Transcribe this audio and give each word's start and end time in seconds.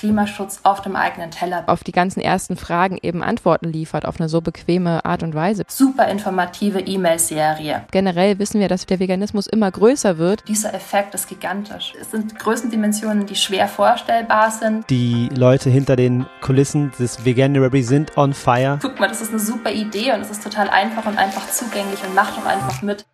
Klimaschutz 0.00 0.60
auf 0.62 0.80
dem 0.80 0.96
eigenen 0.96 1.30
Teller. 1.30 1.64
Auf 1.66 1.84
die 1.84 1.92
ganzen 1.92 2.20
ersten 2.22 2.56
Fragen 2.56 2.98
eben 3.02 3.22
Antworten 3.22 3.70
liefert, 3.70 4.06
auf 4.06 4.18
eine 4.18 4.30
so 4.30 4.40
bequeme 4.40 5.04
Art 5.04 5.22
und 5.22 5.34
Weise. 5.34 5.64
Super 5.68 6.08
informative 6.08 6.80
E-Mail-Serie. 6.80 7.84
Generell 7.90 8.38
wissen 8.38 8.60
wir, 8.60 8.68
dass 8.68 8.86
der 8.86 8.98
Veganismus 8.98 9.46
immer 9.46 9.70
größer 9.70 10.16
wird. 10.16 10.48
Dieser 10.48 10.72
Effekt 10.72 11.14
ist 11.14 11.28
gigantisch. 11.28 11.92
Es 12.00 12.12
sind 12.12 12.38
Größendimensionen, 12.38 13.26
die 13.26 13.34
schwer 13.34 13.68
vorstellbar 13.68 14.50
sind. 14.50 14.88
Die 14.88 15.28
Leute 15.34 15.68
hinter 15.68 15.96
den 15.96 16.24
Kulissen 16.40 16.92
des 16.98 17.26
Veganuary 17.26 17.82
sind 17.82 18.16
on 18.16 18.32
fire. 18.32 18.78
Guck 18.80 18.98
mal, 18.98 19.08
das 19.08 19.20
ist 19.20 19.30
eine 19.30 19.38
super 19.38 19.70
Idee 19.70 20.14
und 20.14 20.22
es 20.22 20.30
ist 20.30 20.42
total 20.42 20.70
einfach 20.70 21.04
und 21.04 21.18
einfach 21.18 21.46
zugänglich 21.50 22.02
und 22.06 22.14
macht 22.14 22.38
doch 22.38 22.46
einfach 22.46 22.80
mit. 22.80 23.04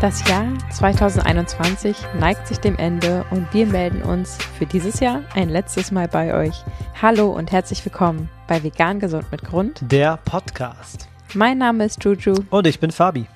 Das 0.00 0.28
Jahr 0.28 0.46
2021 0.70 1.96
neigt 2.20 2.46
sich 2.46 2.58
dem 2.58 2.76
Ende 2.76 3.24
und 3.32 3.52
wir 3.52 3.66
melden 3.66 4.02
uns 4.02 4.38
für 4.56 4.64
dieses 4.64 5.00
Jahr 5.00 5.22
ein 5.34 5.48
letztes 5.48 5.90
Mal 5.90 6.06
bei 6.06 6.34
euch. 6.34 6.54
Hallo 7.02 7.32
und 7.32 7.50
herzlich 7.50 7.84
willkommen 7.84 8.28
bei 8.46 8.62
Vegan 8.62 9.00
Gesund 9.00 9.24
mit 9.32 9.42
Grund. 9.42 9.80
Der 9.90 10.16
Podcast. 10.24 11.08
Mein 11.34 11.58
Name 11.58 11.84
ist 11.84 12.04
Juju. 12.04 12.36
Und 12.50 12.68
ich 12.68 12.78
bin 12.78 12.92
Fabi. 12.92 13.26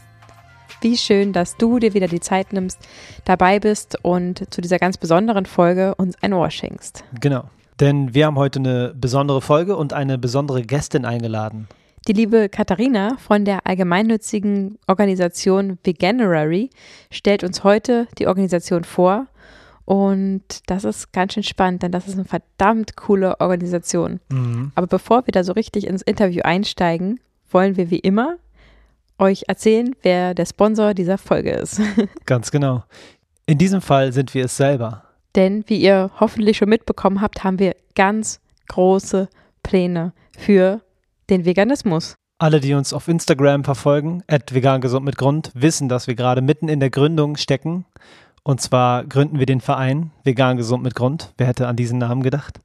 Wie 0.82 0.96
schön, 0.96 1.32
dass 1.32 1.56
du 1.56 1.80
dir 1.80 1.94
wieder 1.94 2.06
die 2.06 2.20
Zeit 2.20 2.52
nimmst, 2.52 2.78
dabei 3.24 3.58
bist 3.58 3.98
und 4.02 4.54
zu 4.54 4.60
dieser 4.60 4.78
ganz 4.78 4.96
besonderen 4.98 5.46
Folge 5.46 5.96
uns 5.96 6.14
ein 6.22 6.32
Ohr 6.32 6.52
schenkst. 6.52 7.02
Genau. 7.20 7.50
Denn 7.80 8.14
wir 8.14 8.26
haben 8.26 8.36
heute 8.36 8.60
eine 8.60 8.94
besondere 8.94 9.40
Folge 9.40 9.76
und 9.76 9.94
eine 9.94 10.16
besondere 10.16 10.62
Gästin 10.62 11.06
eingeladen. 11.06 11.66
Die 12.08 12.12
liebe 12.12 12.48
Katharina 12.48 13.16
von 13.18 13.44
der 13.44 13.60
gemeinnützigen 13.76 14.78
Organisation 14.88 15.78
Veganuary 15.84 16.70
stellt 17.10 17.44
uns 17.44 17.62
heute 17.62 18.08
die 18.18 18.26
Organisation 18.26 18.82
vor. 18.82 19.28
Und 19.84 20.42
das 20.66 20.84
ist 20.84 21.12
ganz 21.12 21.34
schön 21.34 21.42
spannend, 21.42 21.82
denn 21.82 21.92
das 21.92 22.08
ist 22.08 22.14
eine 22.14 22.24
verdammt 22.24 22.96
coole 22.96 23.40
Organisation. 23.40 24.20
Mhm. 24.30 24.72
Aber 24.74 24.86
bevor 24.86 25.26
wir 25.26 25.32
da 25.32 25.44
so 25.44 25.52
richtig 25.52 25.86
ins 25.86 26.02
Interview 26.02 26.42
einsteigen, 26.42 27.20
wollen 27.50 27.76
wir 27.76 27.90
wie 27.90 27.98
immer 27.98 28.36
euch 29.18 29.44
erzählen, 29.46 29.94
wer 30.02 30.34
der 30.34 30.46
Sponsor 30.46 30.94
dieser 30.94 31.18
Folge 31.18 31.50
ist. 31.50 31.80
Ganz 32.26 32.50
genau. 32.50 32.82
In 33.46 33.58
diesem 33.58 33.80
Fall 33.80 34.12
sind 34.12 34.34
wir 34.34 34.46
es 34.46 34.56
selber. 34.56 35.04
Denn 35.34 35.64
wie 35.68 35.80
ihr 35.80 36.10
hoffentlich 36.18 36.56
schon 36.56 36.68
mitbekommen 36.68 37.20
habt, 37.20 37.44
haben 37.44 37.58
wir 37.58 37.74
ganz 37.94 38.40
große 38.68 39.28
Pläne 39.62 40.12
für 40.36 40.80
den 41.30 41.44
Veganismus. 41.44 42.14
Alle, 42.38 42.60
die 42.60 42.74
uns 42.74 42.92
auf 42.92 43.06
Instagram 43.08 43.64
verfolgen, 43.64 44.22
at 44.26 44.52
vegan 44.52 44.80
gesund 44.80 45.04
mit 45.04 45.16
Grund, 45.16 45.52
wissen, 45.54 45.88
dass 45.88 46.06
wir 46.06 46.14
gerade 46.14 46.42
mitten 46.42 46.68
in 46.68 46.80
der 46.80 46.90
Gründung 46.90 47.36
stecken. 47.36 47.84
Und 48.42 48.60
zwar 48.60 49.04
gründen 49.04 49.38
wir 49.38 49.46
den 49.46 49.60
Verein 49.60 50.10
Vegan 50.24 50.56
gesund 50.56 50.82
mit 50.82 50.94
Grund. 50.94 51.32
Wer 51.36 51.46
hätte 51.46 51.68
an 51.68 51.76
diesen 51.76 51.98
Namen 51.98 52.22
gedacht? 52.22 52.60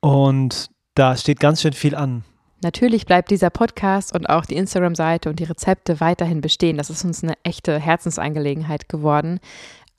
Und 0.00 0.70
da 0.94 1.16
steht 1.16 1.40
ganz 1.40 1.62
schön 1.62 1.72
viel 1.72 1.96
an. 1.96 2.22
Natürlich 2.60 3.06
bleibt 3.06 3.30
dieser 3.30 3.50
Podcast 3.50 4.14
und 4.14 4.28
auch 4.28 4.44
die 4.44 4.56
Instagram-Seite 4.56 5.30
und 5.30 5.38
die 5.38 5.44
Rezepte 5.44 6.00
weiterhin 6.00 6.40
bestehen. 6.40 6.76
Das 6.76 6.90
ist 6.90 7.04
uns 7.04 7.22
eine 7.22 7.34
echte 7.44 7.78
Herzensangelegenheit 7.78 8.88
geworden. 8.88 9.38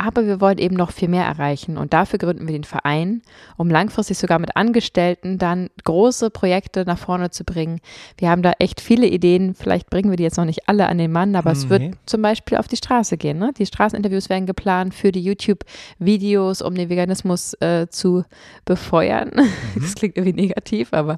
Aber 0.01 0.25
wir 0.25 0.39
wollen 0.39 0.59
eben 0.59 0.77
noch 0.77 0.91
viel 0.91 1.09
mehr 1.09 1.25
erreichen 1.25 1.77
und 1.77 1.91
dafür 1.91 2.19
gründen 2.19 2.47
wir 2.47 2.53
den 2.53 2.63
Verein, 2.63 3.21
um 3.57 3.69
langfristig 3.69 4.17
sogar 4.17 4.39
mit 4.39 4.55
Angestellten 4.55 5.37
dann 5.37 5.69
große 5.83 6.29
Projekte 6.29 6.85
nach 6.85 6.97
vorne 6.97 7.31
zu 7.31 7.43
bringen. 7.43 7.81
Wir 8.17 8.29
haben 8.29 8.41
da 8.41 8.53
echt 8.59 8.79
viele 8.79 9.07
Ideen. 9.07 9.55
Vielleicht 9.55 9.89
bringen 9.89 10.09
wir 10.09 10.15
die 10.15 10.23
jetzt 10.23 10.37
noch 10.37 10.45
nicht 10.45 10.69
alle 10.69 10.87
an 10.87 10.99
den 10.99 11.11
Mann, 11.11 11.35
aber 11.35 11.51
es 11.51 11.67
wird 11.67 11.95
zum 12.05 12.21
Beispiel 12.21 12.57
auf 12.57 12.69
die 12.69 12.77
Straße 12.77 13.17
gehen. 13.17 13.39
Ne? 13.39 13.51
Die 13.57 13.65
Straßeninterviews 13.65 14.29
werden 14.29 14.45
geplant 14.45 14.93
für 14.95 15.11
die 15.11 15.21
YouTube-Videos, 15.21 16.61
um 16.61 16.75
den 16.75 16.87
Veganismus 16.87 17.53
äh, 17.55 17.87
zu 17.89 18.23
befeuern. 18.63 19.31
Das 19.75 19.95
klingt 19.95 20.17
irgendwie 20.17 20.41
negativ, 20.41 20.93
aber 20.93 21.17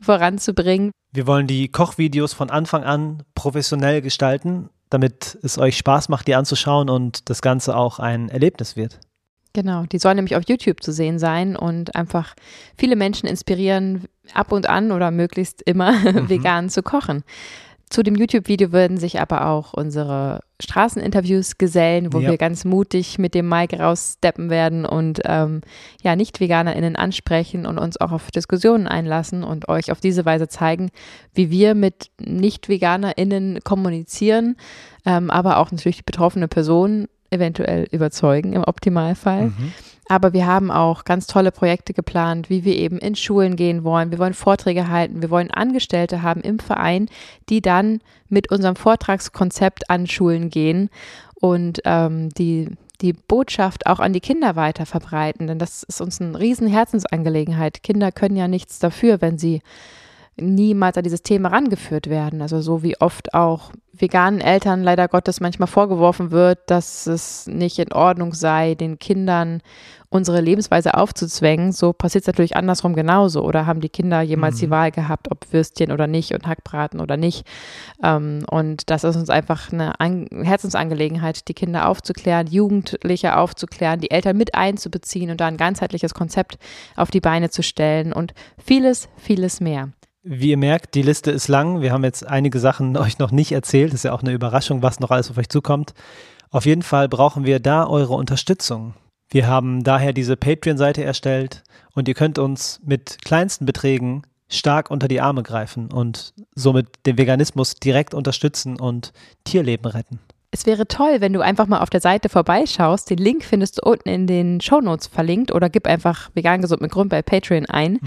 voranzubringen. 0.00 0.92
Wir 1.12 1.26
wollen 1.26 1.46
die 1.46 1.68
Kochvideos 1.68 2.32
von 2.32 2.50
Anfang 2.50 2.84
an 2.84 3.22
professionell 3.34 4.00
gestalten, 4.00 4.70
damit 4.92 5.38
es 5.42 5.58
euch 5.58 5.76
Spaß 5.76 6.08
macht, 6.08 6.26
die 6.26 6.34
anzuschauen 6.34 6.90
und 6.90 7.30
das 7.30 7.42
Ganze 7.42 7.76
auch 7.76 7.98
ein 7.98 8.28
Erlebnis 8.28 8.76
wird. 8.76 8.98
Genau, 9.54 9.84
die 9.84 9.98
sollen 9.98 10.16
nämlich 10.16 10.36
auf 10.36 10.44
YouTube 10.46 10.82
zu 10.82 10.92
sehen 10.92 11.18
sein 11.18 11.56
und 11.56 11.94
einfach 11.94 12.34
viele 12.78 12.96
Menschen 12.96 13.28
inspirieren, 13.28 14.06
ab 14.32 14.50
und 14.50 14.68
an 14.68 14.92
oder 14.92 15.10
möglichst 15.10 15.62
immer 15.62 15.92
vegan 16.28 16.70
zu 16.70 16.82
kochen. 16.82 17.22
Zu 17.92 18.02
dem 18.02 18.14
YouTube-Video 18.14 18.72
würden 18.72 18.96
sich 18.96 19.20
aber 19.20 19.46
auch 19.48 19.74
unsere 19.74 20.40
Straßeninterviews 20.62 21.58
gesellen, 21.58 22.14
wo 22.14 22.20
Ja. 22.20 22.30
wir 22.30 22.38
ganz 22.38 22.64
mutig 22.64 23.18
mit 23.18 23.34
dem 23.34 23.46
Mic 23.50 23.78
raussteppen 23.78 24.48
werden 24.48 24.86
und 24.86 25.20
ähm, 25.26 25.60
ja, 26.02 26.16
Nicht-VeganerInnen 26.16 26.96
ansprechen 26.96 27.66
und 27.66 27.76
uns 27.76 28.00
auch 28.00 28.10
auf 28.12 28.30
Diskussionen 28.30 28.88
einlassen 28.88 29.44
und 29.44 29.68
euch 29.68 29.92
auf 29.92 30.00
diese 30.00 30.24
Weise 30.24 30.48
zeigen, 30.48 30.88
wie 31.34 31.50
wir 31.50 31.74
mit 31.74 32.10
Nicht-VeganerInnen 32.18 33.60
kommunizieren, 33.62 34.56
ähm, 35.04 35.30
aber 35.30 35.58
auch 35.58 35.70
natürlich 35.70 35.98
die 35.98 36.02
betroffene 36.04 36.48
Person 36.48 37.08
eventuell 37.30 37.86
überzeugen 37.90 38.54
im 38.54 38.64
Optimalfall. 38.64 39.48
Mhm. 39.48 39.72
Aber 40.08 40.32
wir 40.32 40.46
haben 40.46 40.70
auch 40.70 41.04
ganz 41.04 41.26
tolle 41.26 41.52
Projekte 41.52 41.94
geplant, 41.94 42.50
wie 42.50 42.64
wir 42.64 42.76
eben 42.76 42.98
in 42.98 43.14
Schulen 43.14 43.56
gehen 43.56 43.84
wollen. 43.84 44.10
Wir 44.10 44.18
wollen 44.18 44.34
Vorträge 44.34 44.88
halten. 44.88 45.22
Wir 45.22 45.30
wollen 45.30 45.50
Angestellte 45.50 46.22
haben 46.22 46.40
im 46.40 46.58
Verein, 46.58 47.08
die 47.48 47.62
dann 47.62 48.00
mit 48.28 48.50
unserem 48.50 48.76
Vortragskonzept 48.76 49.90
an 49.90 50.06
Schulen 50.06 50.50
gehen 50.50 50.90
und 51.34 51.80
ähm, 51.84 52.30
die 52.30 52.68
die 53.00 53.12
Botschaft 53.12 53.86
auch 53.86 53.98
an 53.98 54.12
die 54.12 54.20
Kinder 54.20 54.54
weiter 54.56 54.86
verbreiten. 54.86 55.48
Denn 55.48 55.58
das 55.58 55.82
ist 55.82 56.00
uns 56.00 56.20
eine 56.20 56.38
riesen 56.38 56.68
Herzensangelegenheit. 56.68 57.82
Kinder 57.82 58.12
können 58.12 58.36
ja 58.36 58.48
nichts 58.48 58.78
dafür, 58.78 59.20
wenn 59.20 59.38
sie 59.38 59.60
niemals 60.36 60.96
an 60.96 61.04
dieses 61.04 61.22
Thema 61.22 61.50
rangeführt 61.50 62.08
werden. 62.08 62.42
Also 62.42 62.60
so 62.60 62.82
wie 62.82 62.98
oft 63.00 63.34
auch 63.34 63.72
veganen 63.92 64.40
Eltern 64.40 64.82
leider 64.82 65.06
Gottes 65.08 65.40
manchmal 65.40 65.68
vorgeworfen 65.68 66.30
wird, 66.30 66.58
dass 66.70 67.06
es 67.06 67.46
nicht 67.46 67.78
in 67.78 67.92
Ordnung 67.92 68.32
sei, 68.32 68.74
den 68.74 68.98
Kindern 68.98 69.60
unsere 70.08 70.40
Lebensweise 70.40 70.94
aufzuzwängen. 70.94 71.72
So 71.72 71.92
passiert 71.92 72.22
es 72.22 72.26
natürlich 72.26 72.56
andersrum 72.56 72.94
genauso. 72.94 73.42
Oder 73.42 73.66
haben 73.66 73.80
die 73.80 73.88
Kinder 73.88 74.20
jemals 74.20 74.56
die 74.56 74.70
Wahl 74.70 74.90
gehabt, 74.90 75.30
ob 75.30 75.52
Würstchen 75.52 75.90
oder 75.90 76.06
nicht 76.06 76.32
und 76.32 76.46
Hackbraten 76.46 77.00
oder 77.00 77.16
nicht. 77.16 77.46
Ähm, 78.02 78.44
und 78.50 78.90
das 78.90 79.04
ist 79.04 79.16
uns 79.16 79.30
einfach 79.30 79.72
eine 79.72 79.98
An 80.00 80.26
Herzensangelegenheit, 80.30 81.48
die 81.48 81.54
Kinder 81.54 81.88
aufzuklären, 81.88 82.46
Jugendliche 82.46 83.36
aufzuklären, 83.36 84.00
die 84.00 84.10
Eltern 84.10 84.36
mit 84.36 84.54
einzubeziehen 84.54 85.30
und 85.30 85.40
da 85.40 85.46
ein 85.46 85.56
ganzheitliches 85.56 86.14
Konzept 86.14 86.58
auf 86.96 87.10
die 87.10 87.20
Beine 87.20 87.50
zu 87.50 87.62
stellen 87.62 88.12
und 88.12 88.34
vieles, 88.58 89.08
vieles 89.16 89.60
mehr. 89.60 89.88
Wie 90.24 90.50
ihr 90.50 90.56
merkt, 90.56 90.94
die 90.94 91.02
Liste 91.02 91.32
ist 91.32 91.48
lang. 91.48 91.80
Wir 91.80 91.92
haben 91.92 92.04
jetzt 92.04 92.26
einige 92.26 92.60
Sachen 92.60 92.96
euch 92.96 93.18
noch 93.18 93.32
nicht 93.32 93.52
erzählt. 93.52 93.92
Ist 93.92 94.04
ja 94.04 94.12
auch 94.12 94.22
eine 94.22 94.32
Überraschung, 94.32 94.82
was 94.82 95.00
noch 95.00 95.10
alles 95.10 95.30
auf 95.30 95.38
euch 95.38 95.48
zukommt. 95.48 95.94
Auf 96.50 96.66
jeden 96.66 96.82
Fall 96.82 97.08
brauchen 97.08 97.44
wir 97.44 97.60
da 97.60 97.86
eure 97.86 98.14
Unterstützung. 98.14 98.94
Wir 99.30 99.46
haben 99.46 99.82
daher 99.82 100.12
diese 100.12 100.36
Patreon-Seite 100.36 101.02
erstellt 101.02 101.62
und 101.94 102.06
ihr 102.06 102.14
könnt 102.14 102.38
uns 102.38 102.80
mit 102.84 103.18
kleinsten 103.24 103.64
Beträgen 103.64 104.22
stark 104.48 104.90
unter 104.90 105.08
die 105.08 105.22
Arme 105.22 105.42
greifen 105.42 105.90
und 105.90 106.34
somit 106.54 106.88
den 107.06 107.16
Veganismus 107.16 107.74
direkt 107.76 108.12
unterstützen 108.12 108.78
und 108.78 109.14
Tierleben 109.44 109.86
retten. 109.86 110.20
Es 110.54 110.66
wäre 110.66 110.86
toll, 110.86 111.16
wenn 111.20 111.32
du 111.32 111.40
einfach 111.40 111.66
mal 111.66 111.80
auf 111.80 111.88
der 111.88 112.02
Seite 112.02 112.28
vorbeischaust. 112.28 113.08
Den 113.08 113.16
Link 113.16 113.42
findest 113.42 113.78
du 113.78 113.90
unten 113.90 114.10
in 114.10 114.26
den 114.26 114.60
Shownotes 114.60 115.06
verlinkt 115.06 115.50
oder 115.50 115.70
gib 115.70 115.86
einfach 115.86 116.28
vegan 116.34 116.60
gesund 116.60 116.82
mit 116.82 116.90
Grund 116.92 117.08
bei 117.08 117.22
Patreon 117.22 117.64
ein. 117.64 117.98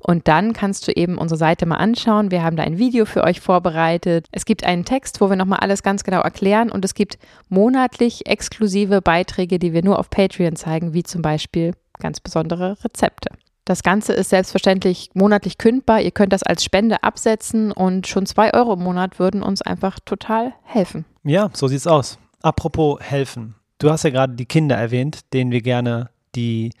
Und 0.00 0.28
dann 0.28 0.52
kannst 0.52 0.86
du 0.86 0.92
eben 0.92 1.16
unsere 1.16 1.38
Seite 1.38 1.64
mal 1.64 1.76
anschauen. 1.76 2.30
Wir 2.30 2.42
haben 2.42 2.56
da 2.56 2.62
ein 2.62 2.76
Video 2.76 3.06
für 3.06 3.24
euch 3.24 3.40
vorbereitet. 3.40 4.28
Es 4.32 4.44
gibt 4.44 4.64
einen 4.64 4.84
Text, 4.84 5.22
wo 5.22 5.30
wir 5.30 5.36
nochmal 5.36 5.60
alles 5.60 5.82
ganz 5.82 6.04
genau 6.04 6.20
erklären 6.20 6.70
und 6.70 6.84
es 6.84 6.92
gibt 6.92 7.18
monatlich 7.48 8.26
exklusive 8.26 9.00
Beiträge, 9.00 9.58
die 9.58 9.72
wir 9.72 9.82
nur 9.82 9.98
auf 9.98 10.10
Patreon 10.10 10.56
zeigen, 10.56 10.92
wie 10.92 11.04
zum 11.04 11.22
Beispiel 11.22 11.72
ganz 12.00 12.20
besondere 12.20 12.76
Rezepte. 12.84 13.30
Das 13.64 13.82
Ganze 13.82 14.12
ist 14.12 14.30
selbstverständlich 14.30 15.10
monatlich 15.14 15.56
kündbar. 15.56 16.00
Ihr 16.00 16.10
könnt 16.10 16.32
das 16.32 16.42
als 16.42 16.62
Spende 16.62 17.02
absetzen 17.02 17.72
und 17.72 18.06
schon 18.06 18.26
zwei 18.26 18.52
Euro 18.52 18.74
im 18.74 18.82
Monat 18.82 19.18
würden 19.18 19.42
uns 19.42 19.62
einfach 19.62 19.98
total 20.00 20.52
helfen. 20.62 21.06
Ja, 21.22 21.50
so 21.54 21.66
sieht's 21.66 21.86
aus. 21.86 22.18
Apropos 22.42 23.00
helfen. 23.00 23.54
Du 23.78 23.90
hast 23.90 24.02
ja 24.02 24.10
gerade 24.10 24.34
die 24.34 24.44
Kinder 24.44 24.76
erwähnt, 24.76 25.32
denen 25.32 25.50
wir 25.50 25.62
gerne 25.62 26.10
die 26.34 26.72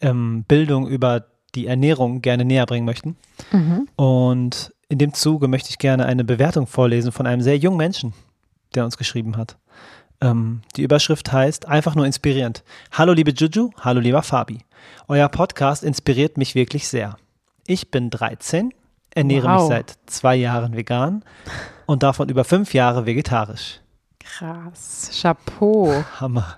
ähm, 0.00 0.44
Bildung 0.48 0.88
über 0.88 1.26
die 1.54 1.66
Ernährung 1.66 2.22
gerne 2.22 2.44
näher 2.44 2.66
bringen 2.66 2.86
möchten. 2.86 3.16
Und 3.96 4.74
in 4.88 4.98
dem 4.98 5.14
Zuge 5.14 5.48
möchte 5.48 5.70
ich 5.70 5.78
gerne 5.78 6.06
eine 6.06 6.24
Bewertung 6.24 6.66
vorlesen 6.66 7.12
von 7.12 7.26
einem 7.26 7.42
sehr 7.42 7.56
jungen 7.58 7.78
Menschen, 7.78 8.14
der 8.74 8.84
uns 8.84 8.96
geschrieben 8.96 9.36
hat. 9.36 9.56
Ähm, 10.20 10.62
die 10.76 10.82
Überschrift 10.82 11.32
heißt 11.32 11.68
einfach 11.68 11.94
nur 11.94 12.06
inspirierend. 12.06 12.64
Hallo 12.92 13.12
liebe 13.12 13.32
Juju, 13.32 13.70
hallo 13.80 14.00
lieber 14.00 14.22
Fabi. 14.22 14.60
Euer 15.08 15.28
Podcast 15.28 15.84
inspiriert 15.84 16.38
mich 16.38 16.54
wirklich 16.54 16.88
sehr. 16.88 17.16
Ich 17.66 17.90
bin 17.90 18.10
13, 18.10 18.72
ernähre 19.14 19.48
mich 19.48 19.60
Wow. 19.62 19.68
seit 19.68 19.94
zwei 20.06 20.36
Jahren 20.36 20.76
vegan 20.76 21.24
und 21.86 22.02
davon 22.02 22.28
über 22.28 22.44
fünf 22.44 22.72
Jahre 22.74 23.06
vegetarisch. 23.06 23.80
Krass. 24.20 25.10
Chapeau. 25.20 26.04
Hammer. 26.20 26.56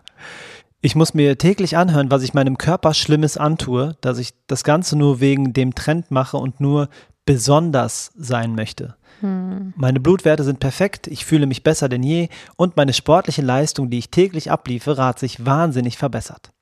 Ich 0.81 0.95
muss 0.95 1.13
mir 1.13 1.37
täglich 1.39 1.77
anhören, 1.77 2.11
was 2.11 2.23
ich 2.23 2.35
meinem 2.35 2.57
Körper 2.57 2.95
Schlimmes 2.95 3.37
antue, 3.37 3.97
dass 4.01 4.19
ich 4.19 4.31
das 4.47 4.63
Ganze 4.63 4.97
nur 4.97 5.19
wegen 5.21 5.53
dem 5.53 5.75
Trend 5.75 6.11
mache 6.13 6.37
und 6.37 6.61
nur 6.61 6.89
besonders 7.25 8.13
sein 8.17 8.55
möchte. 8.55 8.97
Meine 9.21 10.01
Blutwerte 10.01 10.45
sind 10.45 10.61
perfekt, 10.61 11.07
ich 11.07 11.25
fühle 11.25 11.47
mich 11.47 11.63
besser 11.63 11.89
denn 11.89 12.03
je 12.03 12.29
und 12.57 12.77
meine 12.77 12.93
sportliche 12.93 13.43
Leistung, 13.43 13.91
die 13.91 13.99
ich 13.99 14.11
täglich 14.11 14.51
abliefere, 14.51 15.05
hat 15.05 15.19
sich 15.19 15.45
wahnsinnig 15.45 15.99
verbessert. 15.99 16.53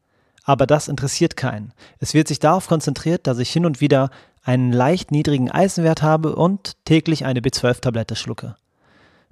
Aber 0.44 0.67
das 0.67 0.88
interessiert 0.88 1.37
keinen. 1.37 1.73
Es 1.99 2.14
wird 2.14 2.29
sich 2.29 2.38
darauf 2.38 2.69
konzentriert, 2.69 3.26
dass 3.26 3.38
ich 3.38 3.50
hin 3.50 3.67
und 3.67 3.81
wieder 3.81 4.11
einen 4.44 4.73
leicht 4.73 5.11
niedrigen 5.11 5.50
Eisenwert 5.50 6.03
habe 6.03 6.37
und 6.37 6.76
täglich 6.85 7.25
eine 7.25 7.41
B12-Tablette 7.41 8.14
schlucke. 8.14 8.56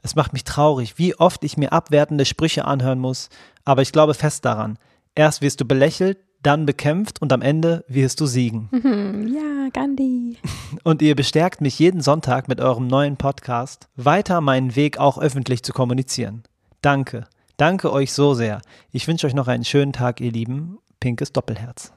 Es 0.03 0.17
macht 0.17 0.33
mich 0.33 0.45
traurig, 0.45 0.99
wie 0.99 1.15
oft 1.15 1.45
ich 1.45 1.57
mir 1.57 1.73
abwertende 1.73 2.25
Sprüche 2.25 2.67
anhören 2.67 2.99
muss, 2.99 3.31
aber 3.65 3.81
ich 3.81 3.93
glaube 3.93 4.15
fest 4.15 4.45
daran. 4.45 4.77
Erst 5.15 5.41
wirst 5.41 5.61
du 5.61 5.65
belächelt, 5.65 6.19
dann 6.47 6.67
bekämpft 6.67 7.21
und 7.21 7.33
am 7.33 7.43
Ende 7.43 7.85
wirst 7.89 8.21
du 8.21 8.27
siegen. 8.27 8.69
Ja, 9.35 9.69
Gandhi. 9.73 10.37
Und 10.85 11.03
ihr 11.03 11.17
bestärkt 11.17 11.61
mich 11.61 11.79
jeden 11.79 12.01
Sonntag 12.01 12.49
mit 12.49 12.61
eurem 12.61 12.87
neuen 12.87 13.17
Podcast, 13.17 13.89
weiter 13.97 14.41
meinen 14.41 14.77
Weg 14.77 14.99
auch 14.99 15.19
öffentlich 15.19 15.63
zu 15.63 15.73
kommunizieren. 15.73 16.43
Danke. 16.83 17.27
Danke 17.57 17.93
euch 17.93 18.13
so 18.13 18.35
sehr. 18.35 18.61
Ich 18.93 19.09
wünsche 19.09 19.27
euch 19.27 19.35
noch 19.35 19.49
einen 19.49 19.65
schönen 19.65 19.93
Tag, 19.93 20.21
ihr 20.21 20.33
Lieben. 20.33 20.79
Pinkes 21.01 21.33
Doppelherz. 21.33 21.93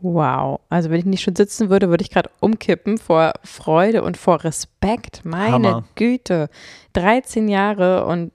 Wow. 0.00 0.60
Also 0.68 0.90
wenn 0.90 0.98
ich 0.98 1.06
nicht 1.06 1.22
schon 1.22 1.36
sitzen 1.36 1.70
würde, 1.70 1.88
würde 1.88 2.02
ich 2.02 2.10
gerade 2.10 2.30
umkippen 2.40 2.98
vor 2.98 3.32
Freude 3.44 4.02
und 4.02 4.16
vor 4.16 4.44
Respekt. 4.44 5.24
Meine 5.24 5.52
Hammer. 5.52 5.84
Güte. 5.94 6.48
13 6.92 7.48
Jahre 7.48 8.06
und 8.06 8.32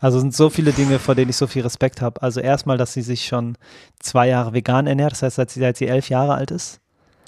Also 0.00 0.20
sind 0.20 0.34
so 0.34 0.50
viele 0.50 0.72
Dinge, 0.72 0.98
vor 0.98 1.14
denen 1.14 1.30
ich 1.30 1.36
so 1.36 1.46
viel 1.46 1.62
Respekt 1.62 2.00
habe. 2.02 2.22
Also 2.22 2.40
erstmal, 2.40 2.76
dass 2.76 2.92
sie 2.92 3.02
sich 3.02 3.26
schon 3.26 3.56
zwei 3.98 4.28
Jahre 4.28 4.52
vegan 4.52 4.86
ernährt, 4.86 5.12
das 5.12 5.22
heißt, 5.22 5.36
seit 5.36 5.50
sie, 5.50 5.60
seit 5.60 5.76
sie 5.76 5.86
elf 5.86 6.08
Jahre 6.10 6.34
alt 6.34 6.50
ist. 6.50 6.80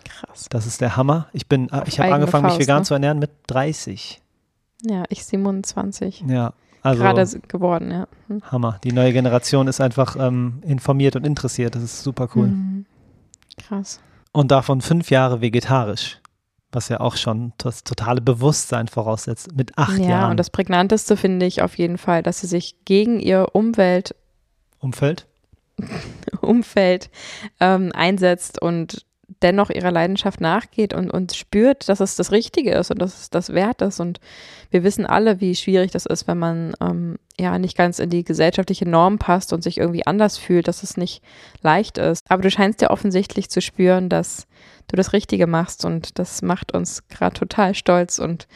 krass. 0.04 0.46
Das 0.50 0.66
ist 0.66 0.80
der 0.80 0.96
Hammer. 0.96 1.28
Ich 1.32 1.48
bin, 1.48 1.70
Auf 1.72 1.88
ich 1.88 1.98
habe 1.98 2.12
angefangen, 2.12 2.44
mich 2.44 2.52
Faust, 2.54 2.62
vegan 2.62 2.78
ne? 2.78 2.84
zu 2.84 2.94
ernähren 2.94 3.18
mit 3.18 3.30
30. 3.46 4.20
Ja, 4.82 5.04
ich 5.08 5.24
27. 5.24 6.24
Ja, 6.28 6.52
also 6.82 7.02
Gerade 7.02 7.26
geworden, 7.48 7.90
ja. 7.90 8.06
Hm. 8.28 8.42
Hammer. 8.50 8.78
Die 8.84 8.92
neue 8.92 9.12
Generation 9.12 9.66
ist 9.66 9.80
einfach 9.80 10.16
ähm, 10.16 10.62
informiert 10.62 11.16
und 11.16 11.26
interessiert. 11.26 11.74
Das 11.74 11.82
ist 11.82 12.02
super 12.02 12.28
cool. 12.34 12.48
Mhm. 12.48 12.86
Krass. 13.56 14.00
Und 14.32 14.50
davon 14.50 14.80
fünf 14.80 15.10
Jahre 15.10 15.40
vegetarisch, 15.40 16.20
was 16.72 16.88
ja 16.88 17.00
auch 17.00 17.16
schon 17.16 17.52
das 17.58 17.84
totale 17.84 18.20
Bewusstsein 18.20 18.88
voraussetzt. 18.88 19.56
Mit 19.56 19.78
acht 19.78 19.98
ja, 19.98 20.08
Jahren 20.08 20.30
und 20.32 20.36
das 20.36 20.50
Prägnanteste 20.50 21.16
finde 21.16 21.46
ich 21.46 21.62
auf 21.62 21.78
jeden 21.78 21.98
Fall, 21.98 22.22
dass 22.22 22.40
sie 22.40 22.46
sich 22.46 22.76
gegen 22.84 23.20
ihr 23.20 23.48
Umwelt, 23.52 24.14
Umfeld. 24.78 25.26
Umfeld 26.40 27.10
ähm, 27.60 27.90
einsetzt 27.94 28.60
und 28.60 29.06
dennoch 29.42 29.70
ihrer 29.70 29.90
Leidenschaft 29.90 30.40
nachgeht 30.40 30.94
und, 30.94 31.10
und 31.10 31.34
spürt, 31.34 31.88
dass 31.88 32.00
es 32.00 32.16
das 32.16 32.32
Richtige 32.32 32.72
ist 32.72 32.90
und 32.90 33.00
dass 33.00 33.20
es 33.20 33.30
das 33.30 33.52
wert 33.52 33.82
ist. 33.82 34.00
Und 34.00 34.20
wir 34.70 34.82
wissen 34.84 35.06
alle, 35.06 35.40
wie 35.40 35.54
schwierig 35.54 35.90
das 35.92 36.06
ist, 36.06 36.26
wenn 36.26 36.38
man 36.38 36.74
ähm, 36.80 37.18
ja 37.38 37.58
nicht 37.58 37.76
ganz 37.76 37.98
in 37.98 38.10
die 38.10 38.24
gesellschaftliche 38.24 38.88
Norm 38.88 39.18
passt 39.18 39.52
und 39.52 39.62
sich 39.62 39.78
irgendwie 39.78 40.06
anders 40.06 40.38
fühlt, 40.38 40.66
dass 40.66 40.82
es 40.82 40.96
nicht 40.96 41.22
leicht 41.62 41.98
ist. 41.98 42.24
Aber 42.28 42.42
du 42.42 42.50
scheinst 42.50 42.80
ja 42.80 42.90
offensichtlich 42.90 43.50
zu 43.50 43.60
spüren, 43.60 44.08
dass 44.08 44.46
du 44.88 44.96
das 44.96 45.12
Richtige 45.12 45.46
machst 45.46 45.84
und 45.84 46.18
das 46.18 46.42
macht 46.42 46.72
uns 46.72 47.06
gerade 47.08 47.34
total 47.34 47.74
stolz 47.74 48.18
und 48.18 48.48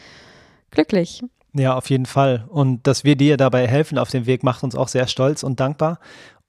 glücklich. 0.71 1.23
Ja, 1.53 1.75
auf 1.75 1.89
jeden 1.89 2.07
Fall. 2.07 2.45
Und 2.49 2.85
dass 2.87 3.03
wir 3.03 3.15
dir 3.15 3.37
dabei 3.37 3.67
helfen 3.67 3.97
auf 3.97 4.09
dem 4.09 4.25
Weg, 4.25 4.43
macht 4.43 4.63
uns 4.63 4.75
auch 4.75 4.87
sehr 4.87 5.07
stolz 5.07 5.43
und 5.43 5.59
dankbar. 5.59 5.99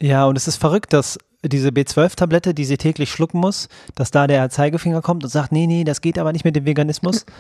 Ja, 0.03 0.25
und 0.25 0.37
es 0.37 0.49
ist 0.49 0.57
verrückt, 0.57 0.93
dass 0.93 1.19
diese 1.43 1.69
B12-Tablette, 1.69 2.55
die 2.55 2.65
sie 2.65 2.79
täglich 2.79 3.11
schlucken 3.11 3.39
muss, 3.39 3.69
dass 3.95 4.11
da 4.11 4.27
der 4.27 4.49
Zeigefinger 4.49 5.03
kommt 5.03 5.25
und 5.25 5.31
sagt, 5.31 5.53
nee, 5.53 5.67
nee, 5.67 5.85
das 5.85 6.01
geht 6.01 6.19
aber 6.19 6.33
nicht 6.33 6.45
mit 6.45 6.57
dem 6.57 6.65
Veganismus. 6.65 7.27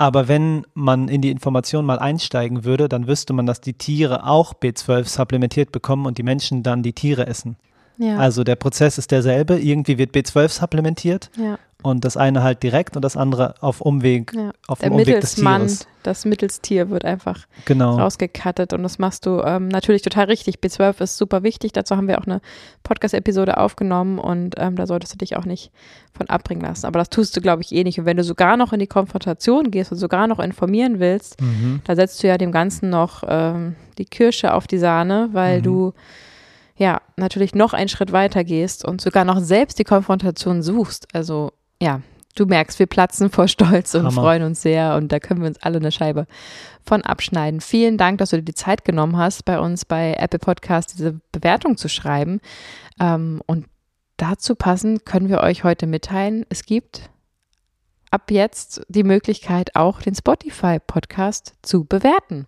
Aber 0.00 0.28
wenn 0.28 0.64
man 0.74 1.08
in 1.08 1.22
die 1.22 1.30
Information 1.30 1.84
mal 1.84 1.98
einsteigen 1.98 2.62
würde, 2.62 2.88
dann 2.88 3.08
wüsste 3.08 3.32
man, 3.32 3.46
dass 3.46 3.60
die 3.60 3.72
Tiere 3.72 4.24
auch 4.28 4.54
B12 4.54 5.08
supplementiert 5.08 5.72
bekommen 5.72 6.06
und 6.06 6.18
die 6.18 6.22
Menschen 6.22 6.62
dann 6.62 6.84
die 6.84 6.92
Tiere 6.92 7.26
essen. 7.26 7.56
Ja. 7.98 8.16
Also 8.16 8.44
der 8.44 8.54
Prozess 8.54 8.96
ist 8.96 9.10
derselbe. 9.10 9.58
Irgendwie 9.58 9.98
wird 9.98 10.14
B12 10.14 10.50
supplementiert 10.50 11.30
ja. 11.36 11.58
Und 11.84 12.04
das 12.04 12.16
eine 12.16 12.42
halt 12.42 12.62
direkt 12.64 12.96
und 12.96 13.02
das 13.04 13.16
andere 13.16 13.54
auf 13.60 13.80
Umweg, 13.80 14.32
Ja, 14.34 14.50
auf 14.66 14.80
der 14.80 14.88
dem 14.90 14.94
Umweg 14.96 15.20
des 15.20 15.36
Tieres. 15.36 15.86
das 16.02 16.24
Mittelstier 16.24 16.90
wird 16.90 17.04
einfach 17.04 17.46
Genau. 17.66 17.96
rausgekattet 17.98 18.72
und 18.72 18.82
das 18.82 18.98
machst 18.98 19.26
du 19.26 19.40
ähm, 19.42 19.68
natürlich 19.68 20.02
total 20.02 20.24
richtig. 20.26 20.56
B12 20.58 21.00
ist 21.02 21.16
super 21.18 21.44
wichtig, 21.44 21.70
dazu 21.72 21.96
haben 21.96 22.08
wir 22.08 22.18
auch 22.20 22.26
eine 22.26 22.40
Podcast-Episode 22.82 23.58
aufgenommen 23.58 24.18
und 24.18 24.54
ähm, 24.58 24.74
da 24.74 24.86
solltest 24.88 25.12
du 25.14 25.18
dich 25.18 25.36
auch 25.36 25.44
nicht 25.44 25.70
von 26.12 26.28
abbringen 26.28 26.62
lassen. 26.62 26.84
Aber 26.86 26.98
das 26.98 27.10
tust 27.10 27.36
du, 27.36 27.40
glaube 27.40 27.62
ich, 27.62 27.72
eh 27.72 27.84
nicht. 27.84 28.00
Und 28.00 28.06
wenn 28.06 28.16
du 28.16 28.24
sogar 28.24 28.56
noch 28.56 28.72
in 28.72 28.80
die 28.80 28.86
Konfrontation 28.88 29.70
gehst 29.70 29.92
und 29.92 29.98
sogar 29.98 30.26
noch 30.26 30.40
informieren 30.40 30.98
willst, 30.98 31.40
Mhm. 31.40 31.80
da 31.84 31.94
setzt 31.94 32.20
du 32.22 32.26
ja 32.26 32.38
dem 32.38 32.50
Ganzen 32.50 32.90
noch 32.90 33.22
ähm, 33.28 33.76
die 33.98 34.04
Kirsche 34.04 34.52
auf 34.52 34.66
die 34.66 34.78
Sahne, 34.78 35.28
weil 35.32 35.58
Mhm. 35.58 35.62
du 35.62 35.92
ja 36.76 37.00
natürlich 37.16 37.54
noch 37.54 37.72
einen 37.72 37.88
Schritt 37.88 38.12
weiter 38.12 38.42
gehst 38.44 38.84
und 38.84 39.00
sogar 39.00 39.24
noch 39.24 39.38
selbst 39.40 39.78
die 39.78 39.84
Konfrontation 39.84 40.62
suchst. 40.62 41.06
Also 41.12 41.52
ja, 41.80 42.00
du 42.34 42.46
merkst, 42.46 42.78
wir 42.78 42.86
platzen 42.86 43.30
vor 43.30 43.48
Stolz 43.48 43.94
und 43.94 44.04
Hammer. 44.04 44.20
freuen 44.20 44.42
uns 44.42 44.62
sehr 44.62 44.96
und 44.96 45.12
da 45.12 45.20
können 45.20 45.40
wir 45.40 45.48
uns 45.48 45.62
alle 45.62 45.78
eine 45.78 45.92
Scheibe 45.92 46.26
von 46.84 47.02
abschneiden. 47.02 47.60
Vielen 47.60 47.98
Dank, 47.98 48.18
dass 48.18 48.30
du 48.30 48.36
dir 48.36 48.44
die 48.44 48.54
Zeit 48.54 48.84
genommen 48.84 49.16
hast, 49.16 49.44
bei 49.44 49.58
uns 49.58 49.84
bei 49.84 50.14
Apple 50.18 50.38
Podcast 50.38 50.94
diese 50.94 51.20
Bewertung 51.32 51.76
zu 51.76 51.88
schreiben. 51.88 52.40
Ähm, 53.00 53.42
und 53.46 53.66
dazu 54.16 54.54
passend 54.54 55.04
können 55.04 55.28
wir 55.28 55.40
euch 55.40 55.64
heute 55.64 55.86
mitteilen, 55.86 56.44
es 56.48 56.64
gibt 56.64 57.10
ab 58.10 58.30
jetzt 58.30 58.82
die 58.88 59.04
Möglichkeit, 59.04 59.76
auch 59.76 60.00
den 60.00 60.14
Spotify-Podcast 60.14 61.54
zu 61.62 61.84
bewerten. 61.84 62.46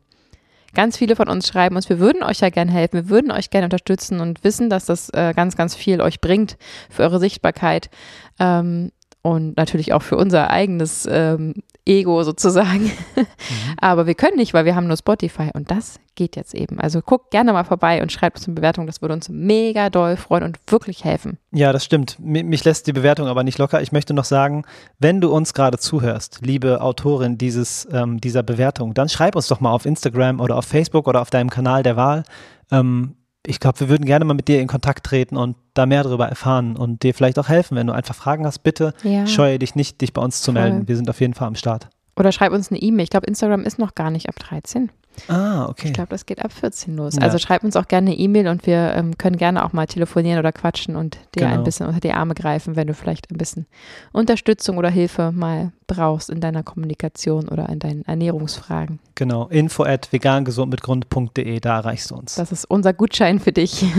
Ganz 0.73 0.97
viele 0.97 1.17
von 1.17 1.29
uns 1.29 1.49
schreiben 1.49 1.75
uns, 1.75 1.89
wir 1.89 1.99
würden 1.99 2.23
euch 2.23 2.41
ja 2.41 2.49
gerne 2.49 2.71
helfen, 2.71 2.95
wir 2.95 3.09
würden 3.09 3.33
euch 3.33 3.51
gerne 3.51 3.67
unterstützen 3.67 4.21
und 4.21 4.45
wissen, 4.45 4.71
dass 4.71 4.87
das 4.87 5.11
äh, 5.11 5.35
ganz, 5.35 5.57
ganz 5.57 5.75
viel 5.75 6.01
euch 6.01 6.21
bringt 6.21 6.57
für 6.89 7.03
eure 7.03 7.19
Sichtbarkeit 7.19 7.91
ähm, 8.39 8.93
und 9.23 9.57
natürlich 9.57 9.93
auch 9.93 10.03
für 10.03 10.17
unser 10.17 10.51
eigenes 10.51 11.07
ähm, 11.11 11.55
Ego 11.87 12.23
sozusagen. 12.23 12.91
Aber 13.81 14.07
wir 14.07 14.15
können 14.15 14.37
nicht, 14.37 14.55
weil 14.55 14.65
wir 14.65 14.75
haben 14.77 14.87
nur 14.87 14.97
Spotify 14.97 15.51
und 15.55 15.71
das 15.71 15.99
geht 16.15 16.37
jetzt 16.37 16.55
eben. 16.55 16.79
Also 16.81 17.01
guckt 17.01 17.31
gerne 17.31 17.53
mal 17.53 17.65
vorbei 17.65 18.03
und 18.03 18.13
schreibt 18.13 18.37
uns 18.39 18.47
eine 18.47 18.55
Bewertung, 18.55 18.87
das 18.87 19.01
würde 19.01 19.15
uns 19.15 19.29
mega 19.29 19.89
doll 19.91 20.17
freuen 20.17 20.45
und 20.45 20.59
wirklich 20.69 21.05
helfen. 21.05 21.39
Ja, 21.53 21.73
das 21.73 21.85
stimmt. 21.85 22.19
Mi- 22.21 22.45
Mich 22.45 22.65
lässt 22.65 22.87
die 22.87 22.93
Bewertung 22.93 23.27
aber 23.27 23.43
nicht 23.43 23.59
locker. 23.59 23.81
Ich 23.81 23.93
möchte 23.93 24.13
noch 24.15 24.25
sagen, 24.25 24.65
wenn 24.99 25.21
du 25.21 25.31
uns 25.33 25.55
gerade 25.55 25.79
zuhörst, 25.79 26.41
liebe 26.43 26.81
Autorin 26.83 27.39
dieses, 27.39 27.89
ähm, 27.93 28.21
dieser 28.21 28.43
Bewertung, 28.43 28.93
dann 28.95 29.09
schreib 29.09 29.35
uns 29.37 29.49
doch 29.49 29.61
mal 29.61 29.73
auf 29.73 29.87
Instagram 29.87 30.41
oder 30.41 30.57
auf 30.57 30.65
Facebook 30.67 31.09
oder 31.09 31.23
auf 31.23 31.31
deinem 31.31 31.51
Kanal 31.51 31.83
der 31.83 31.97
Wahl. 31.97 32.25
Ähm, 32.71 33.17
ich 33.47 33.61
glaube, 33.61 33.81
wir 33.81 33.89
würden 33.89 34.05
gerne 34.05 34.25
mal 34.25 34.35
mit 34.35 34.49
dir 34.49 34.61
in 34.61 34.69
Kontakt 34.69 35.05
treten 35.07 35.37
und 35.37 35.57
da 35.75 35.87
mehr 35.87 36.03
darüber 36.03 36.29
erfahren 36.29 36.77
und 36.77 37.03
dir 37.03 37.15
vielleicht 37.15 37.39
auch 37.39 37.49
helfen. 37.49 37.77
Wenn 37.77 37.87
du 37.87 37.93
einfach 37.93 38.15
Fragen 38.15 38.45
hast, 38.47 38.61
bitte 38.61 38.93
Ja. 39.03 39.27
scheue 39.27 39.59
dich 39.59 39.75
nicht, 39.75 40.01
dich 40.01 40.13
bei 40.13 40.23
uns 40.23 40.43
zu 40.43 40.53
Voll. 40.53 40.61
melden. 40.63 40.89
Wir 40.89 40.97
sind 40.97 41.09
auf 41.09 41.21
jeden 41.21 41.35
Fall 41.35 41.49
am 41.49 41.55
Start. 41.55 41.89
Oder 42.17 42.33
schreib 42.33 42.53
uns 42.53 42.71
eine 42.71 42.81
E-Mail. 42.81 43.05
Ich 43.05 43.11
glaube, 43.11 43.27
Instagram 43.27 43.63
ist 43.65 43.79
noch 43.79 43.95
gar 43.95 44.11
nicht 44.11 44.29
ab 44.29 44.39
13. 44.39 44.91
Ah, 45.29 45.67
okay. 45.69 45.89
Ich 45.89 45.93
glaube, 45.93 46.09
das 46.11 46.27
geht 46.27 46.45
ab 46.45 46.53
14 46.53 46.97
los. 46.97 47.17
Ja. 47.17 47.23
Also 47.23 47.39
schreib 47.39 47.65
uns 47.65 47.77
auch 47.77 47.89
gerne 47.89 48.11
eine 48.11 48.19
E-Mail 48.19 48.49
und 48.49 48.67
wir 48.67 48.95
ähm, 48.97 49.17
können 49.19 49.37
gerne 49.37 49.65
auch 49.65 49.73
mal 49.73 49.87
telefonieren 49.87 50.39
oder 50.39 50.53
quatschen 50.53 50.97
und 50.97 51.19
dir 51.35 51.43
Genau. 51.43 51.55
ein 51.55 51.65
bisschen 51.65 51.87
unter 51.87 52.01
die 52.01 52.13
Arme 52.13 52.35
greifen, 52.35 52.77
wenn 52.77 52.87
du 52.87 52.95
vielleicht 52.95 53.31
ein 53.31 53.39
bisschen 53.39 53.67
Unterstützung 54.13 54.79
oder 54.79 54.91
Hilfe 54.91 55.33
mal 55.33 55.73
brauchst 55.87 56.31
in 56.31 56.41
deiner 56.41 56.63
Kommunikation 56.63 57.49
oder 57.49 57.69
in 57.69 57.79
deinen 57.79 58.05
Ernährungsfragen. 58.05 58.99
Genau. 59.15 59.47
Info 59.49 59.85
at 59.85 60.13
vegangesundmitgrund.de, 60.13 61.61
da 61.61 61.77
erreichst 61.79 62.11
du 62.11 62.17
uns. 62.17 62.35
Das 62.37 62.53
ist 62.53 62.65
unser 62.65 62.93
Gutschein 62.93 63.41
für 63.41 63.53
dich. 63.53 63.85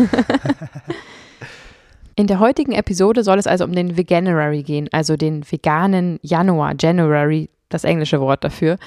In 2.15 2.27
der 2.27 2.39
heutigen 2.39 2.73
Episode 2.73 3.23
soll 3.23 3.39
es 3.39 3.47
also 3.47 3.63
um 3.63 3.71
den 3.71 3.97
Veganuary 3.97 4.63
gehen, 4.63 4.89
also 4.91 5.15
den 5.15 5.49
veganen 5.49 6.19
Januar, 6.21 6.73
January, 6.79 7.49
das 7.69 7.83
englische 7.85 8.19
Wort 8.19 8.43
dafür. 8.43 8.77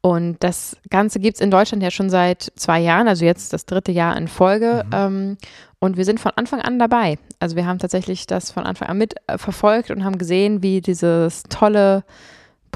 Und 0.00 0.36
das 0.40 0.76
Ganze 0.90 1.18
gibt 1.18 1.36
es 1.36 1.40
in 1.40 1.50
Deutschland 1.50 1.82
ja 1.82 1.90
schon 1.90 2.10
seit 2.10 2.52
zwei 2.56 2.80
Jahren, 2.80 3.08
also 3.08 3.24
jetzt 3.24 3.52
das 3.52 3.66
dritte 3.66 3.92
Jahr 3.92 4.16
in 4.16 4.28
Folge. 4.28 4.84
Ähm, 4.92 5.36
und 5.78 5.96
wir 5.96 6.04
sind 6.04 6.20
von 6.20 6.32
Anfang 6.36 6.60
an 6.60 6.78
dabei. 6.78 7.18
Also 7.38 7.56
wir 7.56 7.66
haben 7.66 7.78
tatsächlich 7.78 8.26
das 8.26 8.50
von 8.50 8.64
Anfang 8.64 8.88
an 8.88 8.98
mit 8.98 9.14
äh, 9.26 9.38
verfolgt 9.38 9.90
und 9.90 10.04
haben 10.04 10.18
gesehen, 10.18 10.62
wie 10.62 10.80
dieses 10.80 11.42
tolle 11.44 12.04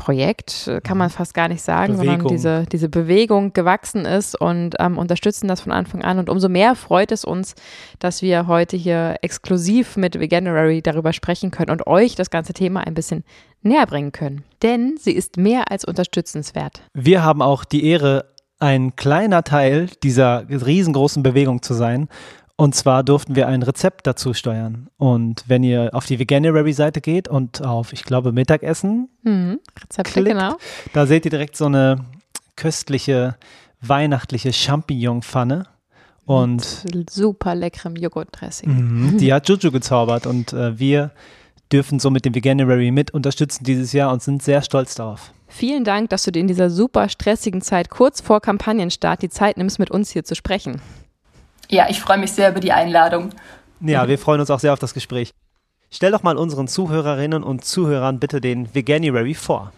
Projekt, 0.00 0.66
äh, 0.66 0.80
kann 0.80 0.98
man 0.98 1.10
fast 1.10 1.34
gar 1.34 1.48
nicht 1.48 1.62
sagen, 1.62 1.96
sondern 1.96 2.18
Bewegung. 2.18 2.32
diese, 2.36 2.64
diese 2.72 2.88
Bewegung 2.88 3.52
gewachsen 3.52 4.06
ist 4.06 4.40
und 4.40 4.74
ähm, 4.78 4.98
unterstützen 4.98 5.46
das 5.46 5.60
von 5.60 5.72
Anfang 5.72 6.02
an. 6.02 6.18
Und 6.18 6.28
umso 6.28 6.48
mehr 6.48 6.74
freut 6.74 7.12
es 7.12 7.24
uns, 7.24 7.54
dass 7.98 8.22
wir 8.22 8.46
heute 8.46 8.76
hier 8.76 9.16
exklusiv 9.22 9.96
mit 9.96 10.18
Veganuary 10.18 10.82
darüber 10.82 11.12
sprechen 11.12 11.50
können 11.50 11.70
und 11.70 11.86
euch 11.86 12.14
das 12.14 12.30
ganze 12.30 12.54
Thema 12.54 12.80
ein 12.80 12.94
bisschen 12.94 13.24
näher 13.62 13.86
bringen 13.86 14.12
können. 14.12 14.44
Denn 14.62 14.96
sie 14.98 15.12
ist 15.12 15.36
mehr 15.36 15.70
als 15.70 15.84
unterstützenswert. 15.84 16.82
Wir 16.94 17.22
haben 17.22 17.42
auch 17.42 17.64
die 17.64 17.84
Ehre, 17.84 18.26
ein 18.58 18.94
kleiner 18.94 19.42
Teil 19.42 19.88
dieser 20.02 20.46
riesengroßen 20.48 21.22
Bewegung 21.22 21.62
zu 21.62 21.74
sein. 21.74 22.08
Und 22.56 22.74
zwar 22.74 23.02
durften 23.02 23.36
wir 23.36 23.48
ein 23.48 23.62
Rezept 23.62 24.06
dazu 24.06 24.34
steuern. 24.34 24.88
Und 24.98 25.44
wenn 25.46 25.62
ihr 25.62 25.90
auf 25.94 26.04
die 26.04 26.18
Veganuary-Seite 26.18 27.00
geht 27.00 27.26
und 27.26 27.64
auf, 27.64 27.94
ich 27.94 28.04
glaube, 28.04 28.32
Mittagessen, 28.32 29.08
mhm, 29.22 29.60
Rezepte, 29.82 30.12
klickt, 30.12 30.28
genau. 30.28 30.58
da 30.92 31.06
seht 31.06 31.24
ihr 31.24 31.30
direkt 31.30 31.56
so 31.56 31.64
eine 31.64 32.04
köstliche, 32.56 33.36
weihnachtliche 33.80 34.52
Champignon-Pfanne. 34.52 35.68
Und 36.26 36.84
Mit 36.94 37.08
super 37.08 37.54
leckerem 37.54 37.96
Joghurtdressing. 37.96 38.70
Mhm, 38.70 39.18
die 39.18 39.32
hat 39.32 39.48
Juju 39.48 39.72
gezaubert 39.72 40.26
und 40.26 40.52
äh, 40.52 40.78
wir 40.78 41.12
dürfen 41.72 41.98
so 41.98 42.10
mit 42.10 42.24
dem 42.24 42.34
Veganuary 42.34 42.90
mit 42.90 43.12
unterstützen 43.12 43.64
dieses 43.64 43.92
Jahr 43.92 44.12
und 44.12 44.22
sind 44.22 44.42
sehr 44.42 44.62
stolz 44.62 44.94
darauf. 44.94 45.32
Vielen 45.48 45.84
Dank, 45.84 46.10
dass 46.10 46.24
du 46.24 46.30
dir 46.30 46.40
in 46.40 46.46
dieser 46.46 46.70
super 46.70 47.08
stressigen 47.08 47.60
Zeit 47.60 47.90
kurz 47.90 48.20
vor 48.20 48.40
Kampagnenstart 48.40 49.22
die 49.22 49.28
Zeit 49.28 49.56
nimmst, 49.56 49.78
mit 49.78 49.90
uns 49.90 50.10
hier 50.10 50.24
zu 50.24 50.34
sprechen. 50.34 50.80
Ja, 51.68 51.88
ich 51.88 52.00
freue 52.00 52.18
mich 52.18 52.32
sehr 52.32 52.50
über 52.50 52.60
die 52.60 52.72
Einladung. 52.72 53.30
Ja, 53.80 54.08
wir 54.08 54.18
freuen 54.18 54.40
uns 54.40 54.50
auch 54.50 54.60
sehr 54.60 54.72
auf 54.72 54.78
das 54.78 54.94
Gespräch. 54.94 55.32
Stell 55.90 56.12
doch 56.12 56.22
mal 56.22 56.36
unseren 56.36 56.68
Zuhörerinnen 56.68 57.42
und 57.42 57.64
Zuhörern 57.64 58.20
bitte 58.20 58.40
den 58.40 58.72
Veganuary 58.74 59.34
vor. 59.34 59.72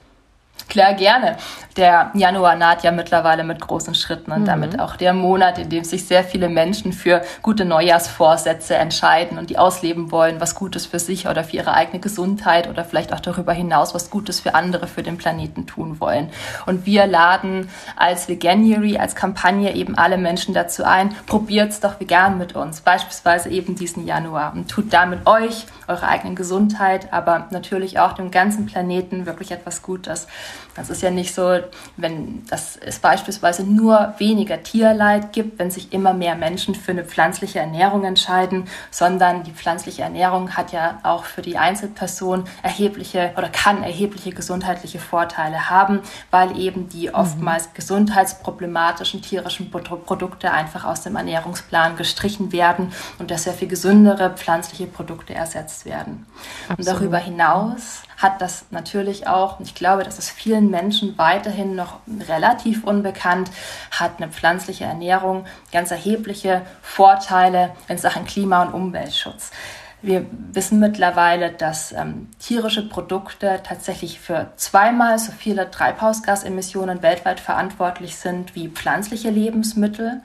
Klar, 0.73 0.95
gerne. 0.95 1.37
Der 1.77 2.11
Januar 2.15 2.57
naht 2.57 2.83
ja 2.83 2.93
mittlerweile 2.93 3.45
mit 3.45 3.61
großen 3.61 3.95
Schritten 3.95 4.33
und 4.33 4.43
mhm. 4.43 4.47
damit 4.47 4.81
auch 4.81 4.97
der 4.97 5.13
Monat, 5.13 5.59
in 5.59 5.69
dem 5.69 5.85
sich 5.85 6.07
sehr 6.07 6.25
viele 6.25 6.49
Menschen 6.49 6.95
für 6.95 7.21
gute 7.43 7.67
Neujahrsvorsätze 7.67 8.75
entscheiden 8.77 9.37
und 9.37 9.51
die 9.51 9.59
ausleben 9.59 10.11
wollen, 10.11 10.41
was 10.41 10.55
Gutes 10.55 10.87
für 10.87 10.99
sich 10.99 11.29
oder 11.29 11.45
für 11.45 11.57
ihre 11.57 11.75
eigene 11.75 12.01
Gesundheit 12.01 12.71
oder 12.71 12.87
vielleicht 12.87 13.13
auch 13.13 13.21
darüber 13.21 13.53
hinaus 13.53 13.95
was 13.95 14.09
Gutes 14.09 14.41
für 14.41 14.55
andere, 14.55 14.87
für 14.87 15.03
den 15.03 15.19
Planeten 15.19 15.67
tun 15.67 16.01
wollen. 16.01 16.31
Und 16.65 16.87
wir 16.87 17.07
laden 17.07 17.69
als 17.97 18.31
Veganuary, 18.31 18.97
als 18.97 19.15
Kampagne 19.15 19.75
eben 19.75 19.99
alle 19.99 20.17
Menschen 20.17 20.55
dazu 20.55 20.85
ein, 20.85 21.15
probiert's 21.27 21.81
doch 21.81 22.01
vegan 22.01 22.39
mit 22.39 22.57
uns, 22.57 22.81
beispielsweise 22.81 23.51
eben 23.51 23.75
diesen 23.75 24.07
Januar 24.07 24.55
und 24.55 24.71
tut 24.71 24.91
damit 24.91 25.27
euch, 25.27 25.67
eurer 25.87 26.09
eigenen 26.09 26.35
Gesundheit, 26.35 27.13
aber 27.13 27.49
natürlich 27.51 27.99
auch 27.99 28.15
dem 28.15 28.31
ganzen 28.31 28.65
Planeten 28.65 29.27
wirklich 29.27 29.51
etwas 29.51 29.83
Gutes. 29.83 30.29
Das 30.75 30.91
ist 30.91 31.03
ja 31.03 31.11
nicht 31.11 31.35
so, 31.35 31.59
wenn 31.97 32.45
das 32.47 32.77
es 32.77 32.99
beispielsweise 32.99 33.65
nur 33.65 34.15
weniger 34.19 34.63
Tierleid 34.63 35.33
gibt, 35.33 35.59
wenn 35.59 35.71
sich 35.71 35.93
immer 35.93 36.15
mehr 36.15 36.35
Menschen 36.35 36.75
für 36.75 36.93
eine 36.93 37.05
pflanzliche 37.05 37.59
Ernährung 37.59 38.05
entscheiden, 38.05 38.69
sondern 38.91 39.43
die 39.45 39.53
pflanzliche 39.53 40.03
Ernährung 40.03 40.57
hat 40.57 40.73
ja 40.73 40.99
auch 41.03 41.25
für 41.25 41.43
die 41.43 41.59
Einzelperson 41.59 42.45
erhebliche 42.63 43.33
oder 43.37 43.49
kann 43.49 43.83
erhebliche 43.83 44.31
gesundheitliche 44.31 44.99
Vorteile 44.99 45.71
haben, 45.71 46.01
weil 46.31 46.59
eben 46.59 46.89
die 46.89 47.09
mhm. 47.09 47.15
oftmals 47.15 47.69
mhm. 47.69 47.75
gesundheitsproblematischen 47.75 49.23
tierischen 49.23 49.71
Produkte 49.71 50.51
einfach 50.51 50.85
aus 50.85 51.03
dem 51.03 51.17
Ernährungsplan 51.17 51.97
gestrichen 51.97 52.53
werden 52.53 52.93
und 53.19 53.31
dass 53.31 53.45
sehr 53.45 53.55
viel 53.55 53.69
gesündere 53.69 54.31
pflanzliche 54.31 54.87
Produkte 54.87 55.35
ersetzt 55.35 55.85
werden. 55.85 56.27
Absolut. 56.69 56.79
Und 56.79 56.87
darüber 56.87 57.19
hinaus 57.19 58.03
hat 58.23 58.41
das 58.41 58.67
natürlich 58.71 59.27
auch, 59.27 59.59
ich 59.61 59.75
glaube, 59.75 60.05
das 60.05 60.19
ist 60.19 60.31
vielen 60.31 60.71
Menschen 60.71 61.19
weiterhin 61.19 61.75
noch 61.75 61.99
relativ 62.29 62.85
unbekannt, 62.85 63.51
hat 63.91 64.13
eine 64.19 64.31
pflanzliche 64.31 64.85
Ernährung 64.85 65.45
ganz 65.73 65.91
erhebliche 65.91 66.63
Vorteile 66.81 67.75
in 67.89 67.99
Sachen 67.99 68.25
Klima- 68.25 68.63
und 68.63 68.75
Umweltschutz. 68.75 69.51
Wir 70.03 70.27
wissen 70.53 70.81
mittlerweile, 70.81 71.53
dass 71.53 71.93
ähm, 71.93 72.29
tierische 72.41 72.89
Produkte 72.89 73.61
tatsächlich 73.63 74.19
für 74.19 74.51
zweimal 74.57 75.17
so 75.21 75.31
viele 75.31 75.71
Treibhausgasemissionen 75.71 77.03
weltweit 77.03 77.39
verantwortlich 77.39 78.17
sind 78.17 78.57
wie 78.57 78.69
pflanzliche 78.69 79.31
Lebensmittel. 79.31 80.21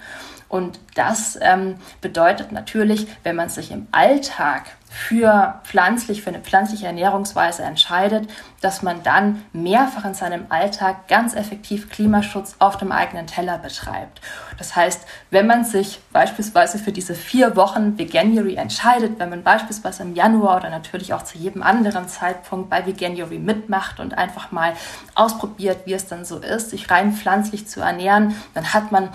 Und 0.49 0.79
das 0.95 1.37
ähm, 1.41 1.75
bedeutet 2.01 2.51
natürlich, 2.51 3.05
wenn 3.23 3.35
man 3.35 3.49
sich 3.49 3.71
im 3.71 3.87
Alltag 3.91 4.76
für 4.89 5.59
pflanzlich, 5.63 6.21
für 6.21 6.29
eine 6.29 6.39
pflanzliche 6.39 6.87
Ernährungsweise 6.87 7.63
entscheidet, 7.63 8.29
dass 8.61 8.81
man 8.81 9.03
dann 9.03 9.43
mehrfach 9.53 10.05
in 10.05 10.13
seinem 10.13 10.45
Alltag 10.49 11.07
ganz 11.07 11.35
effektiv 11.35 11.89
Klimaschutz 11.89 12.55
auf 12.59 12.77
dem 12.77 12.91
eigenen 12.91 13.27
Teller 13.27 13.57
betreibt. 13.57 14.21
Das 14.57 14.75
heißt, 14.75 15.05
wenn 15.29 15.45
man 15.45 15.65
sich 15.65 15.99
beispielsweise 16.11 16.79
für 16.79 16.91
diese 16.91 17.13
vier 17.13 17.55
Wochen 17.55 17.97
Veganuary 17.97 18.55
entscheidet, 18.55 19.19
wenn 19.19 19.29
man 19.29 19.43
beispielsweise 19.43 20.03
im 20.03 20.15
Januar 20.15 20.57
oder 20.57 20.69
natürlich 20.69 21.13
auch 21.13 21.23
zu 21.23 21.37
jedem 21.37 21.61
anderen 21.61 22.07
Zeitpunkt 22.07 22.69
bei 22.69 22.85
Veganuary 22.85 23.39
mitmacht 23.39 23.99
und 23.99 24.17
einfach 24.17 24.51
mal 24.51 24.73
ausprobiert, 25.15 25.79
wie 25.85 25.93
es 25.93 26.07
dann 26.07 26.25
so 26.25 26.37
ist, 26.39 26.71
sich 26.71 26.89
rein 26.89 27.13
pflanzlich 27.13 27.67
zu 27.67 27.81
ernähren, 27.81 28.35
dann 28.53 28.73
hat 28.73 28.91
man 28.91 29.09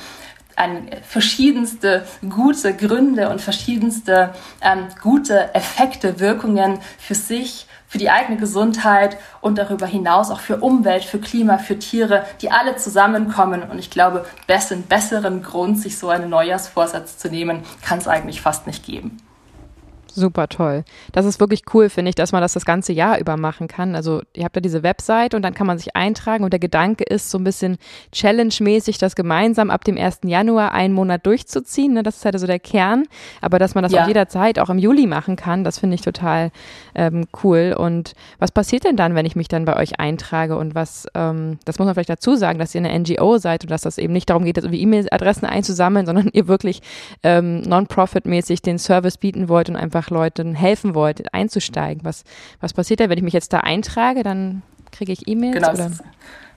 an 0.57 0.91
verschiedenste 1.03 2.05
gute 2.29 2.75
Gründe 2.75 3.29
und 3.29 3.41
verschiedenste 3.41 4.35
ähm, 4.61 4.89
gute 5.03 5.55
Effekte, 5.55 6.21
Wirkungen 6.21 6.79
für 6.99 7.15
sich, 7.15 7.67
für 7.93 7.99
die 7.99 8.11
eigene 8.11 8.39
Gesundheit 8.39 9.19
und 9.43 9.59
darüber 9.59 9.87
hinaus 9.87 10.31
auch 10.31 10.41
für 10.41 10.59
Umwelt, 10.59 11.05
für 11.05 11.19
Klima, 11.19 11.59
für 11.59 11.79
Tiere, 11.79 12.25
die 12.41 12.51
alle 12.51 12.77
zusammenkommen. 12.77 13.63
Und 13.63 13.79
ich 13.79 13.91
glaube, 13.91 14.25
einen 14.49 14.85
besseren 14.85 15.43
Grund, 15.43 15.79
sich 15.79 15.99
so 15.99 16.09
einen 16.09 16.31
Neujahrsvorsatz 16.31 17.19
zu 17.19 17.29
nehmen, 17.29 17.63
kann 17.83 17.99
es 17.99 18.09
eigentlich 18.09 18.41
fast 18.41 18.67
nicht 18.67 18.87
geben. 18.87 19.19
Super 20.15 20.49
toll. 20.49 20.85
Das 21.13 21.25
ist 21.25 21.41
wirklich 21.41 21.63
cool, 21.73 21.89
finde 21.89 22.11
ich, 22.11 22.15
dass 22.15 22.33
man 22.33 22.43
das 22.43 22.53
das 22.53 22.65
ganze 22.65 22.93
Jahr 22.93 23.19
über 23.19 23.37
machen 23.37 23.69
kann. 23.69 23.95
Also 23.95 24.23
ihr 24.35 24.45
habt 24.45 24.57
ja 24.57 24.61
diese 24.61 24.83
Website 24.83 25.35
und 25.35 25.43
dann 25.43 25.55
kann 25.55 25.67
man 25.67 25.79
sich 25.79 25.97
eintragen 25.97 26.45
und 26.45 26.53
der 26.53 26.61
Gedanke 26.61 27.05
ist 27.05 27.31
so 27.31 27.39
ein 27.39 27.45
bisschen 27.45 27.79
challenge-mäßig, 28.13 28.99
das 28.99 29.15
gemeinsam 29.15 29.71
ab 29.71 29.85
dem 29.85 29.97
1. 29.97 30.21
Januar 30.25 30.73
einen 30.73 30.93
Monat 30.93 31.25
durchzuziehen. 31.25 31.95
Ne? 31.95 32.03
Das 32.03 32.17
ist 32.17 32.25
halt 32.25 32.39
so 32.39 32.47
der 32.47 32.59
Kern. 32.59 33.05
Aber 33.41 33.59
dass 33.59 33.75
man 33.75 33.83
das 33.83 33.93
ja. 33.93 34.03
auch 34.03 34.09
jederzeit 34.09 34.59
auch 34.59 34.69
im 34.69 34.79
Juli 34.79 35.07
machen 35.07 35.37
kann, 35.37 35.65
das 35.65 35.79
finde 35.79 35.95
ich 35.95 36.03
total 36.03 36.51
ähm, 36.95 37.27
cool. 37.43 37.75
Und 37.79 38.13
was 38.39 38.53
passiert 38.53 38.85
denn 38.85 38.97
dann, 38.97 39.15
wenn 39.15 39.27
ich 39.27 39.37
mich 39.37 39.49
dann 39.49 39.65
bei 39.65 39.77
euch 39.77 39.99
eintrage 39.99 40.57
und 40.57 40.75
was, 40.75 41.07
ähm, 41.15 41.59
das 41.65 41.79
muss 41.79 41.87
man 41.87 41.95
vielleicht 41.95 42.11
dazu 42.11 42.37
sagen, 42.37 42.59
dass 42.59 42.75
ihr 42.75 42.85
eine 42.85 42.99
NGO 42.99 43.39
seid 43.39 43.65
und 43.65 43.71
dass 43.71 43.83
das 43.83 43.99
eben 43.99 44.13
nicht 44.13 44.29
darum 44.29 44.45
geht, 44.45 44.59
irgendwie 44.59 44.81
E-Mail-Adressen 44.83 45.47
einzusammeln, 45.47 46.07
sondern 46.07 46.29
ihr 46.33 46.49
wirklich 46.49 46.83
ähm, 47.23 47.63
non-profit-mäßig 47.63 48.63
den 48.63 48.79
Service 48.79 49.17
bieten 49.17 49.49
wollt 49.49 49.69
und 49.69 49.77
einfach 49.77 50.02
einfach 50.03 50.11
Leuten 50.11 50.55
helfen 50.55 50.95
wollt, 50.95 51.33
einzusteigen. 51.33 52.05
Was, 52.05 52.25
was 52.61 52.73
passiert 52.73 53.01
da, 53.01 53.09
wenn 53.09 53.19
ich 53.19 53.25
mich 53.25 53.35
jetzt 53.35 53.53
da 53.53 53.61
eintrage? 53.61 54.23
Dann 54.23 54.63
kriege 54.91 55.13
ich 55.13 55.29
E-Mails? 55.29 55.55
Genau, 55.55 55.73
oder? 55.73 55.91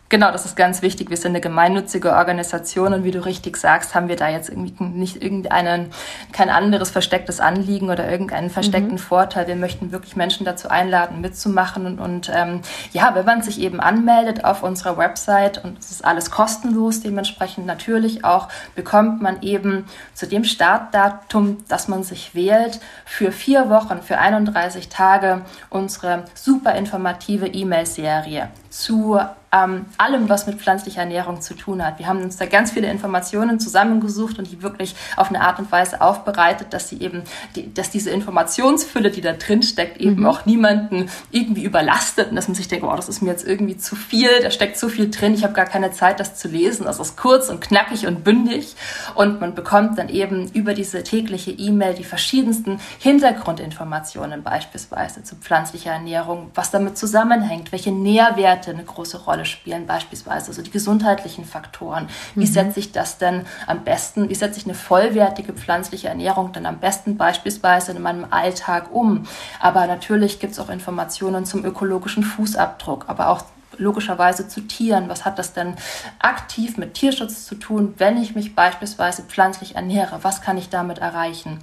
Genau, 0.08 0.32
das 0.32 0.46
ist 0.46 0.56
ganz 0.56 0.84
wichtig. 0.84 1.10
Wir 1.10 1.18
sind 1.18 1.32
eine 1.32 1.42
gemeinnützige 1.42 2.14
Organisation 2.14 2.94
und 2.94 3.04
wie 3.04 3.10
du 3.10 3.26
richtig 3.26 3.58
sagst, 3.58 3.96
haben 3.96 4.08
wir 4.08 4.16
da 4.16 4.30
jetzt 4.30 4.50
irgendwie 4.50 4.76
nicht 4.84 5.24
irgendeinen, 5.24 5.90
kein 6.32 6.52
anderes 6.52 6.92
verstecktes 6.92 7.40
Anliegen 7.40 7.90
oder 7.90 8.08
irgendeinen 8.10 8.52
versteckten 8.52 8.94
mhm. 8.94 9.00
Vorteil. 9.00 9.48
Wir 9.48 9.56
möchten 9.56 9.92
wirklich 9.92 10.16
Menschen 10.16 10.46
dazu 10.46 10.70
einladen, 10.70 11.22
mitzumachen 11.22 11.88
und, 11.88 12.00
und 12.00 12.32
ähm, 12.32 12.62
ja, 12.94 13.16
wenn 13.16 13.26
man 13.26 13.42
sich 13.42 13.60
eben 13.60 13.80
anmeldet 13.80 14.46
auf 14.46 14.62
unserer 14.62 14.96
Website 14.96 15.64
und 15.64 15.80
es 15.80 15.90
ist 15.90 16.06
alles 16.06 16.30
kostenlos, 16.30 17.02
dementsprechend 17.02 17.66
natürlich 17.66 18.24
auch 18.24 18.48
bekommt 18.76 19.24
man 19.24 19.42
eben 19.42 19.86
zu 20.14 20.28
dem 20.28 20.44
Startdatum, 20.44 21.58
das 21.68 21.88
man 21.88 22.04
sich 22.04 22.36
wählt, 22.36 22.80
für 23.06 23.32
vier 23.32 23.72
Wochen, 23.72 24.04
für 24.04 24.20
31 24.20 24.90
Tage 24.90 25.42
unsere 25.72 26.26
super 26.36 26.76
informative 26.76 27.48
E-Mail-Serie 27.48 28.50
zu 28.76 29.18
ähm, 29.56 29.86
allem, 29.98 30.28
was 30.28 30.48
mit 30.48 30.60
pflanzlicher 30.60 31.02
Ernährung 31.02 31.42
zu 31.42 31.54
tun 31.54 31.86
hat. 31.86 32.00
Wir 32.00 32.08
haben 32.08 32.22
uns 32.22 32.38
da 32.38 32.46
ganz 32.46 32.72
viele 32.72 32.90
Informationen 32.90 33.60
zusammengesucht 33.60 34.38
und 34.40 34.52
die 34.52 34.62
wirklich 34.62 34.96
auf 35.16 35.30
eine 35.30 35.42
Art 35.42 35.60
und 35.60 35.72
Weise 35.72 36.02
aufbereitet, 36.02 36.74
dass 36.74 36.90
sie 36.90 37.00
eben, 37.00 37.24
die, 37.56 37.74
dass 37.74 37.90
diese 37.90 38.10
Informationsfülle, 38.10 39.12
die 39.12 39.22
da 39.22 39.34
drin 39.34 39.64
steckt, 39.64 39.98
eben 39.98 40.22
mhm. 40.22 40.26
auch 40.26 40.46
niemanden 40.46 41.10
irgendwie 41.32 41.64
überlastet 41.64 42.30
und 42.30 42.36
dass 42.36 42.48
man 42.48 42.56
sich 42.56 42.68
denkt, 42.68 42.86
oh, 42.86 42.96
das 42.96 43.08
ist 43.08 43.22
mir 43.22 43.30
jetzt 43.30 43.48
irgendwie 43.48 43.78
zu 43.78 43.96
viel, 43.96 44.30
da 44.42 44.52
steckt 44.52 44.78
zu 44.78 44.90
viel 44.90 45.10
drin, 45.10 45.34
ich 45.34 45.44
habe 45.44 45.54
gar 45.54 45.66
keine 45.66 45.92
Zeit, 45.92 46.20
das 46.20 46.36
zu 46.36 46.48
lesen. 46.48 46.86
Das 46.86 47.00
ist 47.00 47.16
kurz 47.18 47.50
und 47.50 47.62
knackig 47.62 48.08
und 48.08 48.24
bündig 48.24 48.76
und 49.14 49.40
man 49.40 49.56
bekommt 49.56 49.98
dann 49.98 50.10
eben 50.10 50.50
über 50.52 50.74
diese 50.74 51.04
tägliche 51.04 51.52
E-Mail 51.52 51.94
die 51.94 52.04
verschiedensten 52.04 52.80
Hintergrundinformationen 53.00 54.44
beispielsweise 54.44 55.24
zu 55.24 55.36
pflanzlicher 55.36 55.92
Ernährung, 55.92 56.52
was 56.56 56.72
damit 56.72 56.98
zusammenhängt, 56.98 57.72
welche 57.72 57.92
Nährwerte 57.92 58.65
eine 58.72 58.84
große 58.84 59.24
Rolle 59.24 59.46
spielen, 59.46 59.86
beispielsweise 59.86 60.48
also 60.48 60.62
die 60.62 60.72
gesundheitlichen 60.72 61.46
Faktoren. 61.46 62.10
Wie 62.36 62.46
mhm. 62.46 62.52
setze 62.52 62.80
ich 62.80 62.92
das 62.92 63.18
denn 63.18 63.46
am 63.68 63.84
besten, 63.84 64.30
wie 64.30 64.36
setze 64.36 64.60
ich 64.60 64.66
eine 64.66 64.76
vollwertige 64.76 65.54
pflanzliche 65.54 66.08
Ernährung 66.08 66.52
dann 66.54 66.66
am 66.66 66.80
besten 66.80 67.18
beispielsweise 67.18 67.92
in 67.92 68.02
meinem 68.02 68.28
Alltag 68.30 68.94
um? 68.94 69.28
Aber 69.60 69.88
natürlich 69.88 70.40
gibt 70.40 70.54
es 70.54 70.60
auch 70.60 70.70
Informationen 70.70 71.46
zum 71.46 71.66
ökologischen 71.66 72.24
Fußabdruck, 72.24 73.06
aber 73.08 73.30
auch 73.30 73.44
logischerweise 73.78 74.48
zu 74.48 74.62
Tieren. 74.62 75.10
Was 75.10 75.26
hat 75.26 75.40
das 75.40 75.54
denn 75.54 75.76
aktiv 76.20 76.78
mit 76.78 76.94
Tierschutz 76.94 77.46
zu 77.46 77.56
tun, 77.56 77.94
wenn 77.98 78.18
ich 78.18 78.36
mich 78.36 78.56
beispielsweise 78.56 79.24
pflanzlich 79.24 79.76
ernähre? 79.76 80.20
Was 80.22 80.42
kann 80.42 80.58
ich 80.58 80.70
damit 80.70 81.00
erreichen? 81.00 81.60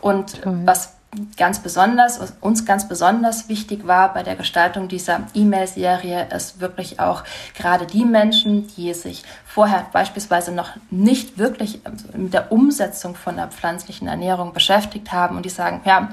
Und 0.00 0.42
Toll. 0.42 0.60
was 0.64 0.94
ganz 1.36 1.58
besonders, 1.58 2.20
uns 2.40 2.64
ganz 2.64 2.88
besonders 2.88 3.48
wichtig 3.48 3.86
war 3.86 4.14
bei 4.14 4.22
der 4.22 4.34
Gestaltung 4.34 4.88
dieser 4.88 5.20
E-Mail-Serie, 5.34 6.28
ist 6.34 6.60
wirklich 6.60 7.00
auch 7.00 7.24
gerade 7.54 7.86
die 7.86 8.04
Menschen, 8.04 8.66
die 8.68 8.94
sich 8.94 9.22
vorher 9.44 9.86
beispielsweise 9.92 10.52
noch 10.52 10.70
nicht 10.90 11.36
wirklich 11.36 11.80
mit 12.16 12.32
der 12.32 12.50
Umsetzung 12.50 13.14
von 13.14 13.36
der 13.36 13.48
pflanzlichen 13.48 14.08
Ernährung 14.08 14.54
beschäftigt 14.54 15.12
haben 15.12 15.36
und 15.36 15.44
die 15.44 15.50
sagen, 15.50 15.82
ja, 15.84 16.08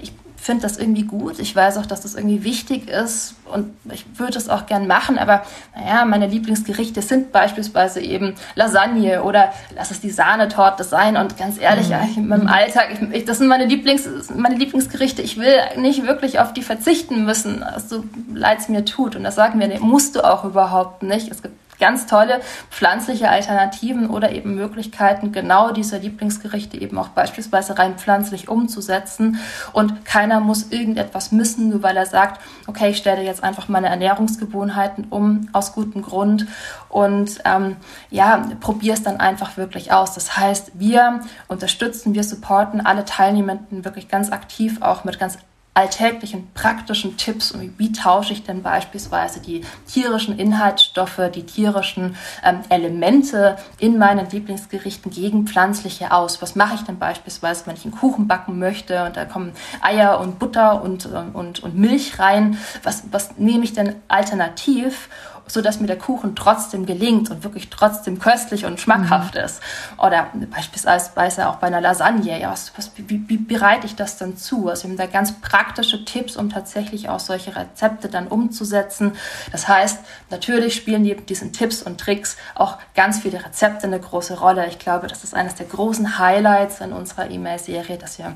ich 0.00 0.12
finde 0.42 0.62
das 0.62 0.76
irgendwie 0.76 1.04
gut. 1.04 1.38
Ich 1.38 1.54
weiß 1.54 1.76
auch, 1.78 1.86
dass 1.86 2.00
das 2.00 2.16
irgendwie 2.16 2.42
wichtig 2.42 2.88
ist 2.88 3.36
und 3.52 3.70
ich 3.92 4.04
würde 4.18 4.36
es 4.36 4.48
auch 4.48 4.66
gern 4.66 4.88
machen, 4.88 5.16
aber 5.16 5.44
naja, 5.76 6.04
meine 6.04 6.26
Lieblingsgerichte 6.26 7.00
sind 7.00 7.30
beispielsweise 7.30 8.00
eben 8.00 8.34
Lasagne 8.56 9.22
oder 9.22 9.52
lass 9.76 9.92
es 9.92 10.00
die 10.00 10.10
Sahnetorte 10.10 10.82
sein 10.82 11.16
und 11.16 11.38
ganz 11.38 11.60
ehrlich, 11.60 11.86
mhm. 11.86 11.92
ja, 11.92 12.08
in 12.16 12.26
meinem 12.26 12.48
Alltag, 12.48 12.88
ich, 12.92 13.14
ich, 13.14 13.24
das 13.24 13.38
sind 13.38 13.46
meine, 13.46 13.66
Lieblings, 13.66 14.08
meine 14.34 14.56
Lieblingsgerichte. 14.56 15.22
Ich 15.22 15.38
will 15.38 15.54
nicht 15.76 16.06
wirklich 16.08 16.40
auf 16.40 16.52
die 16.52 16.62
verzichten 16.62 17.24
müssen, 17.24 17.64
so 17.86 18.02
leid 18.34 18.58
es 18.58 18.68
mir 18.68 18.84
tut. 18.84 19.14
Und 19.14 19.22
das 19.22 19.36
sagen 19.36 19.60
wir, 19.60 19.68
nee, 19.68 19.78
musst 19.78 20.16
du 20.16 20.28
auch 20.28 20.44
überhaupt 20.44 21.04
nicht. 21.04 21.30
Es 21.30 21.42
gibt 21.42 21.54
ganz 21.78 22.06
tolle 22.06 22.40
pflanzliche 22.70 23.28
Alternativen 23.28 24.08
oder 24.10 24.32
eben 24.32 24.54
Möglichkeiten, 24.54 25.32
genau 25.32 25.72
diese 25.72 25.98
Lieblingsgerichte 25.98 26.80
eben 26.80 26.98
auch 26.98 27.08
beispielsweise 27.08 27.78
rein 27.78 27.98
pflanzlich 27.98 28.48
umzusetzen. 28.48 29.38
Und 29.72 30.04
keiner 30.04 30.40
muss 30.40 30.70
irgendetwas 30.70 31.32
missen, 31.32 31.70
nur 31.70 31.82
weil 31.82 31.96
er 31.96 32.06
sagt, 32.06 32.40
okay, 32.66 32.90
ich 32.90 32.98
stelle 32.98 33.22
jetzt 33.22 33.42
einfach 33.42 33.68
meine 33.68 33.88
Ernährungsgewohnheiten 33.88 35.06
um 35.10 35.48
aus 35.52 35.72
gutem 35.72 36.02
Grund 36.02 36.46
und 36.88 37.40
ähm, 37.44 37.76
ja, 38.10 38.46
probier 38.60 38.94
es 38.94 39.02
dann 39.02 39.18
einfach 39.18 39.56
wirklich 39.56 39.92
aus. 39.92 40.14
Das 40.14 40.36
heißt, 40.36 40.72
wir 40.74 41.20
unterstützen, 41.48 42.14
wir 42.14 42.24
supporten 42.24 42.84
alle 42.84 43.04
Teilnehmenden 43.04 43.84
wirklich 43.84 44.08
ganz 44.08 44.30
aktiv, 44.30 44.82
auch 44.82 45.04
mit 45.04 45.18
ganz 45.18 45.38
alltäglichen 45.74 46.52
praktischen 46.52 47.16
Tipps, 47.16 47.54
wie 47.78 47.92
tausche 47.92 48.34
ich 48.34 48.44
denn 48.44 48.62
beispielsweise 48.62 49.40
die 49.40 49.62
tierischen 49.86 50.38
Inhaltsstoffe, 50.38 51.30
die 51.34 51.44
tierischen 51.44 52.16
ähm, 52.44 52.60
Elemente 52.68 53.56
in 53.78 53.96
meinen 53.96 54.28
Lieblingsgerichten 54.28 55.10
gegen 55.10 55.46
pflanzliche 55.46 56.12
aus. 56.12 56.42
Was 56.42 56.56
mache 56.56 56.74
ich 56.74 56.82
denn 56.82 56.98
beispielsweise, 56.98 57.66
wenn 57.66 57.76
ich 57.76 57.84
einen 57.84 57.94
Kuchen 57.94 58.28
backen 58.28 58.58
möchte 58.58 59.04
und 59.06 59.16
da 59.16 59.24
kommen 59.24 59.52
Eier 59.80 60.20
und 60.20 60.38
Butter 60.38 60.82
und, 60.82 61.06
ähm, 61.06 61.30
und, 61.32 61.62
und 61.62 61.74
Milch 61.74 62.18
rein? 62.18 62.58
Was, 62.82 63.04
was 63.10 63.38
nehme 63.38 63.64
ich 63.64 63.72
denn 63.72 63.96
alternativ? 64.08 65.08
So 65.52 65.60
dass 65.60 65.80
mir 65.80 65.86
der 65.86 65.98
Kuchen 65.98 66.34
trotzdem 66.34 66.86
gelingt 66.86 67.30
und 67.30 67.44
wirklich 67.44 67.68
trotzdem 67.68 68.18
köstlich 68.18 68.64
und 68.64 68.80
schmackhaft 68.80 69.34
mhm. 69.34 69.42
ist. 69.42 69.60
Oder 69.98 70.28
beispielsweise 70.50 71.48
auch 71.48 71.56
bei 71.56 71.66
einer 71.66 71.80
Lasagne. 71.80 72.40
Ja, 72.40 72.50
was, 72.50 72.72
was, 72.76 72.90
wie, 72.96 73.28
wie 73.28 73.36
bereite 73.36 73.86
ich 73.86 73.94
das 73.94 74.16
dann 74.16 74.36
zu? 74.36 74.68
Also 74.68 74.84
wir 74.84 74.90
haben 74.90 74.96
da 74.96 75.06
ganz 75.06 75.40
praktische 75.40 76.04
Tipps, 76.04 76.36
um 76.36 76.48
tatsächlich 76.48 77.08
auch 77.08 77.20
solche 77.20 77.54
Rezepte 77.54 78.08
dann 78.08 78.28
umzusetzen. 78.28 79.12
Das 79.50 79.68
heißt, 79.68 79.98
natürlich 80.30 80.74
spielen 80.74 81.02
neben 81.02 81.26
diesen 81.26 81.52
Tipps 81.52 81.82
und 81.82 82.00
Tricks 82.00 82.36
auch 82.54 82.78
ganz 82.94 83.20
viele 83.20 83.44
Rezepte 83.44 83.86
eine 83.86 84.00
große 84.00 84.38
Rolle. 84.38 84.66
Ich 84.68 84.78
glaube, 84.78 85.06
das 85.06 85.22
ist 85.22 85.34
eines 85.34 85.54
der 85.54 85.66
großen 85.66 86.18
Highlights 86.18 86.80
in 86.80 86.92
unserer 86.92 87.30
E-Mail-Serie, 87.30 87.98
dass 87.98 88.18
wir 88.18 88.32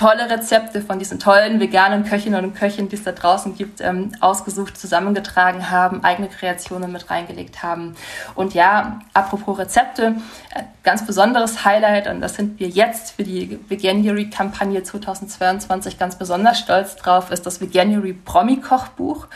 tolle 0.00 0.30
Rezepte 0.30 0.80
von 0.80 0.98
diesen 0.98 1.18
tollen 1.18 1.60
veganen 1.60 2.04
Köchinnen 2.04 2.42
und 2.42 2.54
Köchen, 2.54 2.88
die 2.88 2.96
es 2.96 3.04
da 3.04 3.12
draußen 3.12 3.54
gibt, 3.54 3.82
ähm, 3.82 4.12
ausgesucht, 4.20 4.78
zusammengetragen 4.78 5.70
haben, 5.70 6.02
eigene 6.02 6.28
Kreationen 6.28 6.90
mit 6.90 7.10
reingelegt 7.10 7.62
haben. 7.62 7.94
Und 8.34 8.54
ja, 8.54 9.00
apropos 9.12 9.58
Rezepte, 9.58 10.16
äh, 10.54 10.62
ganz 10.84 11.04
besonderes 11.04 11.66
Highlight, 11.66 12.08
und 12.08 12.22
das 12.22 12.36
sind 12.36 12.58
wir 12.58 12.68
jetzt 12.68 13.10
für 13.12 13.24
die 13.24 13.58
Veganuary-Kampagne 13.68 14.82
2022 14.82 15.98
ganz 15.98 16.16
besonders 16.16 16.58
stolz 16.58 16.96
drauf, 16.96 17.30
ist 17.30 17.44
das 17.44 17.60
Veganuary 17.60 18.14
Promi-Kochbuch. 18.14 19.26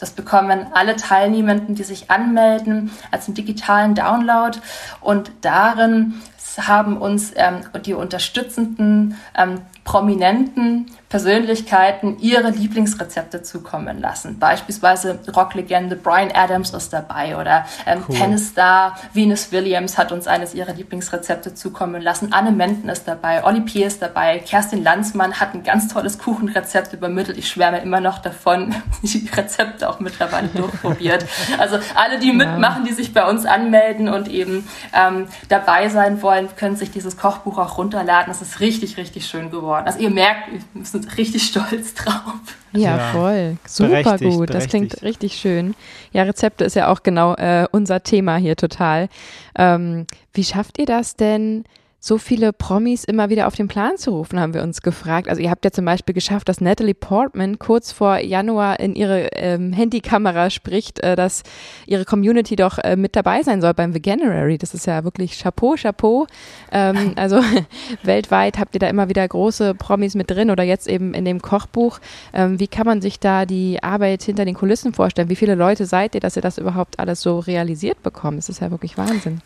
Das 0.00 0.10
bekommen 0.10 0.66
alle 0.74 0.96
Teilnehmenden, 0.96 1.74
die 1.74 1.82
sich 1.82 2.10
anmelden, 2.10 2.90
als 3.10 3.26
einen 3.26 3.36
digitalen 3.36 3.94
Download. 3.94 4.58
Und 5.00 5.30
darin 5.40 6.20
haben 6.66 6.96
uns 6.96 7.32
ähm, 7.36 7.60
die 7.84 7.94
unterstützenden 7.94 9.16
ähm, 9.36 9.60
Prominenten 9.84 10.86
Persönlichkeiten 11.10 12.20
ihre 12.20 12.50
Lieblingsrezepte 12.50 13.42
zukommen 13.42 14.00
lassen. 14.00 14.38
Beispielsweise 14.38 15.18
Rocklegende 15.34 15.96
Brian 15.96 16.30
Adams 16.32 16.70
ist 16.70 16.92
dabei 16.92 17.36
oder 17.36 17.66
ähm, 17.84 18.04
cool. 18.08 18.14
Tennisstar 18.14 18.96
Venus 19.12 19.50
Williams 19.50 19.98
hat 19.98 20.12
uns 20.12 20.28
eines 20.28 20.54
ihrer 20.54 20.72
Lieblingsrezepte 20.72 21.52
zukommen 21.52 22.00
lassen. 22.00 22.32
Anne 22.32 22.52
Menden 22.52 22.88
ist 22.88 23.08
dabei, 23.08 23.42
Olli 23.42 23.60
P. 23.60 23.82
ist 23.82 24.00
dabei, 24.00 24.38
Kerstin 24.38 24.84
Landsmann 24.84 25.40
hat 25.40 25.52
ein 25.52 25.64
ganz 25.64 25.88
tolles 25.88 26.16
Kuchenrezept 26.16 26.92
übermittelt. 26.92 27.38
Ich 27.38 27.48
schwärme 27.48 27.80
immer 27.80 28.00
noch 28.00 28.18
davon, 28.18 28.72
die 29.02 29.28
Rezepte 29.34 29.90
auch 29.90 29.98
mittlerweile 29.98 30.46
durchprobiert. 30.46 31.26
Also 31.58 31.80
alle, 31.96 32.20
die 32.20 32.32
mitmachen, 32.32 32.84
die 32.84 32.92
sich 32.92 33.12
bei 33.12 33.28
uns 33.28 33.46
anmelden 33.46 34.08
und 34.08 34.28
eben 34.28 34.68
ähm, 34.94 35.26
dabei 35.48 35.88
sein 35.88 36.22
wollen, 36.22 36.48
können 36.54 36.76
sich 36.76 36.92
dieses 36.92 37.16
Kochbuch 37.16 37.58
auch 37.58 37.78
runterladen. 37.78 38.30
Es 38.30 38.40
ist 38.42 38.60
richtig, 38.60 38.96
richtig 38.96 39.26
schön 39.26 39.50
geworden. 39.50 39.86
Also 39.88 39.98
ihr 39.98 40.10
merkt, 40.10 40.52
wir 40.52 40.60
müssen 40.72 40.99
sind 41.00 41.18
richtig 41.18 41.42
stolz 41.44 41.94
drauf. 41.94 42.34
Ja, 42.72 42.96
ja 42.96 42.98
voll. 43.12 43.56
Super 43.66 44.02
berechtigt, 44.02 44.36
gut. 44.36 44.54
Das 44.54 44.68
klingt 44.68 45.02
richtig 45.02 45.34
schön. 45.34 45.74
Ja, 46.12 46.22
Rezepte 46.22 46.64
ist 46.64 46.76
ja 46.76 46.88
auch 46.88 47.02
genau 47.02 47.34
äh, 47.34 47.66
unser 47.70 48.02
Thema 48.02 48.36
hier 48.36 48.56
total. 48.56 49.08
Ähm, 49.56 50.06
wie 50.32 50.44
schafft 50.44 50.78
ihr 50.78 50.86
das 50.86 51.16
denn? 51.16 51.64
So 52.02 52.16
viele 52.16 52.54
Promis 52.54 53.04
immer 53.04 53.28
wieder 53.28 53.46
auf 53.46 53.54
den 53.54 53.68
Plan 53.68 53.98
zu 53.98 54.12
rufen, 54.12 54.40
haben 54.40 54.54
wir 54.54 54.62
uns 54.62 54.80
gefragt. 54.80 55.28
Also 55.28 55.42
ihr 55.42 55.50
habt 55.50 55.66
ja 55.66 55.70
zum 55.70 55.84
Beispiel 55.84 56.14
geschafft, 56.14 56.48
dass 56.48 56.62
Natalie 56.62 56.94
Portman 56.94 57.58
kurz 57.58 57.92
vor 57.92 58.18
Januar 58.18 58.80
in 58.80 58.94
ihre 58.94 59.28
ähm, 59.34 59.74
Handykamera 59.74 60.48
spricht, 60.48 61.00
äh, 61.00 61.14
dass 61.14 61.42
ihre 61.86 62.06
Community 62.06 62.56
doch 62.56 62.78
äh, 62.78 62.96
mit 62.96 63.16
dabei 63.16 63.42
sein 63.42 63.60
soll 63.60 63.74
beim 63.74 63.94
Veganuary. 63.94 64.56
Das 64.56 64.72
ist 64.72 64.86
ja 64.86 65.04
wirklich 65.04 65.38
Chapeau, 65.38 65.74
Chapeau. 65.76 66.26
Ähm, 66.72 67.12
also 67.16 67.42
weltweit 68.02 68.58
habt 68.58 68.74
ihr 68.74 68.80
da 68.80 68.88
immer 68.88 69.10
wieder 69.10 69.28
große 69.28 69.74
Promis 69.74 70.14
mit 70.14 70.30
drin 70.30 70.50
oder 70.50 70.62
jetzt 70.62 70.88
eben 70.88 71.12
in 71.12 71.26
dem 71.26 71.42
Kochbuch. 71.42 71.98
Ähm, 72.32 72.58
wie 72.58 72.68
kann 72.68 72.86
man 72.86 73.02
sich 73.02 73.20
da 73.20 73.44
die 73.44 73.82
Arbeit 73.82 74.22
hinter 74.22 74.46
den 74.46 74.54
Kulissen 74.54 74.94
vorstellen? 74.94 75.28
Wie 75.28 75.36
viele 75.36 75.54
Leute 75.54 75.84
seid 75.84 76.14
ihr, 76.14 76.22
dass 76.22 76.36
ihr 76.36 76.42
das 76.42 76.56
überhaupt 76.56 76.98
alles 76.98 77.20
so 77.20 77.40
realisiert 77.40 78.02
bekommt? 78.02 78.38
Das 78.38 78.48
ist 78.48 78.62
ja 78.62 78.70
wirklich 78.70 78.96
Wahnsinn. 78.96 79.42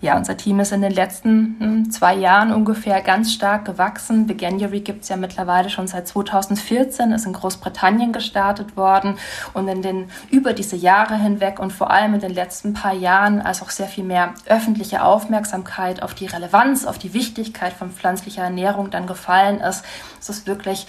Ja, 0.00 0.16
unser 0.16 0.36
Team 0.36 0.60
ist 0.60 0.70
in 0.70 0.80
den 0.80 0.92
letzten 0.92 1.56
hm, 1.58 1.90
zwei 1.90 2.14
Jahren 2.14 2.52
ungefähr 2.52 3.02
ganz 3.02 3.32
stark 3.32 3.64
gewachsen. 3.64 4.28
Veganuary 4.28 4.78
gibt 4.78 5.02
es 5.02 5.08
ja 5.08 5.16
mittlerweile 5.16 5.70
schon 5.70 5.88
seit 5.88 6.06
2014, 6.06 7.10
ist 7.10 7.26
in 7.26 7.32
Großbritannien 7.32 8.12
gestartet 8.12 8.76
worden 8.76 9.16
und 9.54 9.66
in 9.66 9.82
den 9.82 10.08
über 10.30 10.52
diese 10.52 10.76
Jahre 10.76 11.16
hinweg 11.16 11.58
und 11.58 11.72
vor 11.72 11.90
allem 11.90 12.14
in 12.14 12.20
den 12.20 12.32
letzten 12.32 12.74
paar 12.74 12.92
Jahren, 12.92 13.42
als 13.42 13.60
auch 13.60 13.70
sehr 13.70 13.88
viel 13.88 14.04
mehr 14.04 14.34
öffentliche 14.46 15.02
Aufmerksamkeit 15.02 16.00
auf 16.00 16.14
die 16.14 16.26
Relevanz, 16.26 16.86
auf 16.86 16.98
die 16.98 17.12
Wichtigkeit 17.12 17.72
von 17.72 17.90
pflanzlicher 17.90 18.44
Ernährung 18.44 18.92
dann 18.92 19.08
gefallen 19.08 19.58
ist, 19.58 19.84
ist 20.20 20.30
es 20.30 20.46
wirklich, 20.46 20.86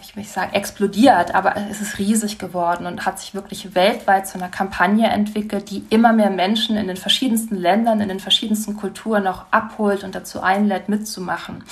ich 0.00 0.14
will 0.14 0.22
nicht 0.22 0.32
sagen 0.32 0.52
explodiert, 0.52 1.34
aber 1.34 1.56
es 1.68 1.80
ist 1.80 1.98
riesig 1.98 2.38
geworden 2.38 2.86
und 2.86 3.06
hat 3.06 3.18
sich 3.18 3.34
wirklich 3.34 3.74
weltweit 3.74 4.28
zu 4.28 4.38
einer 4.38 4.50
Kampagne 4.50 5.08
entwickelt, 5.08 5.68
die 5.70 5.84
immer 5.90 6.12
mehr 6.12 6.30
Menschen 6.30 6.76
in 6.76 6.86
den 6.86 6.96
verschiedensten 6.96 7.56
Ländern, 7.56 8.00
in 8.00 8.08
den 8.08 8.20
verschiedensten 8.20 8.51
verschiedensten 8.52 8.76
Kulturen 8.76 9.26
auch 9.26 9.44
abholt 9.50 10.04
und 10.04 10.14
dazu 10.14 10.42
einlädt, 10.42 10.88
mitzumachen. 10.88 11.64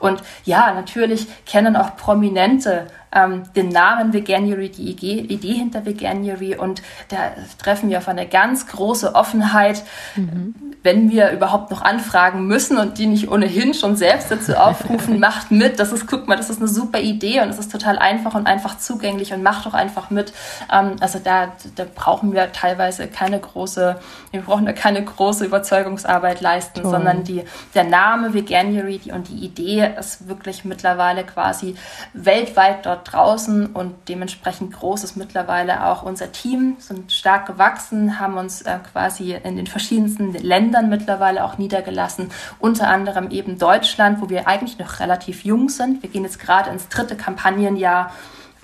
Und 0.00 0.22
ja, 0.44 0.72
natürlich 0.74 1.26
kennen 1.46 1.76
auch 1.76 1.96
Prominente 1.96 2.86
ähm, 3.16 3.44
den 3.54 3.70
Namen 3.70 4.12
Veganuary, 4.12 4.68
die 4.68 4.90
Idee 4.90 5.52
hinter 5.54 5.86
Veganuary 5.86 6.56
und 6.56 6.82
da 7.08 7.32
treffen 7.58 7.88
wir 7.88 7.98
auf 7.98 8.08
eine 8.08 8.26
ganz 8.26 8.66
große 8.66 9.14
Offenheit, 9.14 9.82
mhm. 10.16 10.54
wenn 10.82 11.10
wir 11.10 11.30
überhaupt 11.30 11.70
noch 11.70 11.82
anfragen 11.82 12.46
müssen 12.46 12.76
und 12.76 12.98
die 12.98 13.06
nicht 13.06 13.30
ohnehin 13.30 13.72
schon 13.72 13.96
selbst 13.96 14.30
dazu 14.30 14.54
aufrufen, 14.54 15.18
macht 15.26 15.50
mit, 15.50 15.80
das 15.80 15.92
ist, 15.92 16.06
guck 16.06 16.28
mal, 16.28 16.36
das 16.36 16.50
ist 16.50 16.58
eine 16.58 16.68
super 16.68 17.00
Idee 17.00 17.40
und 17.40 17.48
es 17.48 17.58
ist 17.58 17.72
total 17.72 17.98
einfach 17.98 18.34
und 18.34 18.46
einfach 18.46 18.78
zugänglich 18.78 19.32
und 19.32 19.42
macht 19.42 19.64
doch 19.64 19.74
einfach 19.74 20.10
mit. 20.10 20.32
Ähm, 20.72 20.96
also 21.00 21.18
da, 21.18 21.52
da 21.74 21.86
brauchen 21.92 22.34
wir 22.34 22.52
teilweise 22.52 23.08
keine 23.08 23.40
große, 23.40 23.98
wir 24.30 24.40
brauchen 24.42 24.66
da 24.66 24.72
keine 24.72 25.02
große 25.02 25.46
Überzeugungsarbeit 25.46 26.42
leisten, 26.42 26.82
Toll. 26.82 26.90
sondern 26.90 27.24
die, 27.24 27.44
der 27.74 27.84
Name 27.84 28.34
Veganuary 28.34 29.00
und 29.12 29.28
die 29.28 29.44
Idee 29.44 29.90
ist 29.98 30.28
wirklich 30.28 30.64
mittlerweile 30.64 31.24
quasi 31.24 31.76
weltweit 32.12 32.84
dort 32.84 33.05
draußen 33.10 33.66
und 33.66 33.94
dementsprechend 34.08 34.72
groß 34.72 35.04
ist 35.04 35.16
mittlerweile 35.16 35.86
auch 35.86 36.02
unser 36.02 36.32
Team, 36.32 36.76
sind 36.78 37.12
stark 37.12 37.46
gewachsen, 37.46 38.18
haben 38.20 38.36
uns 38.36 38.62
äh, 38.62 38.78
quasi 38.92 39.34
in 39.34 39.56
den 39.56 39.66
verschiedensten 39.66 40.32
Ländern 40.32 40.88
mittlerweile 40.88 41.44
auch 41.44 41.58
niedergelassen, 41.58 42.30
unter 42.58 42.88
anderem 42.88 43.30
eben 43.30 43.58
Deutschland, 43.58 44.20
wo 44.20 44.28
wir 44.28 44.48
eigentlich 44.48 44.78
noch 44.78 45.00
relativ 45.00 45.44
jung 45.44 45.68
sind. 45.68 46.02
Wir 46.02 46.10
gehen 46.10 46.24
jetzt 46.24 46.40
gerade 46.40 46.70
ins 46.70 46.88
dritte 46.88 47.16
Kampagnenjahr 47.16 48.10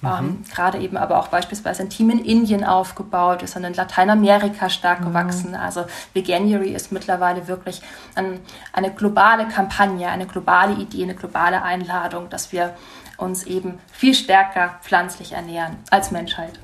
Mhm. 0.03 0.09
Ähm, 0.09 0.45
Gerade 0.53 0.79
eben 0.79 0.97
aber 0.97 1.19
auch 1.19 1.29
beispielsweise 1.29 1.83
ein 1.83 1.89
Team 1.89 2.11
in 2.11 2.25
Indien 2.25 2.65
aufgebaut, 2.65 3.43
ist 3.43 3.55
dann 3.57 3.65
in 3.65 3.75
Lateinamerika 3.75 4.69
stark 4.69 5.01
mhm. 5.01 5.07
gewachsen. 5.07 5.55
Also 5.55 5.85
Veganuary 6.13 6.75
ist 6.75 6.93
mittlerweile 6.93 7.47
wirklich 7.47 7.81
ein, 8.17 8.41
eine 8.73 8.93
globale 8.93 9.47
Kampagne, 9.47 10.09
eine 10.09 10.27
globale 10.27 10.75
Idee, 10.75 11.05
eine 11.05 11.15
globale 11.15 11.63
Einladung, 11.63 12.29
dass 12.29 12.53
wir 12.53 12.75
uns 13.23 13.45
eben 13.45 13.79
viel 13.93 14.15
stärker 14.15 14.79
pflanzlich 14.83 15.33
ernähren 15.33 15.77
als 15.91 16.11
Menschheit. 16.11 16.59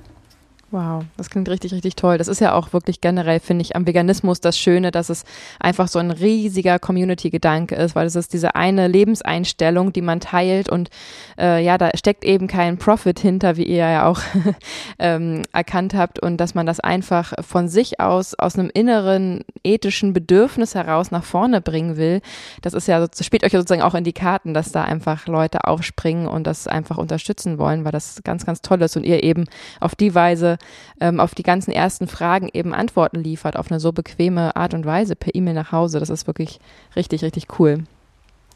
Wow, 0.71 1.05
das 1.17 1.31
klingt 1.31 1.49
richtig, 1.49 1.73
richtig 1.73 1.97
toll. 1.97 2.19
Das 2.19 2.29
ist 2.29 2.43
ja 2.43 2.53
auch 2.53 2.75
wirklich 2.75 3.01
generell, 3.01 3.41
finde 3.41 3.63
ich, 3.63 3.75
am 3.75 3.87
Veganismus 3.87 4.41
das 4.41 4.59
Schöne, 4.59 4.91
dass 4.91 5.09
es 5.09 5.25
einfach 5.59 5.89
so 5.89 5.99
ein 5.99 6.11
riesiger 6.11 6.79
Community-Gedanke 6.79 7.75
ist, 7.75 7.97
weil 7.97 8.07
es 8.07 8.17
ist 8.17 8.35
diese 8.35 8.55
eine 8.55 8.87
Lebenseinstellung, 8.87 9.95
die 9.95 10.03
man 10.03 10.21
teilt 10.21 10.69
und 10.69 10.91
äh, 11.39 11.65
ja, 11.65 11.79
da 11.79 11.89
steckt 11.97 12.23
eben 12.23 12.49
kein 12.49 12.77
Profit 12.77 13.19
hinter, 13.19 13.57
wie 13.57 13.63
ihr 13.63 13.77
ja 13.79 14.07
auch 14.07 14.21
ähm, 14.99 15.43
erkannt 15.55 15.95
habt 15.95 16.21
und 16.21 16.37
dass 16.37 16.55
man 16.55 16.67
das 16.67 16.81
einfach 16.81 17.33
von 17.41 17.69
sich 17.69 17.99
aus, 17.99 18.35
aus 18.35 18.59
einem 18.59 18.71
inneren 18.75 19.45
ethischen 19.65 20.13
Bedürfnis 20.13 20.75
heraus 20.75 21.11
nach 21.11 21.25
vorne 21.25 21.63
bringen 21.63 21.97
will. 21.97 22.21
Das 22.61 22.75
ist 22.75 22.89
ja, 22.89 23.07
das 23.07 23.25
spielt 23.25 23.43
euch 23.43 23.55
ja 23.55 23.61
sozusagen 23.61 23.81
auch 23.81 23.95
in 23.95 24.05
die 24.05 24.13
Karten, 24.13 24.53
dass 24.53 24.71
da 24.71 24.85
einfach 24.85 25.29
Leute 25.29 25.65
aufspringen 25.65 26.29
und 26.29 26.47
das 26.47 26.67
einfach 26.67 26.99
unterstützen 26.99 27.57
wollen, 27.57 27.87
weil 27.87 27.93
das 27.93 28.21
ganz, 28.23 28.45
ganz 28.45 28.61
toll 28.61 28.83
ist 28.83 28.99
und 28.99 29.05
ihr 29.05 29.23
eben 29.23 29.47
auf 29.81 29.95
die 29.95 30.15
Weise 30.15 30.58
ähm, 31.01 31.21
auf 31.21 31.35
die 31.35 31.43
ganzen 31.43 31.71
ersten 31.71 32.09
Fragen 32.09 32.49
eben 32.53 32.75
Antworten 32.75 33.23
liefert 33.23 33.57
auf 33.57 33.71
eine 33.71 33.81
so 33.81 33.93
bequeme 33.93 34.57
Art 34.57 34.75
und 34.75 34.87
Weise 34.87 35.17
per 35.17 35.35
E-Mail 35.35 35.55
nach 35.55 35.73
Hause. 35.73 36.01
Das 36.01 36.11
ist 36.11 36.27
wirklich 36.27 36.61
richtig, 36.97 37.23
richtig 37.23 37.47
cool. 37.59 37.85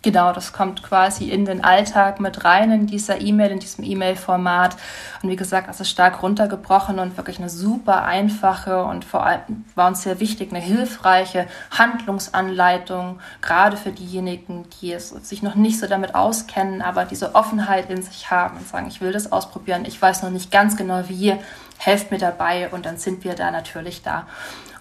Genau, 0.05 0.33
das 0.33 0.53
kommt 0.53 0.83
quasi 0.83 1.31
in 1.31 1.45
den 1.45 1.63
Alltag 1.63 2.19
mit 2.19 2.45
rein 2.45 2.73
in 2.73 2.87
dieser 2.89 3.21
E-Mail, 3.21 3.53
in 3.53 3.61
diesem 3.61 3.85
E-Mail-Format. 3.85 4.77
Und 5.23 5.31
wie 5.31 5.37
gesagt, 5.37 5.69
es 5.71 5.79
ist 5.79 5.91
stark 5.91 6.25
runtergebrochen 6.25 6.99
und 6.99 7.17
wirklich 7.17 7.39
eine 7.39 7.49
super 7.49 8.03
einfache 8.03 8.83
und 8.83 9.05
vor 9.05 9.25
allem 9.25 9.65
war 9.77 9.87
uns 9.87 10.03
sehr 10.03 10.19
wichtig, 10.19 10.51
eine 10.51 10.59
hilfreiche 10.59 11.47
Handlungsanleitung, 11.71 13.21
gerade 13.43 13.77
für 13.77 13.93
diejenigen, 13.93 14.65
die 14.81 14.93
es 14.93 15.11
sich 15.11 15.41
noch 15.41 15.55
nicht 15.55 15.79
so 15.79 15.87
damit 15.87 16.17
auskennen, 16.17 16.83
aber 16.83 17.05
diese 17.05 17.37
Offenheit 17.37 17.89
in 17.89 18.03
sich 18.03 18.29
haben 18.29 18.57
und 18.57 18.67
sagen, 18.67 18.89
ich 18.89 19.01
will 19.01 19.13
das 19.13 19.31
ausprobieren, 19.31 19.85
ich 19.87 20.03
weiß 20.03 20.25
noch 20.25 20.31
nicht 20.31 20.51
ganz 20.51 20.77
genau 20.77 21.05
wie, 21.07 21.37
helft 21.79 22.11
mir 22.11 22.19
dabei 22.19 22.69
und 22.71 22.87
dann 22.87 22.97
sind 22.97 23.23
wir 23.23 23.35
da 23.35 23.53
natürlich 23.53 24.03
da. 24.03 24.27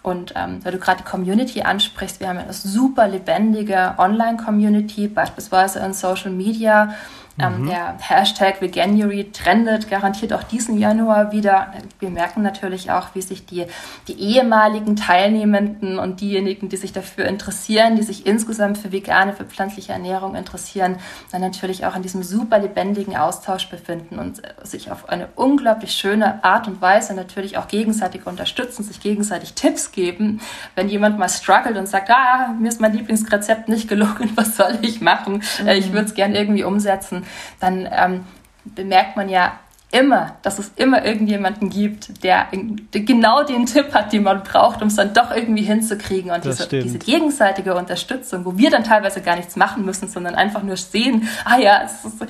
Und 0.03 0.33
ähm, 0.35 0.63
weil 0.63 0.71
du 0.71 0.79
gerade 0.79 1.03
die 1.03 1.09
Community 1.09 1.61
ansprichst, 1.61 2.19
wir 2.19 2.27
haben 2.27 2.39
eine 2.39 2.53
super 2.53 3.07
lebendige 3.07 3.93
Online-Community, 3.97 5.07
beispielsweise 5.07 5.79
in 5.79 5.93
Social 5.93 6.31
Media. 6.31 6.95
Ähm, 7.41 7.61
mhm. 7.61 7.67
Der 7.67 7.97
Hashtag 7.99 8.61
Veganuary 8.61 9.31
trendet 9.31 9.89
garantiert 9.89 10.33
auch 10.33 10.43
diesen 10.43 10.77
Januar 10.77 11.31
wieder. 11.31 11.73
Wir 11.99 12.09
merken 12.09 12.41
natürlich 12.41 12.91
auch, 12.91 13.09
wie 13.13 13.21
sich 13.21 13.45
die, 13.45 13.65
die 14.07 14.19
ehemaligen 14.19 14.95
Teilnehmenden 14.95 15.99
und 15.99 16.21
diejenigen, 16.21 16.69
die 16.69 16.77
sich 16.77 16.93
dafür 16.93 17.25
interessieren, 17.25 17.95
die 17.95 18.03
sich 18.03 18.25
insgesamt 18.25 18.77
für 18.77 18.91
vegane, 18.91 19.33
für 19.33 19.45
pflanzliche 19.45 19.93
Ernährung 19.93 20.35
interessieren, 20.35 20.97
dann 21.31 21.41
natürlich 21.41 21.85
auch 21.85 21.95
in 21.95 22.01
diesem 22.01 22.23
super 22.23 22.59
lebendigen 22.59 23.15
Austausch 23.15 23.69
befinden 23.69 24.19
und 24.19 24.41
sich 24.63 24.91
auf 24.91 25.09
eine 25.09 25.27
unglaublich 25.35 25.93
schöne 25.93 26.43
Art 26.43 26.67
und 26.67 26.81
Weise 26.81 27.13
natürlich 27.13 27.57
auch 27.57 27.67
gegenseitig 27.67 28.25
unterstützen, 28.25 28.83
sich 28.83 28.99
gegenseitig 28.99 29.53
Tipps 29.53 29.91
geben. 29.91 30.41
Wenn 30.75 30.89
jemand 30.89 31.17
mal 31.17 31.29
struggelt 31.29 31.77
und 31.77 31.87
sagt, 31.87 32.09
ah, 32.09 32.53
mir 32.59 32.69
ist 32.69 32.81
mein 32.81 32.93
Lieblingsrezept 32.93 33.69
nicht 33.69 33.87
gelungen, 33.87 34.31
was 34.35 34.57
soll 34.57 34.77
ich 34.81 35.01
machen? 35.01 35.43
Mhm. 35.61 35.67
Ich 35.69 35.91
würde 35.91 36.05
es 36.05 36.13
gerne 36.13 36.37
irgendwie 36.37 36.63
umsetzen 36.63 37.25
dann 37.59 37.87
ähm, 37.91 38.25
bemerkt 38.65 39.17
man 39.17 39.29
ja 39.29 39.59
immer, 39.91 40.37
dass 40.41 40.57
es 40.57 40.71
immer 40.77 41.05
irgendjemanden 41.05 41.69
gibt, 41.69 42.23
der, 42.23 42.47
genau 42.91 43.43
den 43.43 43.65
Tipp 43.65 43.93
hat, 43.93 44.13
den 44.13 44.23
man 44.23 44.43
braucht, 44.43 44.81
um 44.81 44.87
es 44.87 44.95
dann 44.95 45.13
doch 45.13 45.31
irgendwie 45.35 45.63
hinzukriegen. 45.63 46.31
Und 46.31 46.45
diese, 46.45 46.67
diese, 46.67 46.97
gegenseitige 46.97 47.75
Unterstützung, 47.75 48.45
wo 48.45 48.57
wir 48.57 48.69
dann 48.69 48.83
teilweise 48.83 49.21
gar 49.21 49.35
nichts 49.35 49.55
machen 49.55 49.85
müssen, 49.85 50.07
sondern 50.07 50.35
einfach 50.35 50.63
nur 50.63 50.77
sehen, 50.77 51.27
ah 51.43 51.57
ja, 51.57 51.81
es 51.83 52.05
ist, 52.05 52.25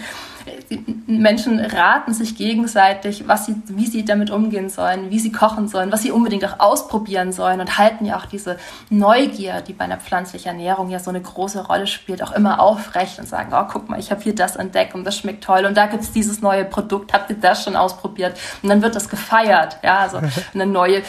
Menschen 1.08 1.60
raten 1.60 2.14
sich 2.14 2.36
gegenseitig, 2.36 3.28
was 3.28 3.46
sie, 3.46 3.56
wie 3.68 3.86
sie 3.86 4.06
damit 4.06 4.30
umgehen 4.30 4.70
sollen, 4.70 5.10
wie 5.10 5.20
sie 5.20 5.32
kochen 5.32 5.68
sollen, 5.68 5.92
was 5.92 6.02
sie 6.02 6.12
unbedingt 6.12 6.46
auch 6.46 6.60
ausprobieren 6.60 7.32
sollen 7.32 7.60
und 7.60 7.78
halten 7.78 8.06
ja 8.06 8.18
auch 8.18 8.26
diese 8.26 8.58
Neugier, 8.90 9.62
die 9.62 9.74
bei 9.74 9.86
einer 9.86 9.98
pflanzlichen 9.98 10.50
Ernährung 10.50 10.90
ja 10.90 11.00
so 11.00 11.10
eine 11.10 11.22
große 11.22 11.68
Rolle 11.68 11.88
spielt, 11.88 12.24
auch 12.24 12.32
immer 12.32 12.60
aufrecht 12.60 13.20
und 13.20 13.28
sagen, 13.28 13.52
oh, 13.54 13.68
guck 13.72 13.90
mal, 13.90 14.00
ich 14.00 14.12
habe 14.12 14.22
hier 14.22 14.36
das 14.36 14.56
entdeckt 14.56 14.96
und 14.96 15.04
das 15.04 15.18
schmeckt 15.18 15.44
toll 15.44 15.66
und 15.66 15.76
da 15.76 15.88
gibt 15.88 16.04
es 16.04 16.12
dieses 16.12 16.42
neue 16.42 16.66
Produkt, 16.66 17.14
habt 17.14 17.30
ihr 17.30 17.36
das 17.36 17.64
schon 17.64 17.76
ausprobiert? 17.76 18.38
Und 18.64 18.70
dann 18.70 18.82
wird 18.82 18.96
das 18.96 19.10
gefeiert, 19.10 19.78
ja, 19.84 20.00
also 20.00 20.20
eine 20.54 20.66
neue, 20.66 21.04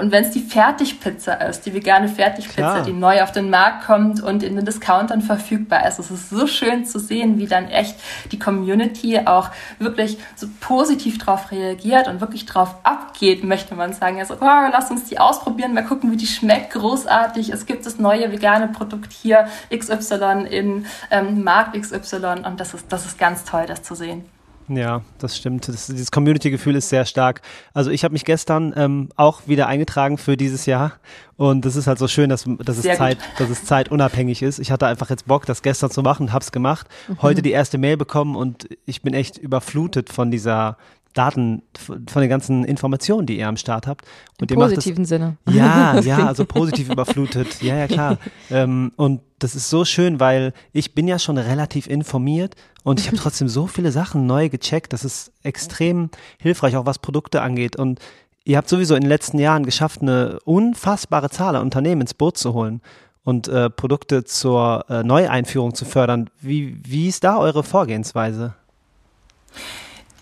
und 0.00 0.12
wenn 0.12 0.24
es 0.24 0.30
die 0.30 0.40
Fertigpizza 0.40 1.34
ist, 1.34 1.66
die 1.66 1.74
vegane 1.74 2.08
Fertigpizza, 2.08 2.72
Klar. 2.72 2.82
die 2.82 2.92
neu 2.92 3.22
auf 3.22 3.32
den 3.32 3.50
Markt 3.50 3.86
kommt 3.86 4.22
und 4.22 4.42
in 4.42 4.56
den 4.56 4.64
Discountern 4.64 5.22
verfügbar 5.22 5.86
ist, 5.86 5.98
es 5.98 6.10
ist 6.10 6.30
so 6.30 6.46
schön 6.46 6.84
zu 6.84 6.98
sehen, 6.98 7.38
wie 7.38 7.46
dann 7.46 7.68
echt 7.68 7.96
die 8.30 8.38
Community 8.38 8.69
Community 8.70 9.18
auch 9.24 9.50
wirklich 9.78 10.18
so 10.36 10.46
positiv 10.60 11.18
darauf 11.18 11.50
reagiert 11.50 12.08
und 12.08 12.20
wirklich 12.20 12.46
drauf 12.46 12.76
abgeht, 12.82 13.44
möchte 13.44 13.74
man 13.74 13.92
sagen. 13.92 14.18
Also, 14.20 14.34
oh, 14.34 14.68
lass 14.72 14.90
uns 14.90 15.04
die 15.04 15.18
ausprobieren, 15.18 15.74
mal 15.74 15.84
gucken, 15.84 16.12
wie 16.12 16.16
die 16.16 16.26
schmeckt. 16.26 16.72
Großartig. 16.72 17.50
Es 17.50 17.66
gibt 17.66 17.84
das 17.86 17.98
neue 17.98 18.30
vegane 18.30 18.68
Produkt 18.68 19.12
hier, 19.12 19.48
XY 19.74 20.46
in 20.48 20.86
ähm, 21.10 21.42
Markt 21.42 21.80
XY 21.80 22.44
und 22.46 22.60
das 22.60 22.74
ist, 22.74 22.86
das 22.92 23.06
ist 23.06 23.18
ganz 23.18 23.44
toll, 23.44 23.66
das 23.66 23.82
zu 23.82 23.94
sehen. 23.94 24.24
Ja, 24.72 25.02
das 25.18 25.36
stimmt. 25.36 25.66
Das, 25.66 25.88
dieses 25.88 26.12
Community-Gefühl 26.12 26.76
ist 26.76 26.90
sehr 26.90 27.04
stark. 27.04 27.42
Also 27.74 27.90
ich 27.90 28.04
habe 28.04 28.12
mich 28.12 28.24
gestern 28.24 28.72
ähm, 28.76 29.08
auch 29.16 29.42
wieder 29.46 29.66
eingetragen 29.66 30.16
für 30.16 30.36
dieses 30.36 30.64
Jahr 30.64 30.92
und 31.36 31.64
das 31.64 31.74
ist 31.74 31.88
halt 31.88 31.98
so 31.98 32.06
schön, 32.06 32.30
dass, 32.30 32.44
dass, 32.60 32.78
es, 32.78 32.96
Zeit, 32.96 33.18
dass 33.38 33.50
es 33.50 33.64
zeitunabhängig 33.64 34.42
ist. 34.42 34.60
Ich 34.60 34.70
hatte 34.70 34.86
einfach 34.86 35.10
jetzt 35.10 35.26
Bock, 35.26 35.44
das 35.44 35.62
gestern 35.62 35.90
zu 35.90 36.02
machen 36.02 36.30
es 36.38 36.52
gemacht. 36.52 36.86
Mhm. 37.08 37.22
Heute 37.22 37.42
die 37.42 37.50
erste 37.50 37.78
Mail 37.78 37.96
bekommen 37.96 38.36
und 38.36 38.68
ich 38.86 39.02
bin 39.02 39.12
echt 39.12 39.38
überflutet 39.38 40.08
von 40.12 40.30
dieser 40.30 40.76
Daten, 41.14 41.62
von 41.76 42.20
den 42.20 42.28
ganzen 42.28 42.64
Informationen, 42.64 43.26
die 43.26 43.38
ihr 43.38 43.48
am 43.48 43.56
Start 43.56 43.86
habt. 43.86 44.04
Und 44.40 44.50
Im 44.50 44.58
positiven 44.58 45.02
das, 45.02 45.08
Sinne. 45.08 45.36
Ja, 45.48 45.98
ja, 46.04 46.26
also 46.26 46.44
positiv 46.44 46.88
überflutet. 46.88 47.62
Ja, 47.62 47.76
ja, 47.76 47.88
klar. 47.88 48.18
ähm, 48.50 48.92
und 48.96 49.20
das 49.40 49.56
ist 49.56 49.70
so 49.70 49.84
schön, 49.84 50.20
weil 50.20 50.52
ich 50.72 50.94
bin 50.94 51.08
ja 51.08 51.18
schon 51.18 51.36
relativ 51.38 51.88
informiert 51.88 52.54
und 52.84 53.00
ich 53.00 53.06
habe 53.06 53.16
trotzdem 53.20 53.48
so 53.48 53.66
viele 53.66 53.90
Sachen 53.90 54.26
neu 54.26 54.48
gecheckt. 54.48 54.92
Das 54.92 55.04
ist 55.04 55.32
extrem 55.42 56.10
hilfreich, 56.38 56.76
auch 56.76 56.86
was 56.86 57.00
Produkte 57.00 57.42
angeht. 57.42 57.74
Und 57.74 57.98
ihr 58.44 58.56
habt 58.56 58.68
sowieso 58.68 58.94
in 58.94 59.00
den 59.00 59.08
letzten 59.08 59.38
Jahren 59.38 59.64
geschafft, 59.64 60.02
eine 60.02 60.38
unfassbare 60.44 61.30
Zahl 61.30 61.56
an 61.56 61.62
Unternehmen 61.62 62.02
ins 62.02 62.14
Boot 62.14 62.38
zu 62.38 62.54
holen 62.54 62.80
und 63.24 63.48
äh, 63.48 63.68
Produkte 63.68 64.24
zur 64.24 64.84
äh, 64.88 65.02
Neueinführung 65.02 65.74
zu 65.74 65.84
fördern. 65.84 66.30
Wie, 66.40 66.80
wie 66.84 67.08
ist 67.08 67.24
da 67.24 67.38
eure 67.38 67.64
Vorgehensweise? 67.64 68.54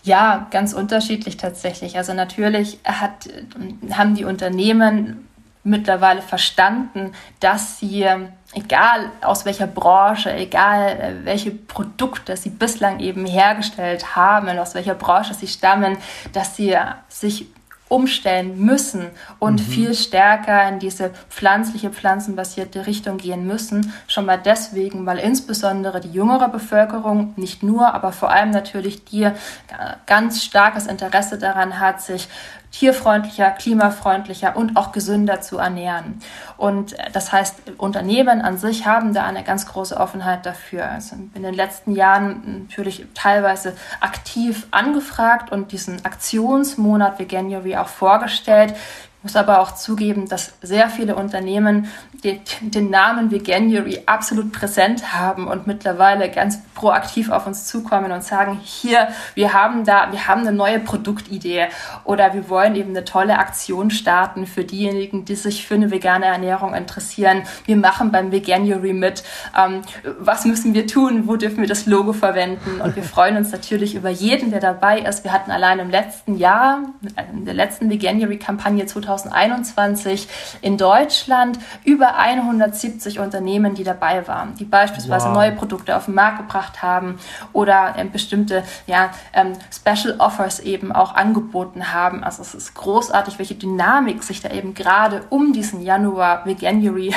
Ja, 0.09 0.47
ganz 0.49 0.73
unterschiedlich 0.73 1.37
tatsächlich. 1.37 1.95
Also 1.95 2.15
natürlich 2.15 2.79
hat, 2.83 3.29
haben 3.91 4.15
die 4.15 4.25
Unternehmen 4.25 5.27
mittlerweile 5.63 6.23
verstanden, 6.23 7.11
dass 7.41 7.77
sie, 7.77 8.07
egal 8.55 9.11
aus 9.21 9.45
welcher 9.45 9.67
Branche, 9.67 10.33
egal 10.33 10.87
äh, 10.89 11.25
welche 11.25 11.51
Produkte 11.51 12.37
sie 12.37 12.49
bislang 12.49 13.01
eben 13.01 13.27
hergestellt 13.27 14.15
haben, 14.15 14.57
aus 14.57 14.73
welcher 14.73 14.95
Branche 14.95 15.35
sie 15.35 15.45
stammen, 15.45 15.95
dass 16.33 16.55
sie 16.55 16.75
sich 17.07 17.45
umstellen 17.89 18.57
müssen 18.59 19.07
und 19.39 19.59
mhm. 19.59 19.71
viel 19.71 19.93
stärker 19.95 20.67
in 20.69 20.79
diese 20.79 21.11
pflanzliche, 21.29 21.89
pflanzenbasierte 21.89 22.87
Richtung 22.87 23.17
gehen 23.17 23.45
müssen. 23.45 23.91
Schon 24.07 24.25
mal 24.25 24.37
deswegen, 24.37 25.05
weil 25.05 25.17
insbesondere 25.17 25.99
die 25.99 26.11
jüngere 26.11 26.47
Bevölkerung, 26.47 27.33
nicht 27.35 27.63
nur, 27.63 27.93
aber 27.93 28.11
vor 28.11 28.31
allem 28.31 28.51
natürlich 28.51 29.03
die 29.05 29.23
äh, 29.23 29.31
ganz 30.05 30.43
starkes 30.43 30.87
Interesse 30.87 31.37
daran 31.37 31.79
hat, 31.79 32.01
sich 32.01 32.29
tierfreundlicher, 32.71 33.51
klimafreundlicher 33.51 34.55
und 34.55 34.77
auch 34.77 34.91
gesünder 34.91 35.41
zu 35.41 35.57
ernähren. 35.57 36.19
Und 36.57 36.95
das 37.13 37.31
heißt, 37.31 37.73
Unternehmen 37.77 38.41
an 38.41 38.57
sich 38.57 38.85
haben 38.85 39.13
da 39.13 39.25
eine 39.25 39.43
ganz 39.43 39.65
große 39.65 39.97
Offenheit 39.97 40.45
dafür. 40.45 40.89
Also 40.89 41.15
in 41.33 41.43
den 41.43 41.53
letzten 41.53 41.95
Jahren 41.95 42.67
natürlich 42.67 43.05
teilweise 43.15 43.75
aktiv 44.01 44.67
angefragt 44.71 45.51
und 45.51 45.71
diesen 45.71 46.05
Aktionsmonat 46.05 47.19
Veganuary 47.19 47.77
auch 47.77 47.87
vorgestellt. 47.87 48.75
Muss 49.21 49.35
aber 49.35 49.59
auch 49.59 49.75
zugeben, 49.75 50.29
dass 50.29 50.53
sehr 50.61 50.89
viele 50.89 51.15
Unternehmen 51.15 51.87
den, 52.23 52.39
den 52.61 52.89
Namen 52.89 53.31
Veganuary 53.31 54.03
absolut 54.05 54.53
präsent 54.53 55.13
haben 55.13 55.47
und 55.47 55.67
mittlerweile 55.67 56.29
ganz 56.29 56.59
proaktiv 56.73 57.29
auf 57.29 57.45
uns 57.45 57.65
zukommen 57.65 58.13
und 58.13 58.23
sagen, 58.23 58.59
hier, 58.63 59.09
wir 59.35 59.53
haben 59.53 59.83
da, 59.83 60.11
wir 60.11 60.27
haben 60.27 60.41
eine 60.41 60.53
neue 60.53 60.79
Produktidee 60.79 61.67
oder 62.05 62.33
wir 62.33 62.47
wollen 62.47 62.75
eben 62.75 62.91
eine 62.91 63.03
tolle 63.03 63.39
Aktion 63.39 63.91
starten 63.91 64.47
für 64.47 64.63
diejenigen, 64.63 65.25
die 65.25 65.35
sich 65.35 65.67
für 65.67 65.75
eine 65.75 65.91
vegane 65.91 66.25
Ernährung 66.25 66.73
interessieren. 66.73 67.43
Wir 67.65 67.75
machen 67.75 68.11
beim 68.11 68.31
Veganuary 68.31 68.93
mit. 68.93 69.23
Ähm, 69.57 69.81
was 70.17 70.45
müssen 70.45 70.73
wir 70.73 70.87
tun? 70.87 71.27
Wo 71.27 71.35
dürfen 71.35 71.59
wir 71.59 71.67
das 71.67 71.85
Logo 71.85 72.13
verwenden? 72.13 72.79
Und 72.81 72.95
wir 72.95 73.03
freuen 73.15 73.35
uns 73.35 73.51
natürlich 73.51 73.95
über 73.95 74.09
jeden, 74.09 74.51
der 74.51 74.61
dabei 74.61 74.99
ist. 74.99 75.25
Wir 75.25 75.33
hatten 75.33 75.51
allein 75.51 75.79
im 75.79 75.89
letzten 75.89 76.37
Jahr, 76.37 76.83
in 77.33 77.43
der 77.43 77.53
letzten 77.53 77.89
Veganuary-Kampagne 77.89 78.85
2000 78.85 79.08
2021 79.09 80.27
in 80.61 80.77
Deutschland 80.77 81.59
über 81.83 82.17
170 82.17 83.19
Unternehmen, 83.19 83.75
die 83.75 83.83
dabei 83.83 84.27
waren, 84.27 84.55
die 84.55 84.65
beispielsweise 84.65 85.27
wow. 85.27 85.33
neue 85.33 85.51
Produkte 85.51 85.95
auf 85.95 86.05
den 86.05 86.13
Markt 86.13 86.37
gebracht 86.37 86.81
haben 86.81 87.19
oder 87.53 87.95
ähm, 87.97 88.11
bestimmte 88.11 88.63
ja, 88.87 89.11
ähm, 89.33 89.53
Special 89.71 90.19
Offers 90.19 90.59
eben 90.59 90.91
auch 90.91 91.15
angeboten 91.15 91.93
haben. 91.93 92.23
Also 92.23 92.41
es 92.41 92.53
ist 92.53 92.75
großartig, 92.75 93.39
welche 93.39 93.55
Dynamik 93.55 94.23
sich 94.23 94.41
da 94.41 94.49
eben 94.49 94.73
gerade 94.73 95.23
um 95.29 95.53
diesen 95.53 95.81
Januar 95.81 96.45
Veganuary 96.45 97.13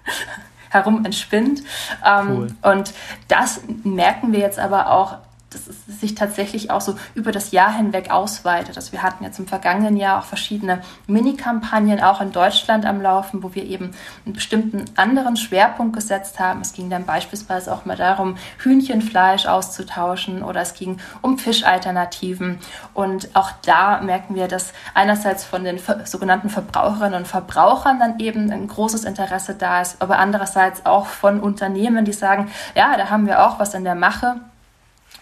herum 0.70 1.04
entspinnt. 1.04 1.62
Ähm, 2.04 2.30
cool. 2.30 2.48
Und 2.62 2.92
das 3.28 3.60
merken 3.84 4.32
wir 4.32 4.40
jetzt 4.40 4.58
aber 4.58 4.90
auch 4.90 5.18
dass 5.56 5.66
es 5.66 6.00
sich 6.00 6.14
tatsächlich 6.14 6.70
auch 6.70 6.80
so 6.80 6.96
über 7.14 7.32
das 7.32 7.50
Jahr 7.50 7.72
hinweg 7.72 8.10
ausweitet. 8.10 8.76
Also 8.76 8.92
wir 8.92 9.02
hatten 9.02 9.24
jetzt 9.24 9.38
im 9.38 9.46
vergangenen 9.46 9.96
Jahr 9.96 10.20
auch 10.20 10.24
verschiedene 10.24 10.82
Mini-Kampagnen 11.06 12.02
auch 12.02 12.20
in 12.20 12.32
Deutschland 12.32 12.84
am 12.84 13.00
Laufen, 13.00 13.42
wo 13.42 13.54
wir 13.54 13.64
eben 13.64 13.92
einen 14.24 14.34
bestimmten 14.34 14.84
anderen 14.96 15.36
Schwerpunkt 15.36 15.94
gesetzt 15.94 16.38
haben. 16.38 16.60
Es 16.60 16.74
ging 16.74 16.90
dann 16.90 17.06
beispielsweise 17.06 17.72
auch 17.72 17.86
mal 17.86 17.96
darum, 17.96 18.36
Hühnchenfleisch 18.58 19.46
auszutauschen 19.46 20.42
oder 20.42 20.60
es 20.60 20.74
ging 20.74 20.98
um 21.22 21.38
Fischalternativen. 21.38 22.58
Und 22.92 23.34
auch 23.34 23.50
da 23.64 24.00
merken 24.02 24.34
wir, 24.34 24.48
dass 24.48 24.72
einerseits 24.94 25.44
von 25.44 25.64
den 25.64 25.78
sogenannten 26.04 26.50
Verbraucherinnen 26.50 27.20
und 27.20 27.28
Verbrauchern 27.28 27.98
dann 27.98 28.18
eben 28.18 28.50
ein 28.50 28.68
großes 28.68 29.04
Interesse 29.04 29.54
da 29.54 29.80
ist, 29.80 30.02
aber 30.02 30.18
andererseits 30.18 30.84
auch 30.84 31.06
von 31.06 31.40
Unternehmen, 31.40 32.04
die 32.04 32.12
sagen, 32.12 32.50
ja, 32.74 32.96
da 32.96 33.08
haben 33.08 33.26
wir 33.26 33.46
auch 33.46 33.58
was 33.58 33.72
in 33.74 33.84
der 33.84 33.94
Mache 33.94 34.36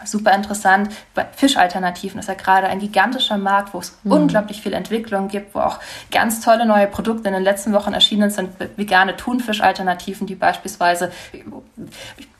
super 0.06 0.32
interessant. 0.32 0.90
Bei 1.14 1.26
Fischalternativen 1.36 2.18
ist 2.20 2.28
ja 2.28 2.34
gerade 2.34 2.66
ein 2.66 2.78
gigantischer 2.78 3.38
Markt, 3.38 3.74
wo 3.74 3.78
es 3.78 3.96
mhm. 4.02 4.12
unglaublich 4.12 4.60
viel 4.60 4.72
Entwicklung 4.72 5.28
gibt, 5.28 5.54
wo 5.54 5.60
auch 5.60 5.78
ganz 6.10 6.40
tolle 6.40 6.66
neue 6.66 6.86
Produkte 6.86 7.28
in 7.28 7.34
den 7.34 7.42
letzten 7.42 7.72
Wochen 7.72 7.92
erschienen 7.92 8.30
sind, 8.30 8.50
vegane 8.76 9.16
Thunfischalternativen, 9.16 10.26
die 10.26 10.34
beispielsweise, 10.34 11.12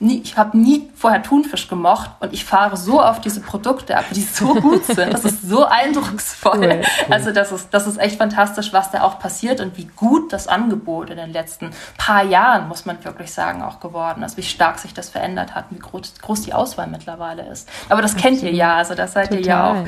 ich 0.00 0.36
habe 0.36 0.56
nie 0.58 0.90
vorher 0.94 1.22
Thunfisch 1.22 1.68
gemocht 1.68 2.10
und 2.20 2.32
ich 2.32 2.44
fahre 2.44 2.76
so 2.76 3.00
auf 3.00 3.20
diese 3.20 3.40
Produkte 3.40 3.96
ab, 3.96 4.04
die 4.10 4.22
so 4.22 4.54
gut 4.60 4.84
sind. 4.84 5.12
Das 5.12 5.24
ist 5.24 5.42
so 5.42 5.64
eindrucksvoll. 5.64 6.58
Cool, 6.58 6.80
cool. 6.80 7.12
Also 7.12 7.30
das 7.32 7.52
ist, 7.52 7.68
das 7.72 7.86
ist 7.86 7.98
echt 7.98 8.18
fantastisch, 8.18 8.72
was 8.72 8.90
da 8.90 9.02
auch 9.02 9.18
passiert 9.18 9.60
und 9.60 9.76
wie 9.76 9.88
gut 9.96 10.32
das 10.32 10.48
Angebot 10.48 11.10
in 11.10 11.16
den 11.16 11.32
letzten 11.32 11.70
paar 11.96 12.24
Jahren, 12.24 12.68
muss 12.68 12.84
man 12.84 13.02
wirklich 13.04 13.32
sagen, 13.32 13.62
auch 13.62 13.80
geworden 13.80 14.22
ist, 14.22 14.36
wie 14.36 14.42
stark 14.42 14.78
sich 14.78 14.94
das 14.94 15.08
verändert 15.08 15.54
hat, 15.54 15.66
wie 15.70 15.78
groß, 15.78 16.14
groß 16.20 16.42
die 16.42 16.54
Auswahl 16.54 16.86
mittlerweile 16.86 17.46
ist. 17.48 17.53
Aber 17.88 18.02
das 18.02 18.14
Absolut. 18.14 18.40
kennt 18.40 18.42
ihr 18.42 18.52
ja, 18.52 18.76
also 18.76 18.94
da 18.94 19.06
seid 19.06 19.28
Total. 19.28 19.40
ihr 19.40 19.46
ja 19.46 19.72
auch 19.72 19.86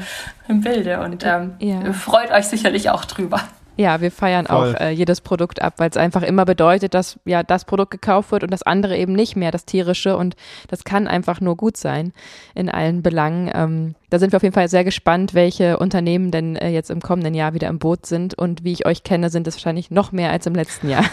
im 0.48 0.60
Bilde 0.60 1.00
und 1.00 1.24
ähm, 1.24 1.54
ja. 1.58 1.92
freut 1.92 2.30
euch 2.30 2.46
sicherlich 2.46 2.90
auch 2.90 3.04
drüber. 3.04 3.40
Ja, 3.78 4.00
wir 4.00 4.10
feiern 4.10 4.46
Voll. 4.46 4.74
auch 4.74 4.80
äh, 4.80 4.90
jedes 4.90 5.20
Produkt 5.20 5.60
ab, 5.60 5.74
weil 5.76 5.90
es 5.90 5.98
einfach 5.98 6.22
immer 6.22 6.46
bedeutet, 6.46 6.94
dass 6.94 7.18
ja 7.26 7.42
das 7.42 7.66
Produkt 7.66 7.90
gekauft 7.90 8.32
wird 8.32 8.42
und 8.42 8.50
das 8.50 8.62
andere 8.62 8.96
eben 8.96 9.12
nicht 9.12 9.36
mehr, 9.36 9.50
das 9.50 9.66
tierische. 9.66 10.16
Und 10.16 10.34
das 10.68 10.84
kann 10.84 11.06
einfach 11.06 11.42
nur 11.42 11.56
gut 11.56 11.76
sein 11.76 12.12
in 12.54 12.70
allen 12.70 13.02
Belangen. 13.02 13.50
Ähm, 13.54 13.94
da 14.10 14.18
sind 14.18 14.32
wir 14.32 14.36
auf 14.36 14.42
jeden 14.42 14.54
Fall 14.54 14.68
sehr 14.68 14.84
gespannt, 14.84 15.34
welche 15.34 15.78
Unternehmen 15.78 16.30
denn 16.30 16.56
äh, 16.56 16.70
jetzt 16.70 16.90
im 16.90 17.00
kommenden 17.00 17.34
Jahr 17.34 17.54
wieder 17.54 17.68
im 17.68 17.78
Boot 17.78 18.06
sind. 18.06 18.34
Und 18.34 18.64
wie 18.64 18.72
ich 18.72 18.86
euch 18.86 19.02
kenne, 19.02 19.30
sind 19.30 19.46
es 19.46 19.56
wahrscheinlich 19.56 19.90
noch 19.90 20.12
mehr 20.12 20.30
als 20.30 20.46
im 20.46 20.54
letzten 20.54 20.88
Jahr. 20.88 21.04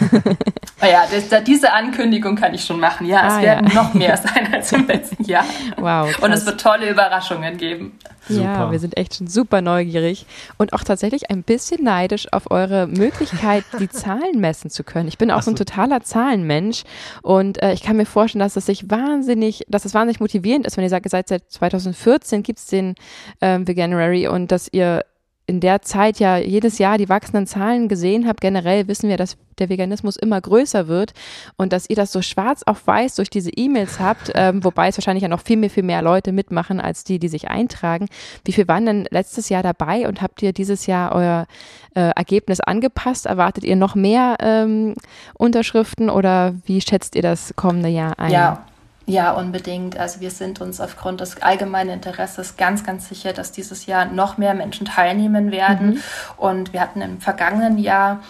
oh 0.81 0.85
ja, 0.85 1.03
das, 1.11 1.43
diese 1.43 1.73
Ankündigung 1.73 2.35
kann 2.35 2.53
ich 2.53 2.63
schon 2.63 2.79
machen. 2.79 3.07
Ja, 3.07 3.27
es 3.27 3.33
ah, 3.33 3.41
werden 3.41 3.67
ja. 3.67 3.73
noch 3.73 3.93
mehr 3.93 4.17
sein 4.17 4.53
als 4.53 4.71
im 4.71 4.87
letzten 4.87 5.23
Jahr. 5.29 5.45
Wow. 5.77 6.11
Krass. 6.11 6.23
Und 6.23 6.31
es 6.31 6.45
wird 6.45 6.61
tolle 6.61 6.89
Überraschungen 6.89 7.57
geben. 7.57 7.97
Super. 8.27 8.43
Ja, 8.43 8.71
wir 8.71 8.79
sind 8.79 8.95
echt 8.97 9.15
schon 9.15 9.27
super 9.27 9.61
neugierig 9.61 10.25
und 10.57 10.71
auch 10.71 10.83
tatsächlich 10.83 11.29
ein 11.29 11.43
bisschen 11.43 11.83
neidisch 11.83 12.31
auf 12.31 12.51
eure 12.51 12.87
Möglichkeit, 12.87 13.65
die 13.79 13.89
Zahlen 13.89 14.39
messen 14.39 14.69
zu 14.69 14.83
können. 14.85 15.09
Ich 15.09 15.17
bin 15.17 15.29
auch 15.29 15.41
so. 15.41 15.51
ein 15.51 15.57
totaler 15.57 16.01
Zahlenmensch 16.01 16.83
und 17.21 17.61
äh, 17.61 17.73
ich 17.73 17.83
kann 17.83 17.97
mir 17.97 18.05
vorstellen, 18.05 18.39
dass 18.39 18.55
es 18.55 18.65
sich 18.65 18.89
wahnsinnig, 18.89 19.65
dass 19.67 19.83
es 19.83 19.93
wahnsinnig 19.93 20.21
motivierend 20.21 20.65
ist, 20.65 20.77
wenn 20.77 20.85
ihr 20.85 20.89
sagt, 20.89 21.05
ihr 21.05 21.09
seid 21.09 21.27
seit 21.27 21.51
2014 21.51 22.43
gibt 22.43 22.59
es 22.59 22.67
den 22.67 22.92
ähm, 23.41 23.67
Veganuary 23.67 24.27
und 24.27 24.51
dass 24.51 24.67
ihr 24.71 25.03
in 25.45 25.59
der 25.59 25.81
Zeit 25.81 26.19
ja 26.19 26.37
jedes 26.37 26.77
Jahr 26.77 26.97
die 26.97 27.09
wachsenden 27.09 27.47
Zahlen 27.47 27.89
gesehen 27.89 28.27
habt. 28.27 28.39
Generell 28.39 28.87
wissen 28.87 29.09
wir, 29.09 29.17
dass 29.17 29.37
der 29.59 29.69
Veganismus 29.69 30.15
immer 30.15 30.39
größer 30.39 30.87
wird 30.87 31.13
und 31.57 31.73
dass 31.73 31.89
ihr 31.89 31.97
das 31.97 32.11
so 32.13 32.21
schwarz 32.21 32.63
auf 32.65 32.87
weiß 32.87 33.15
durch 33.15 33.29
diese 33.29 33.51
E-Mails 33.51 33.99
habt, 33.99 34.31
ähm, 34.35 34.63
wobei 34.63 34.87
es 34.87 34.97
wahrscheinlich 34.97 35.21
ja 35.21 35.27
noch 35.27 35.41
viel 35.41 35.57
mehr, 35.57 35.69
viel 35.69 35.83
mehr 35.83 36.01
Leute 36.01 36.31
mitmachen 36.31 36.79
als 36.79 37.03
die, 37.03 37.19
die 37.19 37.27
sich 37.27 37.49
eintragen. 37.49 38.07
Wie 38.45 38.53
viel 38.53 38.67
waren 38.69 38.85
denn 38.85 39.05
letztes 39.11 39.49
Jahr 39.49 39.63
dabei 39.63 40.07
und 40.07 40.21
habt 40.21 40.41
ihr 40.41 40.53
dieses 40.53 40.85
Jahr 40.85 41.13
euer 41.13 41.45
äh, 41.93 42.11
Ergebnis 42.15 42.61
angepasst? 42.61 43.25
Erwartet 43.25 43.65
ihr 43.65 43.75
noch 43.75 43.95
mehr 43.95 44.37
ähm, 44.39 44.95
Unterschriften 45.33 46.09
oder 46.09 46.55
wie 46.65 46.79
schätzt 46.79 47.15
ihr 47.15 47.21
das 47.21 47.53
kommende 47.57 47.89
Jahr 47.89 48.17
ein? 48.17 48.31
Ja, 48.31 48.65
ja, 49.05 49.31
unbedingt. 49.31 49.97
Also 49.97 50.21
wir 50.21 50.31
sind 50.31 50.61
uns 50.61 50.79
aufgrund 50.79 51.19
des 51.19 51.41
allgemeinen 51.41 51.89
Interesses 51.89 52.55
ganz, 52.55 52.85
ganz 52.85 53.09
sicher, 53.09 53.33
dass 53.33 53.51
dieses 53.51 53.85
Jahr 53.85 54.05
noch 54.05 54.37
mehr 54.37 54.53
Menschen 54.53 54.85
teilnehmen 54.85 55.51
werden. 55.51 55.95
Mhm. 55.95 56.03
Und 56.37 56.73
wir 56.73 56.79
hatten 56.79 57.01
im 57.01 57.19
vergangenen 57.19 57.77
Jahr 57.77 58.21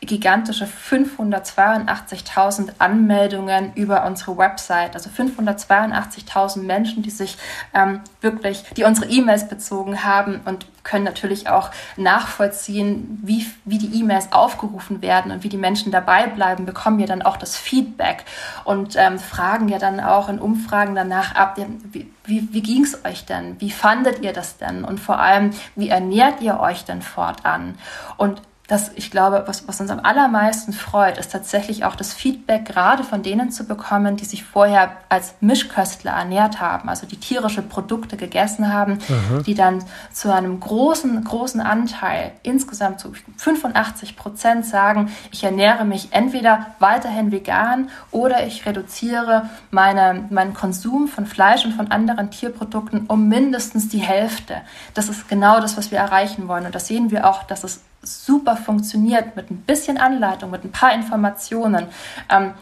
gigantische 0.00 0.66
582.000 0.66 2.74
Anmeldungen 2.78 3.72
über 3.74 4.04
unsere 4.04 4.36
Website. 4.36 4.94
Also 4.94 5.10
582.000 5.10 6.62
Menschen, 6.62 7.02
die 7.02 7.10
sich 7.10 7.36
ähm, 7.74 8.00
wirklich, 8.20 8.64
die 8.76 8.84
unsere 8.84 9.10
E-Mails 9.10 9.48
bezogen 9.48 10.04
haben 10.04 10.40
und 10.44 10.66
können 10.84 11.04
natürlich 11.04 11.48
auch 11.48 11.70
nachvollziehen, 11.96 13.18
wie, 13.22 13.46
wie 13.64 13.78
die 13.78 13.98
E-Mails 13.98 14.32
aufgerufen 14.32 15.02
werden 15.02 15.32
und 15.32 15.42
wie 15.42 15.48
die 15.48 15.56
Menschen 15.56 15.90
dabei 15.90 16.28
bleiben, 16.28 16.64
bekommen 16.64 16.98
wir 16.98 17.06
dann 17.06 17.22
auch 17.22 17.36
das 17.36 17.56
Feedback 17.56 18.24
und 18.64 18.94
ähm, 18.96 19.18
fragen 19.18 19.68
ja 19.68 19.78
dann 19.78 19.98
auch 19.98 20.28
in 20.28 20.38
Umfragen 20.38 20.94
danach 20.94 21.34
ab, 21.34 21.58
wie, 21.90 22.08
wie, 22.24 22.48
wie 22.52 22.62
ging 22.62 22.84
es 22.84 23.04
euch 23.04 23.24
denn? 23.24 23.60
Wie 23.60 23.70
fandet 23.70 24.22
ihr 24.22 24.32
das 24.32 24.58
denn? 24.58 24.84
Und 24.84 25.00
vor 25.00 25.18
allem, 25.18 25.50
wie 25.74 25.88
ernährt 25.88 26.40
ihr 26.40 26.60
euch 26.60 26.84
denn 26.84 27.02
fortan? 27.02 27.76
Und 28.16 28.42
das, 28.68 28.90
ich 28.96 29.10
glaube, 29.10 29.44
was, 29.46 29.68
was 29.68 29.80
uns 29.80 29.90
am 29.90 30.00
allermeisten 30.00 30.72
freut, 30.72 31.18
ist 31.18 31.30
tatsächlich 31.30 31.84
auch 31.84 31.94
das 31.94 32.12
Feedback 32.12 32.64
gerade 32.64 33.04
von 33.04 33.22
denen 33.22 33.50
zu 33.50 33.64
bekommen, 33.64 34.16
die 34.16 34.24
sich 34.24 34.42
vorher 34.42 34.96
als 35.08 35.34
Mischköstler 35.40 36.12
ernährt 36.12 36.60
haben, 36.60 36.88
also 36.88 37.06
die 37.06 37.18
tierische 37.18 37.62
Produkte 37.62 38.16
gegessen 38.16 38.72
haben, 38.72 38.98
mhm. 39.08 39.44
die 39.44 39.54
dann 39.54 39.84
zu 40.12 40.32
einem 40.32 40.58
großen, 40.58 41.22
großen 41.22 41.60
Anteil, 41.60 42.32
insgesamt 42.42 42.98
zu 42.98 43.12
85 43.36 44.16
Prozent 44.16 44.66
sagen, 44.66 45.12
ich 45.30 45.44
ernähre 45.44 45.84
mich 45.84 46.08
entweder 46.10 46.66
weiterhin 46.80 47.30
vegan 47.30 47.90
oder 48.10 48.46
ich 48.46 48.66
reduziere 48.66 49.48
meine, 49.70 50.26
meinen 50.30 50.54
Konsum 50.54 51.06
von 51.06 51.26
Fleisch 51.26 51.64
und 51.64 51.74
von 51.74 51.92
anderen 51.92 52.30
Tierprodukten 52.30 53.06
um 53.06 53.28
mindestens 53.28 53.88
die 53.88 53.98
Hälfte. 53.98 54.56
Das 54.94 55.08
ist 55.08 55.28
genau 55.28 55.60
das, 55.60 55.76
was 55.76 55.92
wir 55.92 55.98
erreichen 55.98 56.48
wollen. 56.48 56.66
Und 56.66 56.74
das 56.74 56.88
sehen 56.88 57.10
wir 57.10 57.28
auch, 57.28 57.44
dass 57.44 57.62
es 57.62 57.80
super 58.02 58.56
funktioniert 58.56 59.36
mit 59.36 59.50
ein 59.50 59.58
bisschen 59.58 59.98
Anleitung, 59.98 60.50
mit 60.50 60.64
ein 60.64 60.72
paar 60.72 60.94
Informationen, 60.94 61.86
ähm, 62.30 62.52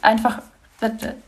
einfach 0.00 0.40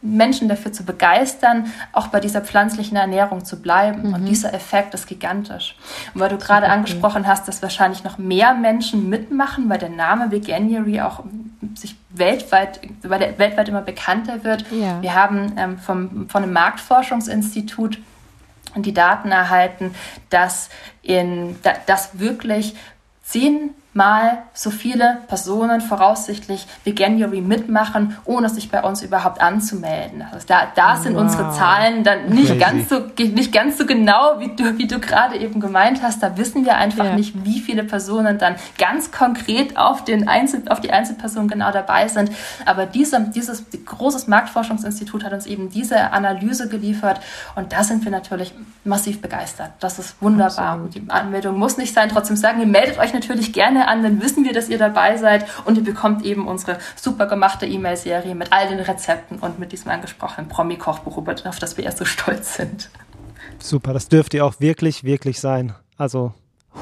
Menschen 0.02 0.48
dafür 0.48 0.72
zu 0.72 0.84
begeistern, 0.84 1.72
auch 1.92 2.08
bei 2.08 2.20
dieser 2.20 2.40
pflanzlichen 2.40 2.96
Ernährung 2.96 3.44
zu 3.44 3.60
bleiben. 3.60 4.08
Mhm. 4.08 4.14
Und 4.14 4.24
dieser 4.24 4.52
Effekt 4.52 4.94
ist 4.94 5.06
gigantisch. 5.06 5.76
Und 6.12 6.20
weil 6.20 6.28
du 6.28 6.38
gerade 6.38 6.68
angesprochen 6.68 7.26
hast, 7.26 7.46
dass 7.46 7.62
wahrscheinlich 7.62 8.04
noch 8.04 8.18
mehr 8.18 8.54
Menschen 8.54 9.08
mitmachen, 9.08 9.68
weil 9.68 9.78
der 9.78 9.90
Name 9.90 10.30
Veganuary 10.30 11.00
auch 11.00 11.22
sich 11.76 11.96
weltweit, 12.10 12.80
weil 13.02 13.18
der 13.18 13.38
weltweit 13.38 13.68
immer 13.68 13.82
bekannter 13.82 14.44
wird. 14.44 14.64
Ja. 14.70 15.00
Wir 15.02 15.14
haben 15.14 15.52
ähm, 15.56 15.78
vom, 15.78 16.28
von 16.28 16.42
einem 16.42 16.52
Marktforschungsinstitut 16.52 17.98
die 18.76 18.92
Daten 18.92 19.30
erhalten, 19.30 19.94
dass, 20.30 20.68
in, 21.02 21.56
dass 21.86 22.18
wirklich 22.18 22.74
10 23.34 23.74
mal 23.94 24.42
so 24.52 24.70
viele 24.70 25.18
Personen 25.28 25.80
voraussichtlich 25.80 26.66
Veganuary 26.82 27.40
mitmachen, 27.40 28.16
ohne 28.24 28.48
sich 28.48 28.70
bei 28.70 28.82
uns 28.82 29.02
überhaupt 29.02 29.40
anzumelden. 29.40 30.24
Also 30.32 30.46
da, 30.48 30.68
da 30.74 30.96
sind 30.96 31.14
wow. 31.14 31.22
unsere 31.22 31.52
Zahlen 31.52 32.02
dann 32.02 32.26
nicht 32.28 32.58
ganz 32.58 32.88
so 32.88 33.02
nicht 33.18 33.52
ganz 33.52 33.78
so 33.78 33.86
genau, 33.86 34.40
wie 34.40 34.54
du, 34.54 34.78
wie 34.78 34.88
du 34.88 34.98
gerade 34.98 35.36
eben 35.36 35.60
gemeint 35.60 36.02
hast. 36.02 36.22
Da 36.22 36.36
wissen 36.36 36.64
wir 36.64 36.76
einfach 36.76 37.04
ja. 37.04 37.14
nicht, 37.14 37.44
wie 37.44 37.60
viele 37.60 37.84
Personen 37.84 38.38
dann 38.38 38.56
ganz 38.78 39.12
konkret 39.12 39.76
auf, 39.76 40.04
den 40.04 40.28
Einzel, 40.28 40.62
auf 40.68 40.80
die 40.80 40.90
Einzelperson 40.90 41.46
genau 41.46 41.70
dabei 41.70 42.08
sind. 42.08 42.30
Aber 42.66 42.86
diese, 42.86 43.20
dieses 43.34 43.64
großes 43.84 44.26
Marktforschungsinstitut 44.26 45.24
hat 45.24 45.32
uns 45.32 45.46
eben 45.46 45.70
diese 45.70 46.12
Analyse 46.12 46.68
geliefert 46.68 47.20
und 47.54 47.72
da 47.72 47.84
sind 47.84 48.04
wir 48.04 48.10
natürlich 48.10 48.52
massiv 48.84 49.22
begeistert. 49.22 49.70
Das 49.78 49.98
ist 49.98 50.20
wunderbar. 50.20 50.72
Absolut. 50.72 50.94
Die 50.94 51.04
Anmeldung 51.08 51.58
muss 51.58 51.76
nicht 51.76 51.94
sein. 51.94 52.08
Trotzdem 52.08 52.36
sagen 52.36 52.58
wir, 52.58 52.66
meldet 52.66 52.98
euch 52.98 53.14
natürlich 53.14 53.52
gerne 53.52 53.83
an, 53.84 54.02
dann 54.02 54.22
wissen 54.22 54.44
wir, 54.44 54.52
dass 54.52 54.68
ihr 54.68 54.78
dabei 54.78 55.16
seid 55.16 55.46
und 55.64 55.76
ihr 55.76 55.84
bekommt 55.84 56.24
eben 56.24 56.46
unsere 56.46 56.78
super 56.96 57.26
gemachte 57.26 57.66
E-Mail-Serie 57.66 58.34
mit 58.34 58.52
all 58.52 58.68
den 58.68 58.80
Rezepten 58.80 59.38
und 59.38 59.58
mit 59.58 59.72
diesem 59.72 59.90
angesprochenen 59.90 60.48
Promi-Kochbuch, 60.48 61.16
auf 61.44 61.58
das 61.58 61.76
wir 61.76 61.84
erst 61.84 61.98
so 61.98 62.04
stolz 62.04 62.56
sind. 62.56 62.90
Super, 63.58 63.92
das 63.92 64.08
dürft 64.08 64.34
ihr 64.34 64.44
auch 64.44 64.60
wirklich, 64.60 65.04
wirklich 65.04 65.40
sein. 65.40 65.74
Also 65.96 66.32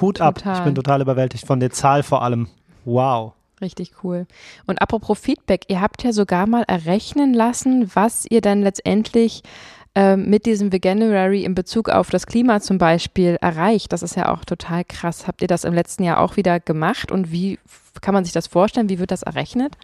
Hut 0.01 0.17
total. 0.19 0.53
ab. 0.53 0.59
Ich 0.59 0.65
bin 0.65 0.75
total 0.75 1.01
überwältigt 1.03 1.47
von 1.47 1.61
der 1.61 1.71
Zahl 1.71 2.03
vor 2.03 2.23
allem. 2.23 2.49
Wow. 2.85 3.35
Richtig 3.61 3.93
cool. 4.03 4.27
Und 4.67 4.83
apropos 4.83 5.19
Feedback, 5.19 5.67
ihr 5.69 5.81
habt 5.81 6.03
ja 6.03 6.13
sogar 6.13 6.49
mal 6.49 6.65
errechnen 6.67 7.33
lassen, 7.33 7.91
was 7.95 8.27
ihr 8.29 8.41
dann 8.41 8.63
letztendlich 8.63 9.43
äh, 9.95 10.17
mit 10.17 10.47
diesem 10.47 10.73
Veganuary 10.73 11.45
in 11.45 11.55
Bezug 11.55 11.89
auf 11.89 12.11
das 12.11 12.27
Klima 12.27 12.61
zum 12.61 12.79
Beispiel 12.79 13.37
erreicht. 13.41 13.93
Das 13.93 14.03
ist 14.03 14.17
ja 14.17 14.33
auch 14.33 14.45
total 14.45 14.85
krass. 14.85 15.27
Habt 15.27 15.43
ihr 15.43 15.49
das 15.49 15.65
im 15.65 15.75
letzten 15.75 16.05
Jahr 16.05 16.21
auch 16.21 16.37
wieder 16.37 16.61
gemacht 16.61 17.13
und 17.13 17.31
wie 17.31 17.59
kann 18.01 18.15
man 18.15 18.25
sich 18.25 18.33
das 18.33 18.47
vorstellen? 18.47 18.89
Wie 18.89 18.99
wird 18.99 19.11
das 19.11 19.23
errechnet? 19.23 19.77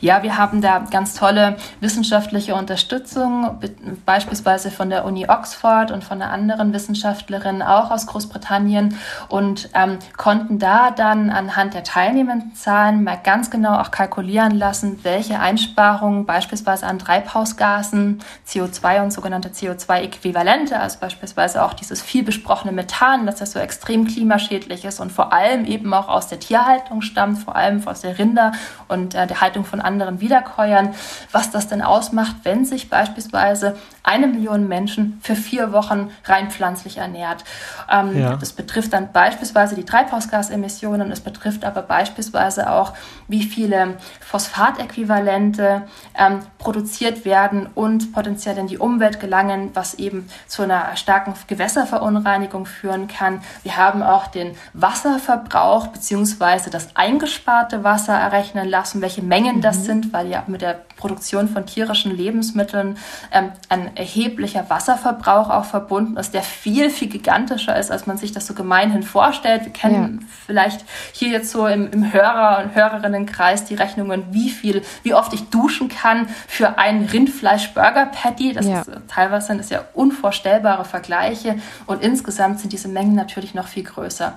Ja, 0.00 0.22
wir 0.22 0.36
haben 0.36 0.60
da 0.60 0.80
ganz 0.90 1.14
tolle 1.14 1.56
wissenschaftliche 1.80 2.54
Unterstützung, 2.54 3.58
beispielsweise 4.04 4.70
von 4.70 4.90
der 4.90 5.04
Uni 5.04 5.26
Oxford 5.28 5.90
und 5.90 6.04
von 6.04 6.20
einer 6.20 6.32
anderen 6.32 6.72
Wissenschaftlerin 6.72 7.62
auch 7.62 7.90
aus 7.90 8.06
Großbritannien 8.06 8.96
und 9.28 9.70
ähm, 9.74 9.98
konnten 10.16 10.58
da 10.58 10.90
dann 10.90 11.30
anhand 11.30 11.74
der 11.74 11.84
teilnehmenden 11.84 12.54
Zahlen 12.54 13.04
mal 13.04 13.18
ganz 13.22 13.50
genau 13.50 13.78
auch 13.78 13.90
kalkulieren 13.90 14.52
lassen, 14.58 15.00
welche 15.04 15.38
Einsparungen 15.38 16.26
beispielsweise 16.26 16.86
an 16.86 16.98
Treibhausgasen, 16.98 18.22
CO2 18.46 19.02
und 19.02 19.12
sogenannte 19.12 19.48
CO2-Äquivalente, 19.50 20.78
also 20.78 20.98
beispielsweise 21.00 21.62
auch 21.62 21.74
dieses 21.74 22.02
viel 22.02 22.22
besprochene 22.22 22.72
Methan, 22.72 23.26
das 23.26 23.40
ja 23.40 23.46
so 23.46 23.58
extrem 23.58 24.06
klimaschädlich 24.06 24.84
ist 24.84 25.00
und 25.00 25.12
vor 25.12 25.32
allem 25.32 25.64
eben 25.64 25.92
auch 25.94 26.08
aus 26.08 26.28
der 26.28 26.40
Tierhaltung 26.40 27.02
stammt, 27.02 27.38
vor 27.38 27.56
allem 27.56 27.86
aus 27.86 28.02
der 28.02 28.18
Rinder- 28.18 28.52
und 28.88 29.14
äh, 29.14 29.26
der 29.26 29.40
Haltung 29.40 29.61
Ausbreitung 29.62 29.64
von 29.64 29.80
anderen 29.80 30.20
Wiederkäuern, 30.20 30.94
was 31.30 31.50
das 31.50 31.68
denn 31.68 31.82
ausmacht, 31.82 32.36
wenn 32.44 32.64
sich 32.64 32.90
beispielsweise 32.90 33.76
eine 34.02 34.26
Million 34.26 34.68
Menschen 34.68 35.20
für 35.22 35.36
vier 35.36 35.72
Wochen 35.72 36.10
rein 36.24 36.50
pflanzlich 36.50 36.98
ernährt. 36.98 37.44
Ähm, 37.90 38.18
ja. 38.18 38.36
Das 38.36 38.52
betrifft 38.52 38.92
dann 38.92 39.12
beispielsweise 39.12 39.74
die 39.74 39.84
Treibhausgasemissionen, 39.84 41.10
es 41.12 41.20
betrifft 41.20 41.64
aber 41.64 41.82
beispielsweise 41.82 42.70
auch, 42.70 42.92
wie 43.32 43.42
viele 43.42 43.96
Phosphatäquivalente 44.20 45.82
ähm, 46.16 46.40
produziert 46.58 47.24
werden 47.24 47.68
und 47.74 48.12
potenziell 48.12 48.58
in 48.58 48.68
die 48.68 48.78
Umwelt 48.78 49.18
gelangen, 49.18 49.70
was 49.74 49.94
eben 49.94 50.28
zu 50.46 50.62
einer 50.62 50.94
starken 50.96 51.34
Gewässerverunreinigung 51.48 52.66
führen 52.66 53.08
kann. 53.08 53.40
Wir 53.64 53.76
haben 53.76 54.02
auch 54.02 54.28
den 54.28 54.54
Wasserverbrauch 54.74 55.88
bzw. 55.88 56.70
das 56.70 56.94
eingesparte 56.94 57.82
Wasser 57.82 58.14
errechnen 58.14 58.68
lassen, 58.68 59.00
welche 59.00 59.22
Mengen 59.22 59.62
das 59.62 59.78
mhm. 59.78 59.84
sind, 59.84 60.12
weil 60.12 60.28
ja 60.28 60.44
mit 60.46 60.60
der 60.60 60.82
Produktion 61.02 61.48
von 61.48 61.66
tierischen 61.66 62.16
Lebensmitteln 62.16 62.96
ähm, 63.32 63.50
ein 63.68 63.96
erheblicher 63.96 64.70
Wasserverbrauch 64.70 65.50
auch 65.50 65.64
verbunden 65.64 66.16
ist, 66.16 66.32
der 66.32 66.42
viel, 66.42 66.90
viel 66.90 67.08
gigantischer 67.08 67.76
ist, 67.76 67.90
als 67.90 68.06
man 68.06 68.18
sich 68.18 68.30
das 68.30 68.46
so 68.46 68.54
gemeinhin 68.54 69.02
vorstellt. 69.02 69.64
Wir 69.64 69.72
kennen 69.72 70.20
ja. 70.20 70.26
vielleicht 70.46 70.84
hier 71.12 71.30
jetzt 71.30 71.50
so 71.50 71.66
im, 71.66 71.90
im 71.90 72.12
Hörer- 72.12 72.62
und 72.62 72.76
Hörerinnenkreis 72.76 73.64
die 73.64 73.74
Rechnungen, 73.74 74.26
wie 74.30 74.48
viel, 74.48 74.82
wie 75.02 75.12
oft 75.12 75.32
ich 75.32 75.50
duschen 75.50 75.88
kann 75.88 76.28
für 76.46 76.78
ein 76.78 77.06
Rindfleisch-Burger-Patty. 77.06 78.52
Das 78.52 78.66
ja. 78.66 78.82
ist, 78.82 78.90
teilweise 79.08 79.48
sind 79.48 79.58
das 79.58 79.70
ja 79.70 79.84
unvorstellbare 79.94 80.84
Vergleiche 80.84 81.56
und 81.86 82.00
insgesamt 82.00 82.60
sind 82.60 82.72
diese 82.72 82.86
Mengen 82.86 83.16
natürlich 83.16 83.54
noch 83.54 83.66
viel 83.66 83.82
größer. 83.82 84.34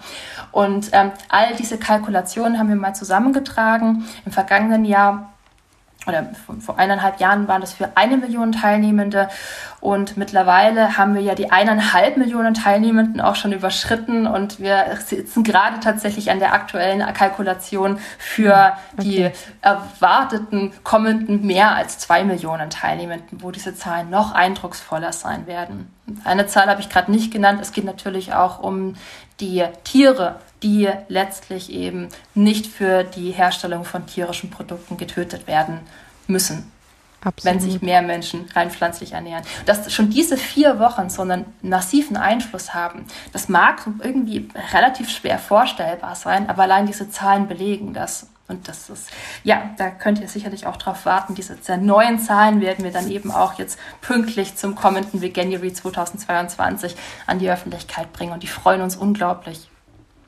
Und 0.51 0.89
ähm, 0.93 1.11
all 1.29 1.55
diese 1.59 1.77
Kalkulationen 1.77 2.57
haben 2.57 2.69
wir 2.69 2.75
mal 2.75 2.95
zusammengetragen. 2.95 4.05
Im 4.25 4.31
vergangenen 4.31 4.83
Jahr 4.83 5.34
oder 6.07 6.29
vor 6.59 6.77
eineinhalb 6.77 7.19
Jahren 7.19 7.47
waren 7.47 7.61
das 7.61 7.73
für 7.73 7.89
eine 7.95 8.17
Million 8.17 8.51
Teilnehmende 8.51 9.29
und 9.79 10.17
mittlerweile 10.17 10.97
haben 10.97 11.13
wir 11.15 11.21
ja 11.21 11.35
die 11.35 11.51
eineinhalb 11.51 12.17
Millionen 12.17 12.53
Teilnehmenden 12.53 13.21
auch 13.21 13.35
schon 13.35 13.51
überschritten 13.51 14.27
und 14.27 14.59
wir 14.59 14.85
sitzen 15.05 15.43
gerade 15.43 15.79
tatsächlich 15.79 16.31
an 16.31 16.39
der 16.39 16.53
aktuellen 16.53 17.01
Kalkulation 17.13 17.99
für 18.17 18.73
okay. 18.93 19.03
die 19.03 19.31
erwarteten 19.61 20.73
kommenden 20.83 21.45
mehr 21.45 21.75
als 21.75 21.99
zwei 21.99 22.23
Millionen 22.23 22.69
Teilnehmenden, 22.69 23.41
wo 23.41 23.51
diese 23.51 23.75
Zahlen 23.75 24.09
noch 24.09 24.33
eindrucksvoller 24.33 25.13
sein 25.13 25.47
werden. 25.47 25.91
Eine 26.23 26.45
Zahl 26.47 26.67
habe 26.67 26.81
ich 26.81 26.89
gerade 26.89 27.11
nicht 27.11 27.31
genannt. 27.31 27.59
Es 27.61 27.71
geht 27.71 27.85
natürlich 27.85 28.33
auch 28.33 28.59
um 28.59 28.95
die 29.39 29.63
Tiere, 29.83 30.39
die 30.63 30.89
letztlich 31.07 31.71
eben 31.71 32.09
nicht 32.33 32.67
für 32.67 33.03
die 33.03 33.31
Herstellung 33.31 33.85
von 33.85 34.05
tierischen 34.05 34.49
Produkten 34.49 34.97
getötet 34.97 35.47
werden 35.47 35.79
müssen. 36.27 36.71
Absolut. 37.25 37.55
wenn 37.55 37.59
sich 37.59 37.81
mehr 37.81 38.03
Menschen 38.03 38.47
rein 38.53 38.69
pflanzlich 38.69 39.13
ernähren. 39.13 39.43
Dass 39.65 39.91
schon 39.91 40.11
diese 40.11 40.37
vier 40.37 40.77
Wochen 40.77 41.09
so 41.09 41.23
einen 41.23 41.45
massiven 41.63 42.17
Einfluss 42.17 42.75
haben, 42.75 43.05
das 43.33 43.49
mag 43.49 43.81
irgendwie 44.03 44.47
relativ 44.71 45.09
schwer 45.09 45.39
vorstellbar 45.39 46.13
sein, 46.13 46.47
aber 46.49 46.63
allein 46.63 46.85
diese 46.85 47.09
Zahlen 47.09 47.47
belegen 47.47 47.95
das. 47.95 48.27
Und 48.47 48.67
das 48.67 48.91
ist, 48.91 49.09
ja, 49.43 49.71
da 49.77 49.89
könnt 49.89 50.19
ihr 50.19 50.27
sicherlich 50.27 50.67
auch 50.67 50.77
drauf 50.77 51.07
warten. 51.07 51.33
Diese 51.33 51.57
neuen 51.79 52.19
Zahlen 52.19 52.61
werden 52.61 52.85
wir 52.85 52.91
dann 52.91 53.09
eben 53.09 53.31
auch 53.31 53.57
jetzt 53.57 53.79
pünktlich 54.01 54.55
zum 54.55 54.75
kommenden 54.75 55.21
Veganuary 55.21 55.73
2022 55.73 56.95
an 57.25 57.39
die 57.39 57.49
Öffentlichkeit 57.49 58.13
bringen. 58.13 58.33
Und 58.33 58.43
die 58.43 58.47
freuen 58.47 58.81
uns 58.81 58.95
unglaublich. 58.95 59.67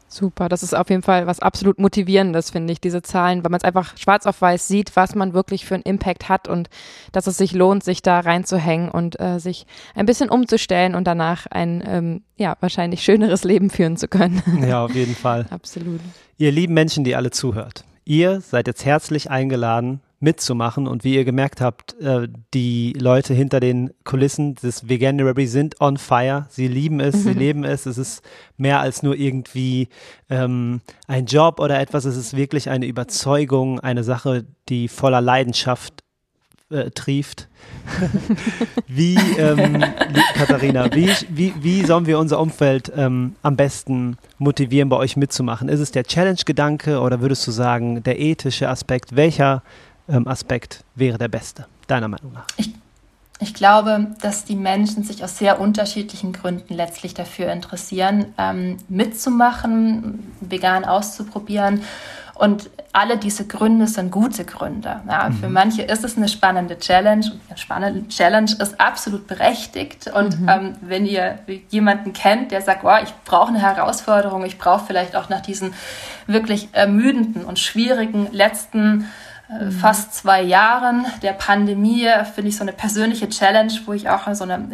Super, 0.09 0.47
das 0.47 0.63
ist 0.63 0.73
auf 0.73 0.89
jeden 0.89 1.01
Fall 1.01 1.27
was 1.27 1.41
absolut 1.41 1.79
Motivierendes, 1.79 2.49
finde 2.49 2.71
ich, 2.71 2.79
diese 2.79 3.01
Zahlen, 3.01 3.43
weil 3.43 3.51
man 3.51 3.57
es 3.57 3.65
einfach 3.65 3.97
schwarz 3.97 4.25
auf 4.25 4.41
weiß 4.41 4.67
sieht, 4.67 4.95
was 4.95 5.15
man 5.15 5.33
wirklich 5.33 5.65
für 5.65 5.75
einen 5.75 5.83
Impact 5.83 6.29
hat 6.29 6.47
und 6.47 6.69
dass 7.11 7.27
es 7.27 7.37
sich 7.37 7.51
lohnt, 7.51 7.83
sich 7.83 8.01
da 8.01 8.21
reinzuhängen 8.21 8.89
und 8.89 9.19
äh, 9.19 9.39
sich 9.39 9.67
ein 9.95 10.05
bisschen 10.05 10.29
umzustellen 10.29 10.95
und 10.95 11.05
danach 11.05 11.45
ein, 11.47 11.83
ähm, 11.85 12.23
ja, 12.37 12.55
wahrscheinlich 12.61 13.03
schöneres 13.03 13.43
Leben 13.43 13.69
führen 13.69 13.97
zu 13.97 14.07
können. 14.07 14.41
Ja, 14.67 14.83
auf 14.83 14.95
jeden 14.95 15.15
Fall. 15.15 15.45
absolut. 15.49 16.01
Ihr 16.37 16.51
lieben 16.51 16.73
Menschen, 16.73 17.03
die 17.03 17.15
alle 17.15 17.31
zuhört, 17.31 17.83
ihr 18.05 18.41
seid 18.41 18.67
jetzt 18.67 18.85
herzlich 18.85 19.29
eingeladen, 19.29 20.01
mitzumachen. 20.19 20.87
Und 20.87 21.03
wie 21.03 21.15
ihr 21.15 21.25
gemerkt 21.25 21.61
habt, 21.61 21.99
äh, 22.01 22.27
die 22.53 22.93
Leute 22.93 23.33
hinter 23.33 23.59
den 23.59 23.91
Kulissen 24.03 24.55
des 24.55 24.89
Veganuary 24.89 25.47
sind 25.47 25.79
on 25.79 25.97
fire. 25.97 26.47
Sie 26.49 26.67
lieben 26.67 26.99
es, 26.99 27.23
sie 27.23 27.33
leben 27.33 27.63
es. 27.63 27.85
Es 27.85 27.97
ist 27.97 28.23
mehr 28.57 28.79
als 28.79 29.03
nur 29.03 29.15
irgendwie 29.15 29.89
ähm, 30.29 30.81
ein 31.07 31.25
Job 31.25 31.59
oder 31.59 31.79
etwas. 31.79 32.05
Es 32.05 32.17
ist 32.17 32.35
wirklich 32.35 32.69
eine 32.69 32.85
Überzeugung, 32.85 33.79
eine 33.79 34.03
Sache, 34.03 34.45
die 34.69 34.87
voller 34.87 35.21
Leidenschaft 35.21 36.03
äh, 36.69 36.91
trieft. 36.91 37.47
wie, 38.87 39.17
ähm, 39.37 39.83
Katharina, 40.35 40.93
wie, 40.93 41.09
wie, 41.29 41.53
wie 41.61 41.85
sollen 41.85 42.05
wir 42.05 42.19
unser 42.19 42.39
Umfeld 42.39 42.91
ähm, 42.95 43.35
am 43.41 43.55
besten 43.55 44.17
motivieren, 44.37 44.89
bei 44.89 44.97
euch 44.97 45.15
mitzumachen? 45.15 45.69
Ist 45.69 45.79
es 45.79 45.91
der 45.91 46.03
Challenge-Gedanke 46.03 46.99
oder 46.99 47.21
würdest 47.21 47.47
du 47.47 47.51
sagen, 47.51 48.03
der 48.03 48.19
ethische 48.19 48.69
Aspekt? 48.69 49.15
Welcher 49.15 49.63
ähm, 50.09 50.27
Aspekt 50.27 50.83
wäre 50.95 51.17
der 51.17 51.27
beste, 51.27 51.65
deiner 51.87 52.07
Meinung 52.07 52.33
nach? 52.33 52.47
Ich, 52.57 52.73
ich 53.39 53.53
glaube, 53.53 54.07
dass 54.21 54.45
die 54.45 54.55
Menschen 54.55 55.03
sich 55.03 55.23
aus 55.23 55.37
sehr 55.37 55.59
unterschiedlichen 55.59 56.33
Gründen 56.33 56.73
letztlich 56.73 57.13
dafür 57.13 57.51
interessieren, 57.51 58.33
ähm, 58.37 58.77
mitzumachen, 58.89 60.31
vegan 60.41 60.85
auszuprobieren. 60.85 61.81
Und 62.33 62.69
alle 62.93 63.17
diese 63.17 63.45
Gründe 63.45 63.87
sind 63.87 64.11
gute 64.11 64.45
Gründe. 64.45 65.01
Ja, 65.07 65.29
mhm. 65.29 65.33
Für 65.33 65.49
manche 65.49 65.81
ist 65.83 66.03
es 66.03 66.17
eine 66.17 66.27
spannende 66.27 66.77
Challenge 66.77 67.25
und 67.31 67.39
eine 67.47 67.57
spannende 67.57 68.07
Challenge 68.09 68.51
ist 68.59 68.79
absolut 68.79 69.27
berechtigt. 69.27 70.07
Und 70.07 70.39
mhm. 70.39 70.49
ähm, 70.49 70.75
wenn 70.81 71.05
ihr 71.05 71.39
jemanden 71.69 72.13
kennt, 72.13 72.51
der 72.51 72.61
sagt, 72.61 72.83
oh, 72.83 73.03
ich 73.03 73.13
brauche 73.25 73.49
eine 73.49 73.61
Herausforderung, 73.61 74.45
ich 74.45 74.57
brauche 74.57 74.85
vielleicht 74.85 75.15
auch 75.15 75.29
nach 75.29 75.41
diesen 75.41 75.73
wirklich 76.27 76.69
ermüdenden 76.73 77.43
und 77.43 77.59
schwierigen 77.59 78.27
letzten 78.31 79.05
äh, 79.49 79.71
fast 79.71 80.13
zwei 80.13 80.41
Jahren 80.41 81.05
der 81.21 81.31
Pandemie 81.31 82.05
finde 82.35 82.49
ich 82.49 82.57
so 82.57 82.63
eine 82.63 82.73
persönliche 82.73 83.29
Challenge, 83.29 83.71
wo 83.85 83.93
ich 83.93 84.09
auch 84.09 84.33
so 84.33 84.43
eine, 84.43 84.67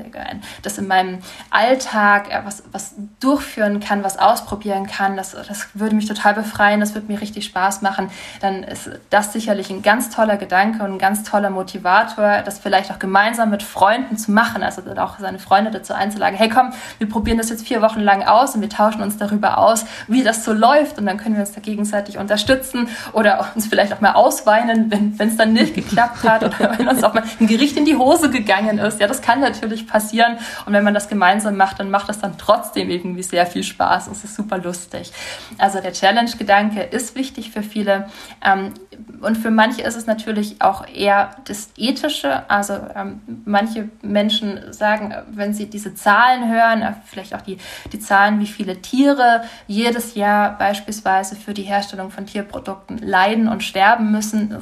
das 0.64 0.80
in 0.80 0.88
meinem 0.88 1.20
Alltag 1.52 2.32
äh, 2.32 2.42
was, 2.44 2.64
was 2.72 2.96
durchführen 3.20 3.80
kann, 3.80 4.04
was 4.04 4.18
ausprobieren 4.18 4.88
kann. 4.88 5.16
Das, 5.16 5.32
das 5.32 5.68
würde 5.76 5.96
mich 5.96 6.08
total 6.08 6.34
befreien, 6.34 6.80
das 6.80 6.96
würde 6.96 7.12
mir 7.12 7.22
richtig 7.22 7.46
Spaß 7.46 7.84
machen. 7.84 8.10
Dann 8.42 8.64
ist 8.64 8.90
das 9.12 9.32
sicherlich 9.32 9.70
ein 9.70 9.84
ganz 9.84 10.10
toller 10.10 10.38
Gedanke 10.38 10.84
und 10.84 10.94
ein 10.94 11.00
ganz 11.00 11.24
toller 11.24 11.52
Motivator, 11.52 12.42
das 12.44 12.58
vielleicht 12.58 12.92
auch 12.92 12.98
gemeinsam 12.98 13.52
mit 13.52 13.62
Freunden 13.62 14.18
zu 14.18 14.32
machen. 14.32 14.64
Also 14.64 14.82
auch 14.98 15.20
seine 15.20 15.38
Freunde 15.38 15.70
dazu 15.70 15.94
einzuladen, 15.94 16.36
hey 16.36 16.50
komm, 16.50 16.74
wir 16.98 17.08
probieren 17.08 17.38
das 17.38 17.50
jetzt 17.50 17.68
vier 17.68 17.84
Wochen 17.84 18.00
lang 18.00 18.24
aus 18.24 18.56
und 18.56 18.62
wir 18.62 18.70
tauschen 18.70 19.04
uns 19.04 19.18
darüber 19.18 19.60
aus, 19.60 19.86
wie 20.08 20.24
das 20.24 20.44
so 20.44 20.52
läuft 20.52 20.98
und 20.98 21.06
dann 21.06 21.18
können 21.18 21.36
wir 21.36 21.42
uns 21.42 21.52
da 21.52 21.62
gegenseitig 21.62 22.18
unterstützen 22.18 22.88
oder 23.12 23.52
uns 23.54 23.68
vielleicht 23.68 23.94
auch 23.94 24.02
mal 24.02 24.14
ausweiten 24.14 24.63
weinen, 24.68 25.18
wenn 25.18 25.28
es 25.28 25.38
dann 25.38 25.54
nicht 25.54 25.76
geklappt 25.76 26.24
hat 26.24 26.44
oder 26.44 26.78
wenn 26.78 26.88
uns 26.88 27.04
auch 27.04 27.14
mal 27.14 27.24
ein 27.40 27.48
Gericht 27.48 27.78
in 27.78 27.86
die 27.86 27.96
Hose 27.96 28.30
gegangen 28.30 28.78
ist. 28.80 29.00
Ja, 29.00 29.08
das 29.08 29.22
kann 29.22 29.40
natürlich 29.40 29.88
passieren. 29.88 30.38
Und 30.66 30.74
wenn 30.74 30.84
man 30.84 30.94
das 30.94 31.10
gemeinsam 31.10 31.58
macht, 31.58 31.80
dann 31.80 31.90
macht 31.90 32.10
das 32.10 32.20
dann 32.20 32.38
trotzdem 32.38 32.90
irgendwie 32.90 33.24
sehr 33.24 33.46
viel 33.46 33.64
Spaß. 33.64 34.08
Es 34.08 34.24
ist 34.24 34.36
super 34.36 34.58
lustig. 34.58 35.12
Also 35.58 35.80
der 35.82 35.94
Challenge-Gedanke 35.94 36.82
ist 36.82 37.16
wichtig 37.16 37.52
für 37.52 37.64
viele. 37.64 38.10
Ähm, 38.44 38.74
und 39.22 39.38
für 39.38 39.52
manche 39.52 39.82
ist 39.82 39.96
es 39.96 40.06
natürlich 40.06 40.62
auch 40.62 40.88
eher 40.88 41.32
das 41.46 41.70
Ethische. 41.78 42.50
Also 42.50 42.74
ähm, 42.96 43.22
manche 43.46 43.90
Menschen 44.02 44.72
sagen, 44.72 45.14
wenn 45.32 45.54
sie 45.54 45.70
diese 45.70 45.96
Zahlen 45.96 46.52
hören, 46.52 46.82
äh, 46.82 46.94
vielleicht 47.06 47.34
auch 47.34 47.42
die, 47.42 47.58
die 47.92 48.00
Zahlen, 48.00 48.40
wie 48.40 48.48
viele 48.48 48.82
Tiere 48.82 49.44
jedes 49.68 50.16
Jahr 50.16 50.58
beispielsweise 50.58 51.36
für 51.36 51.54
die 51.54 51.64
Herstellung 51.64 52.12
von 52.12 52.26
Tierprodukten 52.26 52.98
leiden 52.98 53.48
und 53.48 53.64
sterben 53.64 54.12
müssen, 54.12 54.53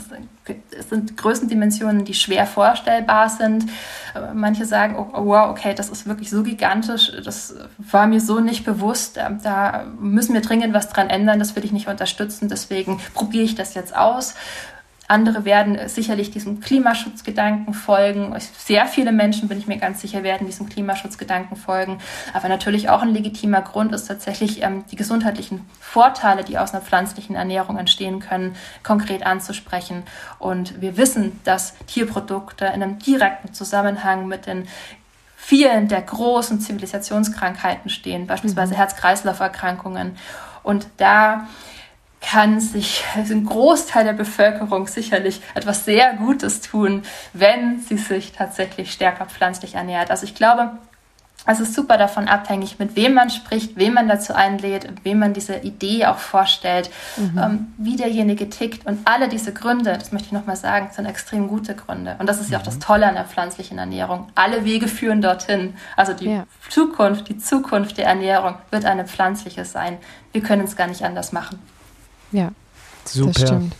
es 0.77 0.89
sind 0.89 1.17
Größendimensionen, 1.17 2.05
die 2.05 2.13
schwer 2.13 2.45
vorstellbar 2.45 3.29
sind. 3.29 3.65
Manche 4.33 4.65
sagen, 4.65 4.95
oh, 4.97 5.07
oh, 5.13 5.25
wow, 5.25 5.49
okay, 5.49 5.73
das 5.73 5.89
ist 5.89 6.07
wirklich 6.07 6.29
so 6.29 6.43
gigantisch, 6.43 7.11
das 7.23 7.55
war 7.77 8.07
mir 8.07 8.19
so 8.19 8.39
nicht 8.39 8.65
bewusst, 8.65 9.17
ähm, 9.17 9.39
da 9.41 9.85
müssen 9.99 10.33
wir 10.33 10.41
dringend 10.41 10.73
was 10.73 10.89
dran 10.89 11.09
ändern, 11.09 11.39
das 11.39 11.55
will 11.55 11.63
ich 11.63 11.71
nicht 11.71 11.87
unterstützen, 11.87 12.49
deswegen 12.49 12.99
probiere 13.13 13.43
ich 13.43 13.55
das 13.55 13.73
jetzt 13.73 13.95
aus. 13.95 14.35
Andere 15.11 15.43
werden 15.43 15.77
sicherlich 15.89 16.31
diesem 16.31 16.61
Klimaschutzgedanken 16.61 17.73
folgen. 17.73 18.33
Sehr 18.57 18.85
viele 18.85 19.11
Menschen, 19.11 19.49
bin 19.49 19.57
ich 19.57 19.67
mir 19.67 19.77
ganz 19.77 19.99
sicher, 19.99 20.23
werden 20.23 20.47
diesem 20.47 20.69
Klimaschutzgedanken 20.69 21.57
folgen. 21.57 21.97
Aber 22.33 22.47
natürlich 22.47 22.87
auch 22.87 23.01
ein 23.01 23.09
legitimer 23.09 23.61
Grund 23.61 23.93
ist 23.93 24.05
tatsächlich 24.07 24.63
ähm, 24.63 24.85
die 24.89 24.95
gesundheitlichen 24.95 25.69
Vorteile, 25.81 26.45
die 26.45 26.57
aus 26.57 26.73
einer 26.73 26.81
pflanzlichen 26.81 27.35
Ernährung 27.35 27.77
entstehen 27.77 28.21
können, 28.21 28.55
konkret 28.83 29.25
anzusprechen. 29.25 30.03
Und 30.39 30.79
wir 30.79 30.95
wissen, 30.95 31.41
dass 31.43 31.75
Tierprodukte 31.87 32.63
in 32.67 32.81
einem 32.81 32.97
direkten 32.97 33.53
Zusammenhang 33.53 34.29
mit 34.29 34.45
den 34.45 34.65
vielen 35.35 35.89
der 35.89 36.03
großen 36.03 36.61
Zivilisationskrankheiten 36.61 37.89
stehen, 37.89 38.27
beispielsweise 38.27 38.75
mhm. 38.75 38.77
Herz-Kreislauf-Erkrankungen. 38.77 40.15
Und 40.63 40.87
da 40.95 41.47
kann 42.21 42.59
sich 42.59 43.03
ein 43.15 43.45
Großteil 43.45 44.05
der 44.05 44.13
Bevölkerung 44.13 44.87
sicherlich 44.87 45.41
etwas 45.55 45.85
sehr 45.85 46.13
Gutes 46.13 46.61
tun, 46.61 47.01
wenn 47.33 47.79
sie 47.79 47.97
sich 47.97 48.31
tatsächlich 48.31 48.91
stärker 48.91 49.25
pflanzlich 49.25 49.75
ernährt. 49.75 50.11
Also 50.11 50.25
ich 50.25 50.35
glaube, 50.35 50.71
es 51.47 51.59
ist 51.59 51.73
super 51.73 51.97
davon 51.97 52.27
abhängig, 52.27 52.77
mit 52.77 52.95
wem 52.95 53.15
man 53.15 53.31
spricht, 53.31 53.75
wem 53.75 53.95
man 53.95 54.07
dazu 54.07 54.35
einlädt, 54.35 54.87
wem 55.03 55.17
man 55.17 55.33
diese 55.33 55.55
Idee 55.55 56.05
auch 56.05 56.19
vorstellt, 56.19 56.91
mhm. 57.17 57.37
ähm, 57.37 57.73
wie 57.77 57.95
derjenige 57.95 58.47
tickt. 58.47 58.85
Und 58.85 58.99
alle 59.05 59.27
diese 59.27 59.51
Gründe, 59.51 59.97
das 59.97 60.11
möchte 60.11 60.27
ich 60.27 60.33
nochmal 60.33 60.55
sagen, 60.55 60.89
sind 60.91 61.07
extrem 61.07 61.47
gute 61.47 61.73
Gründe. 61.73 62.15
Und 62.19 62.29
das 62.29 62.39
ist 62.39 62.51
ja 62.51 62.59
auch 62.59 62.63
das 62.63 62.75
mhm. 62.75 62.81
Tolle 62.81 63.07
an 63.07 63.15
der 63.15 63.25
pflanzlichen 63.25 63.79
Ernährung. 63.79 64.27
Alle 64.35 64.65
Wege 64.65 64.87
führen 64.87 65.23
dorthin. 65.23 65.73
Also 65.97 66.13
die 66.13 66.29
ja. 66.29 66.45
Zukunft, 66.69 67.27
die 67.27 67.39
Zukunft 67.39 67.97
der 67.97 68.05
Ernährung 68.05 68.55
wird 68.69 68.85
eine 68.85 69.07
pflanzliche 69.07 69.65
sein. 69.65 69.97
Wir 70.33 70.43
können 70.43 70.65
es 70.65 70.75
gar 70.75 70.87
nicht 70.87 71.03
anders 71.03 71.31
machen. 71.31 71.59
Ja, 72.31 72.51
Super. 73.05 73.31
das 73.33 73.41
stimmt. 73.41 73.75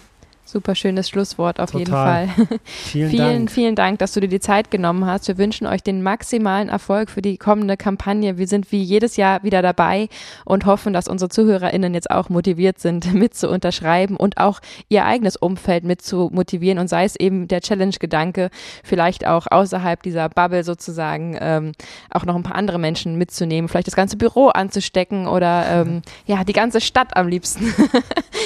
Super 0.51 0.75
schönes 0.75 1.07
Schlusswort 1.07 1.61
auf 1.61 1.71
Total. 1.71 2.27
jeden 2.27 2.35
Fall. 2.35 2.57
Vielen, 2.65 3.09
vielen, 3.09 3.27
Dank. 3.37 3.51
vielen 3.51 3.75
Dank, 3.75 3.99
dass 3.99 4.11
du 4.11 4.19
dir 4.19 4.27
die 4.27 4.41
Zeit 4.41 4.69
genommen 4.69 5.05
hast. 5.05 5.29
Wir 5.29 5.37
wünschen 5.37 5.65
euch 5.65 5.81
den 5.81 6.03
maximalen 6.03 6.67
Erfolg 6.67 7.09
für 7.09 7.21
die 7.21 7.37
kommende 7.37 7.77
Kampagne. 7.77 8.37
Wir 8.37 8.47
sind 8.47 8.69
wie 8.73 8.83
jedes 8.83 9.15
Jahr 9.15 9.43
wieder 9.43 9.61
dabei 9.61 10.09
und 10.43 10.65
hoffen, 10.65 10.91
dass 10.91 11.07
unsere 11.07 11.29
ZuhörerInnen 11.29 11.93
jetzt 11.93 12.11
auch 12.11 12.27
motiviert 12.27 12.79
sind, 12.79 13.13
mit 13.13 13.33
zu 13.33 13.49
unterschreiben 13.49 14.17
und 14.17 14.39
auch 14.39 14.59
ihr 14.89 15.05
eigenes 15.05 15.37
Umfeld 15.37 15.85
mit 15.85 16.01
zu 16.01 16.29
motivieren 16.33 16.79
und 16.79 16.89
sei 16.89 17.05
es 17.05 17.15
eben 17.15 17.47
der 17.47 17.61
Challenge-Gedanke, 17.61 18.49
vielleicht 18.83 19.25
auch 19.25 19.47
außerhalb 19.49 20.03
dieser 20.03 20.27
Bubble 20.27 20.65
sozusagen 20.65 21.37
ähm, 21.39 21.71
auch 22.09 22.25
noch 22.25 22.35
ein 22.35 22.43
paar 22.43 22.55
andere 22.55 22.77
Menschen 22.77 23.17
mitzunehmen, 23.17 23.69
vielleicht 23.69 23.87
das 23.87 23.95
ganze 23.95 24.17
Büro 24.17 24.49
anzustecken 24.49 25.27
oder 25.27 25.65
ähm, 25.69 26.01
ja, 26.25 26.43
die 26.43 26.51
ganze 26.51 26.81
Stadt 26.81 27.15
am 27.15 27.29
liebsten. 27.29 27.73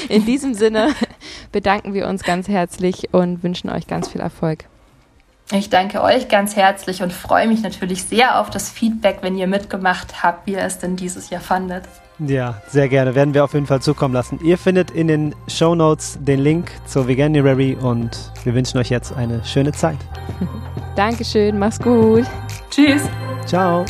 In 0.07 0.23
diesem 0.23 0.53
Sinne 0.53 0.89
bedanken 1.51 1.94
wir 1.95 2.07
uns 2.07 2.23
ganz 2.23 2.47
herzlich 2.47 3.11
und 3.11 3.41
wünschen 3.41 3.71
euch 3.71 3.87
ganz 3.87 4.09
viel 4.09 4.21
Erfolg. 4.21 4.65
Ich 5.51 5.69
danke 5.69 6.01
euch 6.01 6.27
ganz 6.27 6.55
herzlich 6.55 7.03
und 7.03 7.13
freue 7.13 7.47
mich 7.47 7.61
natürlich 7.61 8.03
sehr 8.03 8.39
auf 8.39 8.49
das 8.49 8.69
Feedback, 8.69 9.19
wenn 9.21 9.37
ihr 9.37 9.47
mitgemacht 9.47 10.23
habt, 10.23 10.47
wie 10.47 10.53
ihr 10.53 10.63
es 10.63 10.79
denn 10.79 10.95
dieses 10.95 11.29
Jahr 11.29 11.41
fandet. 11.41 11.83
Ja, 12.19 12.61
sehr 12.67 12.87
gerne. 12.87 13.13
Werden 13.13 13.33
wir 13.33 13.43
auf 13.43 13.53
jeden 13.53 13.67
Fall 13.67 13.81
zukommen 13.81 14.13
lassen. 14.13 14.39
Ihr 14.43 14.57
findet 14.57 14.91
in 14.91 15.07
den 15.07 15.35
Show 15.47 15.75
Notes 15.75 16.17
den 16.21 16.39
Link 16.39 16.71
zur 16.87 17.07
Veganuary 17.07 17.77
und 17.79 18.31
wir 18.43 18.55
wünschen 18.55 18.79
euch 18.79 18.89
jetzt 18.89 19.13
eine 19.13 19.43
schöne 19.43 19.71
Zeit. 19.71 19.97
Dankeschön, 20.95 21.59
mach's 21.59 21.79
gut. 21.79 22.25
Tschüss. 22.71 23.03
Ciao. 23.45 23.85